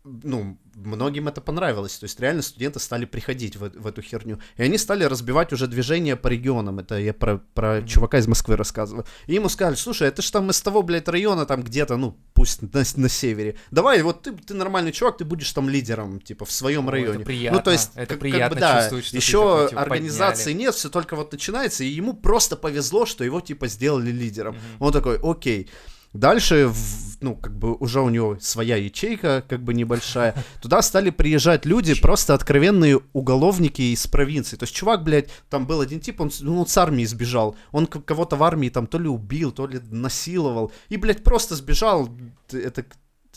ну, 0.04 0.58
многим 0.84 1.28
это 1.28 1.42
понравилось. 1.42 1.98
То 1.98 2.06
есть 2.06 2.20
реально 2.20 2.42
студенты 2.42 2.80
стали 2.80 3.06
приходить 3.06 3.56
в, 3.56 3.70
в 3.70 3.88
эту 3.88 4.02
херню. 4.02 4.40
И 4.58 4.64
они 4.64 4.78
стали 4.78 5.04
разбивать 5.04 5.54
уже 5.54 5.68
движение 5.68 6.16
по 6.16 6.28
регионам. 6.28 6.80
Это 6.80 6.98
я 6.98 7.14
про, 7.14 7.38
про 7.54 7.82
чувака 7.84 8.18
из 8.18 8.28
Москвы 8.28 8.56
рассказываю. 8.56 9.06
И 9.28 9.34
ему 9.34 9.50
сказали, 9.50 9.76
слушай, 9.76 10.08
это 10.08 10.22
ж 10.22 10.32
там 10.32 10.50
из 10.50 10.62
того, 10.62 10.82
блядь, 10.82 11.08
района 11.08 11.46
там 11.46 11.64
где-то, 11.64 11.98
ну, 11.98 12.18
пусть 12.34 12.62
на, 12.62 12.84
на 12.96 13.10
севере. 13.10 13.56
Давай, 13.72 14.02
вот 14.02 14.24
ты, 14.24 14.32
ты 14.32 14.54
нормальный 14.54 14.92
чувак, 14.92 15.18
ты 15.18 15.26
будешь 15.26 15.52
там 15.52 15.70
лидером, 15.70 16.20
типа, 16.22 16.46
в 16.46 16.52
своем 16.52 16.88
О, 16.88 16.92
это 16.92 16.92
районе. 16.92 17.26
приятно, 17.26 17.58
Ну, 17.60 17.64
то 17.64 17.72
есть, 17.72 17.92
это 17.96 18.00
как, 18.00 18.10
как 18.10 18.20
приятно 18.20 18.56
бы, 18.56 18.62
да, 18.62 18.80
чувствовать, 18.80 19.06
что 19.06 19.12
ты 19.12 19.18
еще 19.18 19.42
такой, 19.42 19.70
типа, 19.70 19.82
организации 19.82 20.44
подняли. 20.52 20.62
нет, 20.62 20.76
все 20.76 20.90
только 20.90 21.16
вот 21.16 21.32
начинается, 21.32 21.84
и 21.84 21.88
ему 21.88 22.14
просто 22.14 22.56
повезло, 22.56 23.06
что 23.06 23.24
его, 23.24 23.42
типа, 23.42 23.68
сделали 23.68 24.12
лидером. 24.12 24.58
Он 24.80 24.94
такой, 24.94 25.20
окей. 25.22 25.70
Дальше, 26.14 26.68
в- 26.68 27.18
ну, 27.22 27.36
как 27.36 27.56
бы 27.58 27.76
уже 27.76 28.02
у 28.02 28.10
него 28.10 28.38
своя 28.40 28.78
ячейка, 28.78 29.44
как 29.48 29.62
бы 29.64 29.74
небольшая. 29.74 30.34
Туда 30.62 30.82
стали 30.82 31.10
приезжать 31.10 31.66
люди, 31.66 32.00
просто 32.00 32.34
откровенные 32.34 33.00
уголовники 33.14 33.82
из 33.94 34.08
провинции. 34.08 34.56
То 34.56 34.64
есть 34.64 34.74
чувак, 34.76 35.04
блядь, 35.04 35.30
там 35.50 35.68
был 35.68 35.82
один 35.82 36.00
тип, 36.00 36.22
он, 36.22 36.32
ну, 36.42 36.62
он 36.62 36.68
с 36.68 36.78
армии 36.78 37.06
сбежал. 37.06 37.56
Он 37.72 37.86
кого-то 37.88 38.36
в 38.38 38.44
армии 38.44 38.70
там 38.70 38.88
то 38.88 38.98
ли 38.98 39.08
убил, 39.08 39.52
то 39.52 39.68
ли 39.68 39.80
насиловал. 39.92 40.72
И, 40.90 40.98
блядь, 40.98 41.24
просто 41.24 41.56
сбежал. 41.56 42.10
Это 42.52 42.86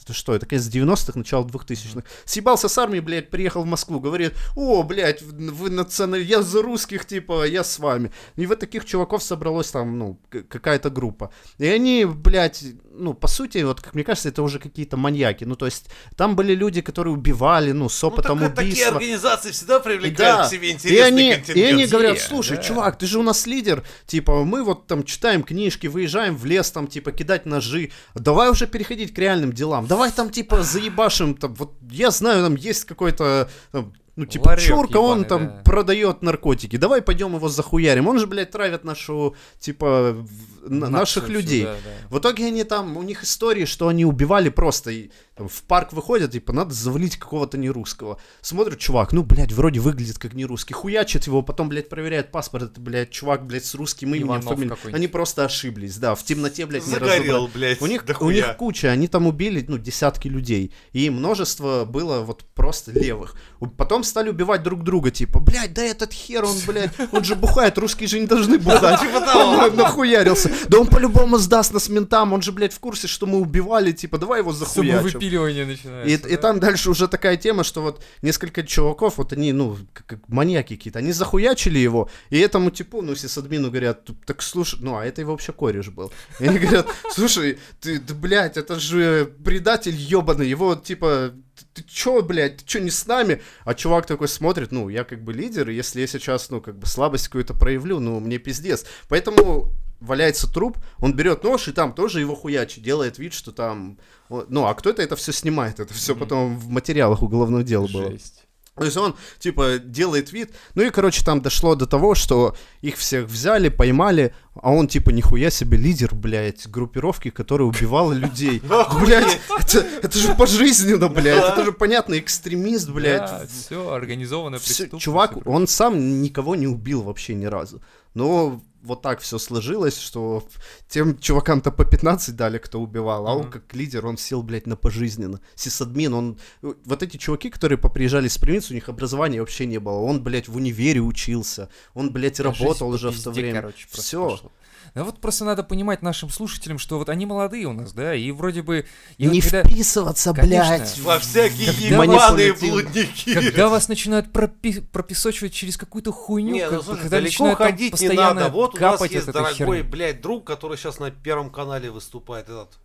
это 0.03 0.12
что, 0.12 0.35
это 0.35 0.47
конец 0.47 0.67
90-х, 0.67 1.12
начало 1.19 1.45
2000-х. 1.45 2.05
Съебался 2.25 2.69
с 2.69 2.79
армии, 2.79 3.01
блядь, 3.01 3.31
приехал 3.31 3.62
в 3.62 3.67
Москву, 3.67 4.01
говорит, 4.01 4.35
о, 4.57 4.83
блядь, 4.83 5.23
вы 5.23 5.71
националь... 5.71 6.23
я 6.23 6.43
за 6.43 6.62
русских, 6.62 7.05
типа, 7.05 7.47
я 7.47 7.65
с 7.65 7.79
вами. 7.79 8.12
И 8.37 8.47
вот 8.47 8.61
таких 8.61 8.85
чуваков 8.85 9.23
собралось 9.23 9.71
там, 9.71 9.99
ну, 9.99 10.19
какая-то 10.29 10.91
группа. 10.91 11.33
И 11.59 11.67
они, 11.67 12.05
блядь, 12.05 12.65
ну, 12.95 13.15
по 13.15 13.27
сути, 13.29 13.59
вот, 13.65 13.81
как 13.81 13.95
мне 13.95 14.05
кажется, 14.05 14.29
это 14.29 14.43
уже 14.43 14.59
какие-то 14.59 14.97
маньяки. 14.97 15.45
Ну, 15.45 15.57
то 15.57 15.67
есть, 15.67 15.87
там 16.17 16.37
были 16.37 16.55
люди, 16.55 16.81
которые 16.81 17.15
убивали, 17.15 17.73
ну, 17.73 17.89
с 17.89 18.03
Ну, 18.03 18.09
опытом 18.09 18.39
так, 18.39 18.55
такие 18.55 18.73
убийства. 18.73 18.97
организации 18.97 19.51
всегда 19.51 19.81
привлекают 19.81 20.19
Да. 20.43 20.47
к 20.47 20.51
себе 20.51 20.69
И 20.69 20.73
интересный 20.73 21.07
они, 21.07 21.31
и 21.31 21.35
контингент. 21.35 21.73
они 21.73 21.87
говорят, 21.87 22.19
слушай, 22.21 22.57
Да. 22.57 22.63
чувак, 22.63 22.99
ты 22.99 23.07
же 23.07 23.19
у 23.19 23.23
нас 23.23 23.47
лидер, 23.47 23.83
типа, 24.07 24.45
мы 24.45 24.63
вот 24.63 24.87
там 24.87 25.05
читаем 25.05 25.43
книжки, 25.43 25.87
выезжаем 25.87 26.37
в 26.37 26.45
лес, 26.45 26.71
там, 26.71 26.87
типа, 26.87 27.13
кидать 27.13 27.47
ножи, 27.47 27.91
давай 28.15 28.51
уже 28.51 28.67
переходить 28.67 29.15
к 29.15 29.19
реальным 29.19 29.53
делам, 29.53 29.87
давай 29.87 30.11
там, 30.13 30.31
типа, 30.31 30.63
заебашим, 30.63 31.35
там, 31.35 31.55
вот, 31.55 31.75
я 31.91 32.11
знаю, 32.11 32.43
там 32.45 32.55
есть 32.57 32.85
какой-то, 32.85 33.49
там, 33.73 33.93
ну, 34.14 34.27
типа, 34.27 34.48
Ларек 34.48 34.64
чурка, 34.64 34.98
он 34.98 35.20
ебаный, 35.20 35.29
там 35.29 35.46
да. 35.46 35.62
продает 35.64 36.22
наркотики, 36.22 36.77
давай 36.77 37.01
пойдем 37.01 37.35
его 37.35 37.48
захуярим, 37.48 38.09
он 38.09 38.18
же, 38.18 38.27
блядь, 38.27 38.51
травит 38.51 38.85
нашу, 38.85 39.35
типа, 39.59 40.27
на- 40.62 40.90
наших 40.90 41.29
людей. 41.29 41.64
да, 41.64 41.75
да. 41.85 42.09
В 42.09 42.18
итоге 42.18 42.46
они 42.46 42.64
там, 42.64 42.96
у 42.98 43.03
них 43.03 43.25
истории, 43.25 43.64
что 43.64 43.88
они 43.88 44.05
убивали 44.05 44.51
просто, 44.51 44.90
там, 44.90 45.09
в 45.49 45.63
парк 45.63 45.93
выходят, 45.93 46.33
типа, 46.33 46.53
надо 46.53 46.75
завалить 46.75 47.17
какого-то 47.17 47.59
нерусского. 47.59 48.19
Смотрят, 48.41 48.79
чувак, 48.79 49.13
ну, 49.13 49.23
блядь, 49.23 49.53
вроде 49.53 49.81
выглядит 49.81 50.19
как 50.19 50.35
нерусский. 50.35 50.75
Хуячат 50.75 51.27
его, 51.27 51.43
потом, 51.43 51.69
блядь, 51.69 51.89
проверяют 51.89 52.31
паспорт, 52.31 52.65
это, 52.65 52.81
блядь, 52.81 53.11
чувак, 53.11 53.47
блядь, 53.47 53.65
с 53.65 53.75
русским 53.75 54.15
именем, 54.15 54.43
фамилией. 54.43 54.95
Они 54.95 55.09
просто 55.09 55.45
ошиблись, 55.45 55.97
да, 55.97 56.15
в 56.15 56.25
темноте, 56.25 56.67
блядь, 56.67 56.87
не 56.87 56.93
Загорел, 56.93 57.47
разобрали. 57.47 57.51
блядь, 57.55 57.83
У 57.83 57.87
них, 57.87 58.05
у 58.21 58.31
них 58.31 58.57
куча, 58.57 58.91
они 58.91 59.09
там 59.09 59.27
убили, 59.27 59.65
ну, 59.67 59.79
десятки 59.79 60.29
людей. 60.29 60.73
И 60.93 61.11
множество 61.11 61.85
было 61.85 62.21
вот 62.21 62.45
просто 62.55 62.93
левых. 62.93 63.35
Потом 63.77 64.05
стали 64.05 64.29
убивать 64.31 64.63
друг 64.63 64.83
друга, 64.83 65.11
типа, 65.11 65.41
блядь, 65.41 65.73
да 65.75 65.83
этот 65.83 66.13
хер, 66.13 66.45
он, 66.45 66.57
блядь, 66.67 66.93
он 67.13 67.25
же 67.25 67.35
бухает, 67.37 67.79
русские 67.79 68.09
же 68.09 68.19
не 68.19 68.27
должны 68.27 68.59
бухать. 68.59 69.01
Он 69.35 69.77
нахуярился. 69.77 70.51
Да 70.69 70.79
он 70.79 70.87
по-любому 70.87 71.39
сдаст 71.39 71.73
нас 71.73 71.89
ментам, 71.89 72.33
он 72.33 72.43
же, 72.43 72.53
блядь, 72.53 72.73
в 72.73 72.81
курсе, 72.81 73.07
что 73.09 73.27
мы 73.27 73.39
убивали, 73.39 73.93
типа, 73.93 74.19
давай 74.19 74.41
его 74.41 74.53
захуячим. 74.53 75.19
Самовыпиливание 75.33 75.66
начинается. 75.66 76.29
И, 76.29 76.33
и 76.33 76.37
да? 76.37 76.42
там 76.42 76.61
дальше 76.61 76.90
уже 76.90 77.09
такая 77.09 77.37
тема, 77.37 77.64
что 77.64 77.83
вот 77.83 78.03
несколько 78.23 78.62
чуваков, 78.62 79.18
вот 79.18 79.33
они, 79.33 79.53
ну, 79.53 79.77
как, 79.92 80.07
как 80.07 80.29
маньяки 80.29 80.77
какие-то, 80.77 80.99
они 80.99 81.12
захуячили 81.12 81.79
его, 81.79 82.09
и 82.31 82.38
этому 82.38 82.71
типу, 82.71 83.03
ну, 83.03 83.14
сисадмину 83.14 83.71
говорят, 83.71 84.09
так 84.27 84.42
слушай, 84.42 84.79
ну, 84.81 84.97
а 84.97 85.05
это 85.05 85.21
его 85.21 85.33
вообще 85.33 85.53
кореш 85.53 85.88
был. 85.88 86.12
И 86.40 86.47
они 86.47 86.59
говорят, 86.59 86.87
слушай, 87.11 87.59
ты, 87.81 87.99
да, 87.99 88.14
блядь, 88.14 88.57
это 88.57 88.79
же 88.79 89.33
предатель 89.45 89.95
ебаный, 89.95 90.49
его, 90.49 90.75
типа, 90.75 91.33
ты, 91.57 91.83
ты 91.83 91.88
чё, 91.88 92.23
блядь, 92.23 92.59
ты 92.59 92.64
чё 92.64 92.81
не 92.81 92.90
с 92.90 93.07
нами? 93.07 93.42
А 93.64 93.75
чувак 93.75 94.07
такой 94.07 94.29
смотрит, 94.29 94.73
ну, 94.73 94.88
я 94.88 95.05
как 95.05 95.23
бы 95.23 95.33
лидер, 95.33 95.71
и 95.71 95.75
если 95.75 96.01
я 96.01 96.07
сейчас, 96.07 96.51
ну, 96.51 96.61
как 96.61 96.79
бы 96.79 96.87
слабость 96.87 97.29
какую-то 97.29 97.55
проявлю, 97.55 98.01
ну, 98.01 98.21
мне 98.21 98.38
пиздец. 98.38 98.85
Поэтому 99.09 99.73
валяется 100.03 100.53
труп, 100.53 100.79
он 100.99 101.15
берет 101.15 101.45
нож 101.45 101.69
и 101.69 101.73
там 101.73 101.93
тоже 101.95 102.21
его 102.21 102.35
хуячит, 102.35 102.83
делает 102.83 103.19
вид, 103.19 103.33
что 103.33 103.53
там... 103.53 103.99
Ну, 104.29 104.67
а 104.67 104.75
кто-то 104.75 105.03
это 105.03 105.17
все 105.17 105.33
снимает, 105.33 105.81
это 105.81 105.95
все 105.95 106.15
потом 106.15 106.59
в 106.59 106.69
материалах 106.69 107.23
уголовного 107.23 107.62
дела 107.62 107.87
было. 107.87 108.11
Жесть. 108.11 108.43
То 108.75 108.85
есть 108.85 108.97
он, 108.97 109.15
типа, 109.38 109.79
делает 109.79 110.33
вид. 110.33 110.55
Ну 110.75 110.83
и, 110.83 110.88
короче, 110.88 111.23
там 111.23 111.43
дошло 111.43 111.75
до 111.75 111.87
того, 111.87 112.15
что 112.15 112.57
их 112.81 112.97
всех 112.97 113.27
взяли, 113.27 113.69
поймали, 113.69 114.35
а 114.55 114.73
он, 114.73 114.88
типа, 114.88 115.11
нихуя 115.11 115.51
себе 115.51 115.77
лидер, 115.77 116.15
блядь, 116.15 116.67
группировки, 116.69 117.29
которая 117.29 117.69
убивала 117.69 118.15
людей. 118.15 118.62
Блядь, 119.01 119.41
это, 119.59 119.79
это 120.03 120.19
же 120.19 120.35
пожизненно, 120.35 121.09
блядь, 121.09 121.53
это 121.53 121.65
же 121.65 121.73
понятно, 121.73 122.19
экстремист, 122.19 122.88
блядь. 122.88 123.21
Да, 123.21 123.47
все, 123.47 123.93
организованная 123.93 124.59
Всё, 124.59 124.69
преступность. 124.69 125.05
чувак, 125.05 125.47
он 125.47 125.67
сам 125.67 126.23
никого 126.23 126.55
не 126.55 126.67
убил 126.67 127.03
вообще 127.03 127.35
ни 127.35 127.45
разу. 127.45 127.83
Но 128.15 128.62
вот 128.83 129.03
так 129.03 129.21
все 129.21 129.38
сложилось, 129.38 129.99
что 129.99 130.45
тем 130.88 131.18
чувакам-то 131.18 131.71
по 131.71 131.85
15 131.85 132.35
дали, 132.37 132.59
кто 132.59 132.81
убивал, 132.81 133.27
а 133.27 133.35
он 133.35 133.51
как 133.51 133.75
лидер, 133.75 134.07
он 134.07 134.18
сел, 134.18 134.42
блядь, 134.42 134.66
на 134.66 134.77
пожизненно. 134.77 135.40
Сисадмин, 135.55 136.12
он... 136.14 136.38
Вот 136.61 137.03
эти 137.03 137.16
чуваки, 137.16 137.51
которые 137.51 137.79
поприезжали 137.79 138.29
с 138.29 138.38
провинции, 138.38 138.75
у 138.75 138.75
них 138.75 138.88
образования 138.88 139.40
вообще 139.40 139.66
не 139.66 139.79
было. 139.79 139.99
Он, 139.99 140.23
блядь, 140.23 140.49
в 140.49 140.57
универе 140.57 141.01
учился. 141.01 141.68
Он, 141.95 142.12
блядь, 142.12 142.40
работал 142.40 142.88
уже 142.88 143.11
в 143.11 143.23
то 143.23 143.31
время. 143.31 143.73
Все. 143.90 144.38
Пошла. 144.85 144.92
Да 144.95 145.05
вот 145.05 145.21
просто 145.21 145.45
надо 145.45 145.62
понимать 145.62 146.03
нашим 146.03 146.29
слушателям, 146.31 146.79
что 146.79 146.99
вот 146.99 147.09
они 147.09 147.27
молодые 147.27 147.66
у 147.66 147.73
нас, 147.73 147.92
да, 147.92 148.14
и 148.14 148.31
вроде 148.31 148.62
бы... 148.62 148.87
И 149.18 149.27
Не 149.27 149.40
вот 149.40 149.51
когда, 149.51 149.62
вписываться, 149.68 150.33
Конечно. 150.35 150.77
блядь. 150.79 150.99
Во 151.01 151.18
всякие 151.18 151.73
ебаные 151.90 152.53
блудники. 152.55 153.35
когда 153.35 153.68
вас 153.68 153.88
начинают 153.88 154.29
пропи- 154.29 154.81
пропесочивать 154.81 155.53
через 155.53 155.77
какую-то 155.77 156.12
хуйню, 156.12 156.55
Не, 156.55 156.64
ну 156.71 156.77
как- 156.77 156.85
слушай, 156.85 157.01
когда 157.03 157.21
начинают 157.21 157.59
ходить 157.59 157.81
не 158.01 158.09
постоянно 158.09 158.35
надо. 158.40 158.53
Вот 158.53 158.75
у 158.75 158.81
нас 158.81 158.92
капать 158.95 159.12
есть 159.12 159.27
дорогой, 159.27 159.55
херни. 159.55 159.83
блядь, 159.83 160.21
друг, 160.21 160.47
который 160.47 160.77
сейчас 160.77 160.99
на 160.99 161.11
Первом 161.11 161.51
канале 161.51 161.90
выступает, 161.90 162.49
этот 162.49 162.79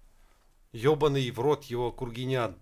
ебаный 0.73 1.29
в 1.31 1.39
рот 1.39 1.63
его 1.65 1.91
Кургинян. 1.91 2.55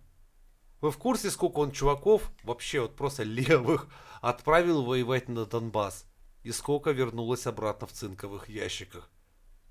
Вы 0.82 0.92
в 0.92 0.98
курсе, 0.98 1.32
сколько 1.32 1.60
он 1.60 1.72
чуваков, 1.72 2.32
вообще 2.44 2.82
вот 2.82 2.96
просто 2.96 3.24
левых, 3.24 3.88
отправил 4.22 4.84
воевать 4.84 5.30
на 5.30 5.46
Донбасс? 5.46 6.06
И 6.44 6.52
сколько 6.52 6.92
вернулось 6.92 7.48
обратно 7.48 7.88
в 7.88 7.92
цинковых 7.92 8.50
ящиках? 8.50 9.10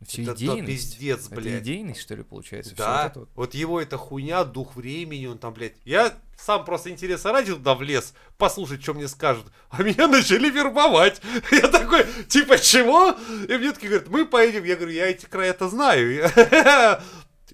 Все 0.07 0.22
это 0.22 0.35
идейность. 0.35 0.66
пиздец, 0.66 1.26
Это 1.26 1.35
блядь. 1.37 1.62
идейность, 1.62 2.00
что 2.00 2.14
ли, 2.14 2.22
получается? 2.22 2.74
Да, 2.76 3.02
вот 3.04 3.11
это 3.11 3.20
вот? 3.20 3.28
вот 3.35 3.54
его 3.54 3.80
эта 3.80 3.96
хуйня, 3.96 4.44
дух 4.44 4.76
времени, 4.76 5.26
он 5.26 5.38
там, 5.38 5.54
блядь. 5.54 5.74
Я 5.85 6.14
сам 6.38 6.64
просто 6.64 6.90
интереса 6.90 7.33
ради 7.33 7.54
туда 7.54 7.74
влез, 7.74 8.12
послушать, 8.37 8.83
что 8.83 8.94
мне 8.94 9.09
скажут. 9.09 9.46
А 9.70 9.83
меня 9.83 10.07
начали 10.09 10.50
вербовать. 10.50 11.22
Я 11.50 11.68
такой, 11.68 12.04
типа, 12.28 12.59
чего? 12.59 13.16
И 13.48 13.57
мне 13.57 13.72
такие 13.72 13.88
говорят, 13.88 14.09
мы 14.09 14.26
поедем. 14.26 14.64
Я 14.64 14.76
говорю, 14.76 14.92
я 14.92 15.07
эти 15.07 15.26
края-то 15.26 15.68
знаю. 15.68 16.28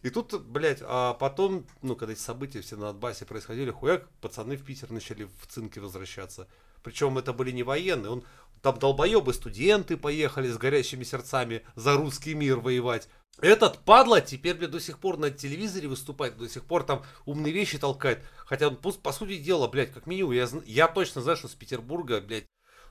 И 0.03 0.09
тут, 0.09 0.42
блядь, 0.46 0.79
а 0.83 1.12
потом, 1.14 1.66
ну, 1.83 1.94
когда 1.94 2.14
эти 2.14 2.20
события 2.20 2.62
все 2.62 2.76
на 2.76 2.87
Донбассе 2.87 3.26
происходили, 3.26 3.70
хуяк, 3.70 4.09
пацаны 4.22 4.57
в 4.57 4.64
Питер 4.64 4.90
начали 4.90 5.24
в 5.24 5.46
цинке 5.46 5.81
возвращаться. 5.81 6.48
Причем 6.83 7.18
это 7.18 7.35
были 7.35 7.50
не 7.50 7.62
военные, 7.62 8.11
он 8.11 8.24
там 8.62 8.79
долбоебы 8.79 9.33
студенты 9.33 9.96
поехали 9.96 10.49
с 10.51 10.59
горящими 10.59 11.05
сердцами 11.05 11.62
за 11.77 11.94
русский 11.96 12.35
мир 12.35 12.59
воевать. 12.61 13.09
Этот 13.40 13.79
падла 13.79 14.20
теперь, 14.20 14.55
блядь, 14.57 14.70
до 14.70 14.81
сих 14.81 14.99
пор 14.99 15.16
на 15.16 15.31
телевизоре 15.31 15.88
выступает, 15.88 16.37
до 16.37 16.49
сих 16.49 16.64
пор 16.64 16.82
там 16.82 17.03
умные 17.24 17.53
вещи 17.55 17.78
толкает. 17.78 18.22
Хотя, 18.45 18.68
он, 18.68 18.76
по, 18.76 19.12
сути 19.12 19.39
дела, 19.39 19.66
блядь, 19.66 19.93
как 19.93 20.07
минимум, 20.07 20.32
я, 20.32 20.47
я 20.66 20.89
точно 20.89 21.22
знаю, 21.22 21.39
что 21.39 21.49
с 21.49 21.55
Петербурга, 21.55 22.20
блядь, 22.20 22.45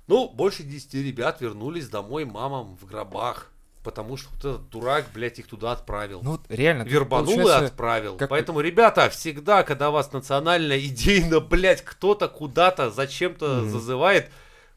ну, 0.08 0.28
больше 0.28 0.64
10 0.64 0.94
ребят 0.96 1.40
вернулись 1.42 1.88
домой 1.88 2.26
мамам 2.26 2.76
в 2.78 2.86
гробах. 2.86 3.52
Потому 3.84 4.18
что 4.18 4.30
вот 4.32 4.40
этот 4.40 4.70
дурак, 4.70 5.06
блядь, 5.14 5.40
их 5.40 5.48
туда 5.48 5.72
отправил. 5.72 6.20
Ну 6.22 6.40
реально. 6.50 6.84
Вербанул 6.84 7.48
и 7.48 7.52
отправил. 7.52 8.18
как- 8.18 8.30
Поэтому, 8.30 8.60
ребята, 8.60 9.10
всегда, 9.10 9.64
когда 9.64 9.90
вас 9.90 10.12
национально, 10.12 10.78
идейно, 10.80 11.40
блядь, 11.40 11.84
кто-то 11.84 12.28
куда-то 12.28 12.90
зачем-то 12.92 13.62
Мгм. 13.62 13.70
зазывает, 13.70 14.32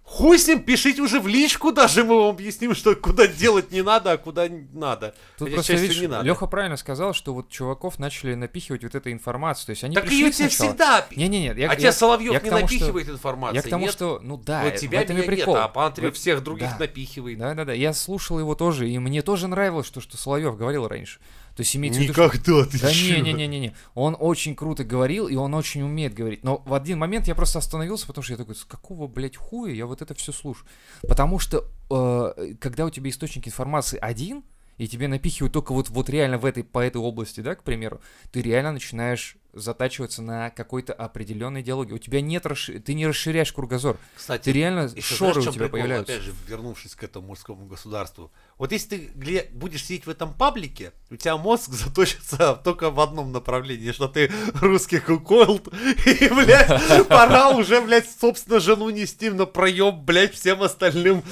хуй 0.04 0.38
с 0.38 0.46
ним, 0.46 0.62
пишите 0.62 1.00
уже 1.00 1.20
в 1.20 1.26
личку, 1.26 1.72
даже 1.72 2.04
мы 2.04 2.18
вам 2.18 2.30
объясним, 2.30 2.74
что 2.74 2.94
куда 2.94 3.26
делать 3.26 3.70
не 3.72 3.82
надо, 3.82 4.12
а 4.12 4.16
куда 4.18 4.46
надо. 4.72 5.14
Тут 5.38 5.48
Хотя 5.48 5.54
просто, 5.54 5.72
видишь, 5.74 6.00
не 6.00 6.06
надо. 6.06 6.24
Леха 6.24 6.46
правильно 6.46 6.76
сказал, 6.76 7.14
что 7.14 7.32
вот 7.32 7.48
чуваков 7.48 7.98
начали 7.98 8.34
напихивать 8.34 8.82
вот 8.82 8.94
эту 8.94 9.10
информацию. 9.10 9.66
То 9.66 9.70
есть 9.70 9.84
они 9.84 9.94
так 9.94 10.04
пришли 10.04 10.24
ее 10.24 10.30
тебе 10.32 10.50
сначала- 10.50 10.68
всегда... 10.70 11.06
Не-не-не, 11.16 11.46
я, 11.46 11.70
а 11.70 11.72
я- 11.72 11.76
тебя 11.76 11.92
Соловьев 11.92 12.32
я 12.34 12.40
не 12.40 12.50
тому, 12.50 12.66
что- 12.66 12.74
напихивает 12.74 13.08
информацию. 13.08 13.56
Я 13.56 13.62
к 13.62 13.68
тому, 13.70 13.84
нет? 13.84 13.92
что, 13.92 14.20
ну 14.22 14.36
да, 14.36 14.64
вот 14.64 14.76
тебя 14.76 14.98
в 14.98 15.02
этом 15.02 15.16
и 15.16 15.20
меня 15.20 15.28
нет, 15.28 15.36
прикол. 15.38 15.56
а 15.56 15.68
по 15.68 15.88
В- 15.90 16.12
всех 16.12 16.42
других 16.42 16.68
да. 16.72 16.76
напихивает. 16.80 17.38
Да, 17.38 17.54
да, 17.54 17.64
да. 17.64 17.72
Я 17.72 17.94
слушал 17.94 18.38
его 18.38 18.54
тоже, 18.54 18.88
и 18.90 18.98
мне 18.98 19.22
тоже 19.22 19.48
нравилось 19.48 19.88
то, 19.90 20.00
что 20.00 20.16
Соловьев 20.16 20.56
говорил 20.56 20.86
раньше. 20.88 21.20
То 21.56 21.60
есть 21.60 21.76
имеется 21.76 22.00
в 22.00 22.02
виду, 22.04 22.12
что- 22.14 22.22
Никогда 22.22 22.70
ты 22.70 22.80
Да 22.80 22.88
не-не-не-не. 23.32 23.74
Он 23.94 24.16
очень 24.18 24.54
круто 24.54 24.84
говорил, 24.84 25.28
и 25.28 25.34
он 25.36 25.54
очень 25.54 25.82
умеет 25.82 26.14
говорить. 26.14 26.42
Но 26.44 26.62
в 26.64 26.72
один 26.74 26.98
момент 26.98 27.28
я 27.28 27.34
просто 27.34 27.58
остановился, 27.58 28.06
потому 28.06 28.22
что 28.22 28.32
я 28.32 28.36
такой, 28.38 28.54
с 28.54 28.64
какого, 28.64 29.06
блядь, 29.06 29.36
хуя 29.36 29.72
я 29.72 29.86
вот 29.86 30.00
это 30.02 30.14
все 30.14 30.32
слушаю? 30.32 30.66
Потому 31.06 31.38
что, 31.38 31.64
э, 31.90 32.54
когда 32.58 32.86
у 32.86 32.90
тебя 32.90 33.10
источник 33.10 33.46
информации 33.46 33.98
один, 34.00 34.44
и 34.78 34.88
тебе 34.88 35.06
напихивают 35.06 35.52
только 35.52 35.72
вот, 35.72 35.90
вот 35.90 36.08
реально 36.08 36.38
в 36.38 36.44
этой, 36.46 36.64
по 36.64 36.78
этой 36.78 36.96
области, 36.96 37.40
да, 37.40 37.54
к 37.54 37.62
примеру, 37.62 38.00
ты 38.32 38.40
реально 38.40 38.72
начинаешь 38.72 39.36
затачиваться 39.52 40.22
на 40.22 40.50
какой-то 40.50 40.92
определенной 40.92 41.60
идеологии. 41.60 41.92
У 41.92 41.98
тебя 41.98 42.20
нет, 42.20 42.46
расши- 42.46 42.80
ты 42.80 42.94
не 42.94 43.06
расширяешь 43.06 43.52
кругозор. 43.52 43.98
Кстати, 44.16 44.44
Ты 44.44 44.52
реально, 44.52 44.88
шоры 45.00 45.34
знаешь, 45.34 45.36
у 45.36 45.40
тебя 45.52 45.52
прикол? 45.52 45.68
появляются. 45.70 46.12
Опять 46.14 46.24
же, 46.24 46.34
вернувшись 46.48 46.94
к 46.94 47.02
этому 47.04 47.28
мужскому 47.28 47.66
государству. 47.66 48.32
Вот 48.58 48.72
если 48.72 48.96
ты 48.96 49.48
будешь 49.52 49.84
сидеть 49.84 50.06
в 50.06 50.10
этом 50.10 50.32
паблике, 50.34 50.92
у 51.10 51.16
тебя 51.16 51.36
мозг 51.36 51.70
заточится 51.72 52.54
только 52.64 52.90
в 52.90 52.98
одном 53.00 53.32
направлении, 53.32 53.92
что 53.92 54.08
ты 54.08 54.30
русский 54.54 55.00
куколд, 55.00 55.68
и, 56.06 56.28
блядь, 56.28 57.06
пора 57.08 57.50
уже, 57.50 57.80
блядь, 57.82 58.10
собственно, 58.10 58.58
жену 58.60 58.88
нести 58.90 59.30
на 59.30 59.46
проем, 59.46 60.02
блядь, 60.04 60.34
всем 60.34 60.62
остальным 60.62 61.22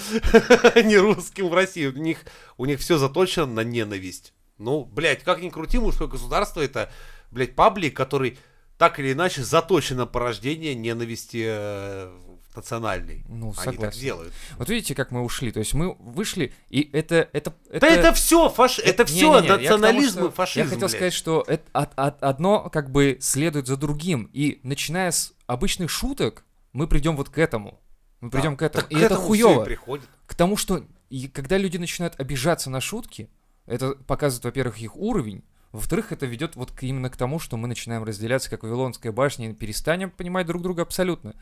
не 0.84 0.98
русским 0.98 1.48
в 1.48 1.54
России. 1.54 1.86
У 1.86 1.92
них, 1.96 2.24
у 2.58 2.66
них 2.66 2.80
все 2.80 2.98
заточено 2.98 3.46
на 3.46 3.64
ненависть. 3.64 4.34
Ну, 4.58 4.84
блядь, 4.84 5.24
как 5.24 5.40
ни 5.40 5.48
крути, 5.48 5.78
мужское 5.78 6.06
государство 6.06 6.60
это, 6.60 6.92
блядь, 7.30 7.54
паблик, 7.54 7.96
который 7.96 8.38
так 8.78 8.98
или 8.98 9.12
иначе 9.12 9.42
заточен 9.44 9.98
на 9.98 10.06
порождение 10.06 10.74
ненависти 10.74 11.44
э, 11.46 12.10
национальной. 12.56 13.24
Ну, 13.28 13.48
Они 13.48 13.54
так 13.54 13.64
согласен. 13.74 14.00
делают. 14.00 14.32
Вот 14.56 14.68
видите, 14.68 14.94
как 14.94 15.10
мы 15.10 15.22
ушли. 15.22 15.52
То 15.52 15.58
есть 15.58 15.74
мы 15.74 15.94
вышли, 15.94 16.52
и 16.68 16.88
это... 16.92 17.28
это, 17.32 17.54
Да 17.70 17.86
это 17.86 18.12
все, 18.12 18.48
фаш... 18.48 18.78
это 18.78 19.04
все 19.04 19.32
Не-не-не, 19.34 19.34
я 19.34 19.42
к 19.42 19.46
тому, 19.46 19.62
национализм 19.62 20.18
что- 20.20 20.26
и 20.28 20.30
фашизм. 20.32 20.58
Я 20.60 20.64
хотел 20.64 20.78
блядь. 20.80 20.90
сказать, 20.92 21.12
что 21.12 21.44
это 21.46 21.64
от- 21.72 21.92
от- 21.96 22.22
одно 22.22 22.70
как 22.70 22.90
бы 22.90 23.18
следует 23.20 23.66
за 23.66 23.76
другим. 23.76 24.30
И 24.32 24.60
начиная 24.62 25.10
с 25.10 25.34
обычных 25.46 25.90
шуток, 25.90 26.44
мы 26.72 26.86
придем 26.86 27.16
вот 27.16 27.28
к 27.28 27.38
этому. 27.38 27.80
Мы 28.20 28.30
придем 28.30 28.56
к 28.56 28.62
этому. 28.62 28.82
Так 28.82 28.92
и 28.92 28.94
к 28.94 28.98
это 28.98 29.14
этому 29.14 29.34
и 29.34 29.42
хуево. 29.42 30.00
К 30.26 30.34
тому, 30.34 30.56
что 30.56 30.84
и 31.10 31.28
когда 31.28 31.58
люди 31.58 31.76
начинают 31.76 32.18
обижаться 32.18 32.70
на 32.70 32.80
шутки, 32.80 33.28
это 33.66 33.90
показывает, 34.06 34.44
во-первых, 34.44 34.78
их 34.78 34.96
уровень. 34.96 35.42
Во-вторых, 35.72 36.10
это 36.12 36.26
ведет 36.26 36.56
вот 36.56 36.72
именно 36.80 37.10
к 37.10 37.16
тому, 37.16 37.38
что 37.38 37.56
мы 37.56 37.68
начинаем 37.68 38.02
разделяться, 38.04 38.50
как 38.50 38.62
Вавилонская 38.64 39.12
башня, 39.12 39.50
и 39.50 39.52
перестанем 39.54 40.10
понимать 40.10 40.46
друг 40.46 40.62
друга 40.62 40.82
абсолютно. 40.82 41.34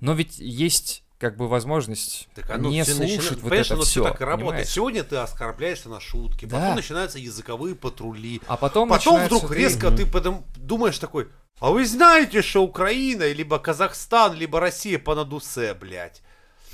Но 0.00 0.12
ведь 0.12 0.38
есть 0.38 1.04
как 1.18 1.36
бы 1.38 1.48
возможность 1.48 2.28
Так 2.34 2.50
оно 2.50 2.68
не 2.68 2.84
слушать 2.84 3.00
начинает- 3.00 3.30
вот 3.30 3.40
Понимаешь, 3.42 3.66
это 3.66 3.74
оно 3.74 3.82
все. 3.84 4.02
так 4.04 4.20
и 4.20 4.24
работает. 4.24 4.68
Сегодня 4.68 5.02
ты 5.02 5.16
оскорбляешься 5.16 5.88
на 5.88 5.98
шутки, 6.00 6.44
Да. 6.44 6.58
потом 6.58 6.76
начинаются 6.76 7.18
языковые 7.18 7.74
патрули. 7.74 8.42
А 8.48 8.56
потом, 8.58 8.88
Потом 8.90 9.24
вдруг 9.24 9.48
ты- 9.48 9.54
резко 9.54 9.90
ты 9.90 10.04
потом 10.04 10.44
думаешь 10.56 10.98
такой, 10.98 11.28
а 11.58 11.70
вы 11.70 11.86
знаете, 11.86 12.42
что 12.42 12.62
Украина, 12.62 13.32
либо 13.32 13.58
Казахстан, 13.58 14.34
либо 14.34 14.60
Россия 14.60 14.98
по 14.98 15.14
надусе, 15.14 15.72
блядь. 15.72 16.20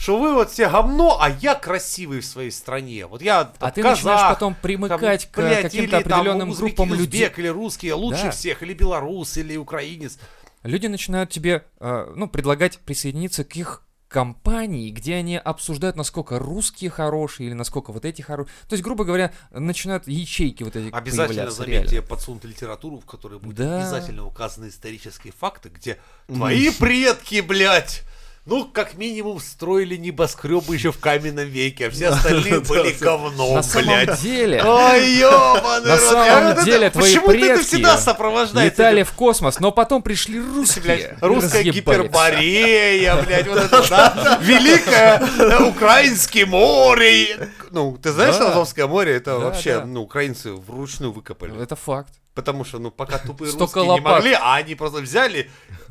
Что 0.03 0.19
вы 0.19 0.35
вот 0.35 0.51
все 0.51 0.69
говно, 0.69 1.19
а 1.21 1.31
я 1.31 1.55
красивый 1.55 2.19
в 2.23 2.25
своей 2.27 2.51
стране. 2.51 3.07
Вот 3.07 3.23
я 3.23 3.45
там, 3.45 3.69
А 3.69 3.71
ты 3.71 3.83
казах, 3.83 3.99
начинаешь 3.99 4.35
потом 4.35 4.55
там, 4.55 4.61
примыкать 4.61 5.31
к 5.31 5.37
блядь, 5.37 5.63
каким-то 5.63 5.99
или 5.99 6.03
там 6.05 6.13
определенным 6.19 6.51
узбек- 6.51 6.57
группам 6.59 6.89
людей. 6.93 7.23
узбек 7.23 7.39
или 7.39 7.47
русский 7.47 7.93
лучше 7.93 8.25
Да. 8.25 8.31
всех, 8.33 8.65
или 8.65 8.75
белорус, 8.75 9.37
или 9.37 9.57
украинец. 9.57 10.19
Люди 10.65 10.89
начинают 10.89 11.31
тебе, 11.31 11.65
э, 11.79 12.13
ну, 12.17 12.27
предлагать 12.27 12.79
присоединиться 12.81 13.45
к 13.45 13.55
их 13.55 13.85
компании, 14.09 14.91
где 14.91 15.15
они 15.15 15.39
обсуждают, 15.39 15.95
насколько 15.95 16.41
русские 16.41 16.91
хорошие 16.91 17.47
или 17.47 17.55
насколько 17.55 17.93
вот 17.93 18.05
эти 18.05 18.23
хорошие. 18.23 18.53
То 18.69 18.73
есть, 18.75 18.83
грубо 18.83 19.05
говоря, 19.05 19.33
начинают 19.53 20.09
ячейки 20.09 20.65
вот 20.65 20.75
эти 20.75 20.93
Обязательно, 20.93 21.53
заметьте, 21.53 21.93
реально. 21.97 22.09
подсунут 22.09 22.45
литературу, 22.45 22.99
в 22.99 23.07
которой 23.07 23.39
будут 23.39 23.55
Да. 23.55 23.79
обязательно 23.79 24.27
указаны 24.27 24.67
исторические 24.69 25.33
факты, 25.33 25.69
где 25.69 25.99
твои 26.27 26.71
предки, 26.71 27.41
блядь, 27.41 28.03
ну, 28.45 28.64
как 28.64 28.95
минимум, 28.95 29.38
строили 29.40 29.97
небоскребы 29.97 30.74
еще 30.74 30.90
в 30.90 30.99
каменном 30.99 31.47
веке, 31.47 31.86
а 31.86 31.90
все 31.90 32.09
остальные 32.09 32.61
были 32.61 32.90
говном, 32.93 33.55
На 33.55 33.62
самом 33.62 33.86
блядь. 34.05 34.20
деле, 34.20 34.62
Ой, 34.64 35.12
ёбаный 35.14 35.86
На 35.88 35.97
рот, 35.97 36.01
самом 36.11 36.24
я 36.26 36.40
вот 36.40 36.51
это- 36.57 36.64
деле 36.64 36.90
твои 36.90 37.05
Почему 37.05 37.28
ты 37.28 37.36
это 37.36 37.47
предки 37.47 37.64
всегда 37.66 37.99
сопровождаешь? 37.99 38.72
летали 38.72 39.03
в 39.05 39.12
космос, 39.12 39.61
но 39.61 39.70
потом 39.70 40.03
пришли 40.03 40.40
русские. 40.40 40.82
блядь, 40.84 41.22
русская 41.22 41.59
разъебали 41.61 41.70
гиперборея, 41.70 43.22
блядь, 43.22 43.47
вот 43.47 43.59
это, 43.59 43.88
да, 43.88 44.38
великое 44.43 45.22
э, 45.38 45.62
украинское 45.64 46.47
море. 46.47 47.49
Ну, 47.70 47.97
ты 47.97 48.11
знаешь, 48.12 48.34
что 48.34 48.45
Да. 48.45 48.51
Азовское 48.53 48.86
море, 48.86 49.16
это 49.16 49.32
Да, 49.32 49.38
вообще, 49.38 49.78
да. 49.78 49.84
ну, 49.86 50.03
украинцы 50.03 50.53
вручную 50.53 51.12
выкопали. 51.12 51.53
Это 51.62 51.76
факт. 51.76 52.12
Потому 52.35 52.64
что, 52.64 52.78
ну, 52.78 52.91
пока 52.91 53.18
тупые 53.18 53.51
Столько 53.51 53.80
русские 53.80 53.85
не 53.85 53.91
лопат. 53.91 54.12
могли, 54.14 54.33
а 54.33 54.55
они 54.55 54.74
просто 54.74 55.01
взяли 55.03 55.51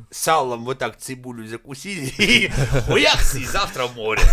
салом 0.09 0.65
вот 0.65 0.79
так 0.79 0.97
цибулю 0.97 1.45
закусили 1.47 2.05
и 2.17 2.51
хуякс, 2.87 3.35
и 3.35 3.45
завтра 3.45 3.85
в 3.85 3.95
море. 3.95 4.23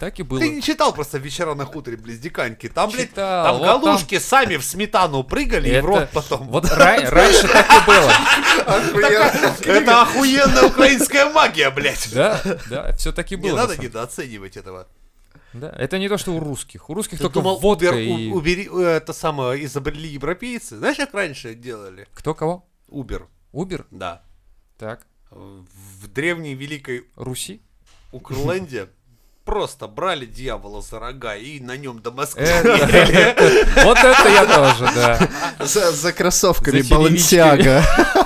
Так 0.00 0.18
и 0.18 0.22
было. 0.22 0.40
Ты 0.40 0.48
не 0.48 0.62
читал 0.62 0.94
просто 0.94 1.18
«Вечера 1.18 1.54
на 1.54 1.66
хуторе 1.66 1.98
близ 1.98 2.18
Диканьки»? 2.20 2.68
Там, 2.70 2.90
блядь, 2.90 3.10
Читал, 3.10 3.44
там 3.44 3.58
вот 3.80 3.84
галушки 3.84 4.18
сами 4.18 4.56
в 4.56 4.64
сметану 4.64 5.24
прыгали 5.24 5.68
и 5.76 5.80
в 5.82 5.84
рот 5.84 6.08
потом. 6.14 6.48
Вот 6.48 6.64
ра- 6.64 7.08
раньше 7.10 7.46
так 7.46 7.66
и 7.70 7.86
было. 7.86 8.12
Это 9.66 10.02
охуенная 10.02 10.64
украинская 10.68 11.30
магия, 11.30 11.70
блядь. 11.70 12.08
Да, 12.14 12.40
да, 12.70 12.92
все 12.96 13.12
таки 13.12 13.36
Не 13.36 13.42
было. 13.42 13.50
на 13.56 13.56
надо 13.62 13.74
самом- 13.74 13.84
недооценивать 13.86 14.56
этого. 14.56 14.88
Да, 15.52 15.74
это 15.76 15.98
не 15.98 16.08
то, 16.08 16.16
что 16.18 16.32
у 16.32 16.40
русских. 16.40 16.88
У 16.88 16.94
русских 16.94 17.18
Ты 17.18 17.24
только 17.24 17.34
думал, 17.34 17.58
водка 17.58 17.86
Uber 17.86 18.02
и... 18.02 18.30
убери, 18.30 18.68
э, 18.72 18.96
это 18.96 19.12
самое, 19.12 19.64
изобрели 19.64 20.08
европейцы? 20.08 20.78
Знаешь, 20.78 20.96
как 20.96 21.12
раньше 21.14 21.54
делали? 21.54 22.06
Кто 22.14 22.34
кого? 22.34 22.66
Uber, 22.88 23.26
Убер? 23.52 23.86
да. 23.90 24.22
Так. 24.78 25.06
В 25.30 26.08
древней 26.08 26.54
великой 26.54 27.06
Руси? 27.16 27.62
Укрленде 28.12 28.88
просто 29.44 29.88
брали 29.88 30.26
дьявола 30.26 30.82
за 30.82 30.98
рога 30.98 31.36
и 31.36 31.60
на 31.60 31.76
нем 31.76 32.00
до 32.00 32.10
Москвы 32.10 32.42
ехали. 32.42 33.34
Вот 33.84 33.98
это 33.98 34.28
я 34.28 34.46
тоже, 34.46 34.90
да. 34.94 35.66
За, 35.66 36.12
кроссовками. 36.12 36.82
Балансиага. 36.82 37.84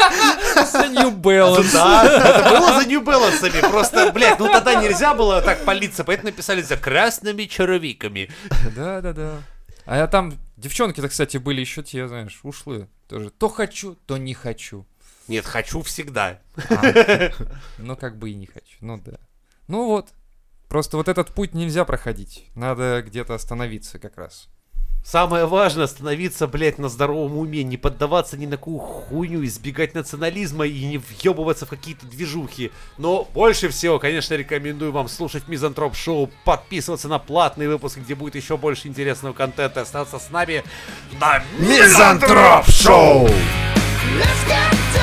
За 0.65 0.89
New 0.89 1.11
Balance. 1.11 1.73
Да, 1.73 2.05
это 2.05 2.51
было 2.51 2.81
за 2.81 2.89
New 2.89 3.03
Balance. 3.03 3.71
Просто, 3.71 4.13
блядь, 4.13 4.39
ну 4.39 4.47
тогда 4.49 4.75
нельзя 4.83 5.15
было 5.15 5.43
так 5.43 5.65
палиться, 5.65 6.05
поэтому 6.05 6.31
написали 6.31 6.63
за 6.63 6.77
красными 6.77 7.45
червиками. 7.45 8.31
Да, 8.75 9.01
да, 9.01 9.13
да. 9.13 9.43
А 9.85 9.97
я 9.99 10.07
там 10.07 10.35
девчонки-то, 10.57 11.09
кстати, 11.09 11.37
были 11.37 11.61
еще 11.61 11.83
те, 11.83 12.09
знаешь, 12.09 12.41
ушлые. 12.43 12.89
Тоже. 13.09 13.31
То 13.31 13.49
хочу, 13.49 13.95
то 14.07 14.17
не 14.17 14.35
хочу. 14.35 14.87
Нет, 15.29 15.45
хочу 15.45 15.83
всегда. 15.83 16.41
А, 16.71 17.31
ну, 17.79 17.97
как 17.97 18.19
бы 18.19 18.31
и 18.31 18.35
не 18.35 18.47
хочу. 18.47 18.77
Ну 18.81 18.99
да. 18.99 19.19
Ну 19.69 19.87
вот. 19.87 20.09
Просто 20.69 20.97
вот 20.97 21.09
этот 21.09 21.33
путь 21.33 21.55
нельзя 21.55 21.85
проходить. 21.85 22.47
Надо 22.57 23.03
где-то 23.07 23.35
остановиться 23.35 23.99
как 23.99 24.17
раз. 24.17 24.49
Самое 25.09 25.47
важное 25.47 25.85
остановиться, 25.85 26.49
блядь, 26.49 26.79
на 26.79 26.89
здоровом 26.89 27.39
уме, 27.39 27.63
не 27.63 27.77
поддаваться 27.77 28.37
ни 28.37 28.45
на 28.45 28.57
какую 28.57 28.81
хуйню, 28.81 29.45
избегать 29.45 29.95
национализма 29.95 30.67
и 30.67 30.85
не 30.85 30.99
въебываться 30.99 31.65
в 31.65 31.69
какие-то 31.69 32.07
движухи. 32.07 32.73
Но 32.99 33.23
больше 33.33 33.69
всего, 33.69 34.01
конечно, 34.01 34.35
рекомендую 34.35 34.91
вам 34.91 35.07
слушать 35.07 35.47
Мизантроп 35.47 35.95
Шоу, 35.95 36.29
подписываться 36.45 37.07
на 37.07 37.21
платные 37.21 37.69
выпуски, 37.69 38.01
где 38.01 38.17
будет 38.17 38.35
еще 38.35 38.57
больше 38.57 38.89
интересного 38.89 39.33
контента, 39.33 39.79
и 39.79 39.83
оставаться 39.85 40.19
с 40.19 40.29
нами 40.31 40.65
на 41.21 41.41
Мизантроп 41.61 42.67
Шоу! 42.69 43.29
Let's 43.29 44.49
get 44.49 44.96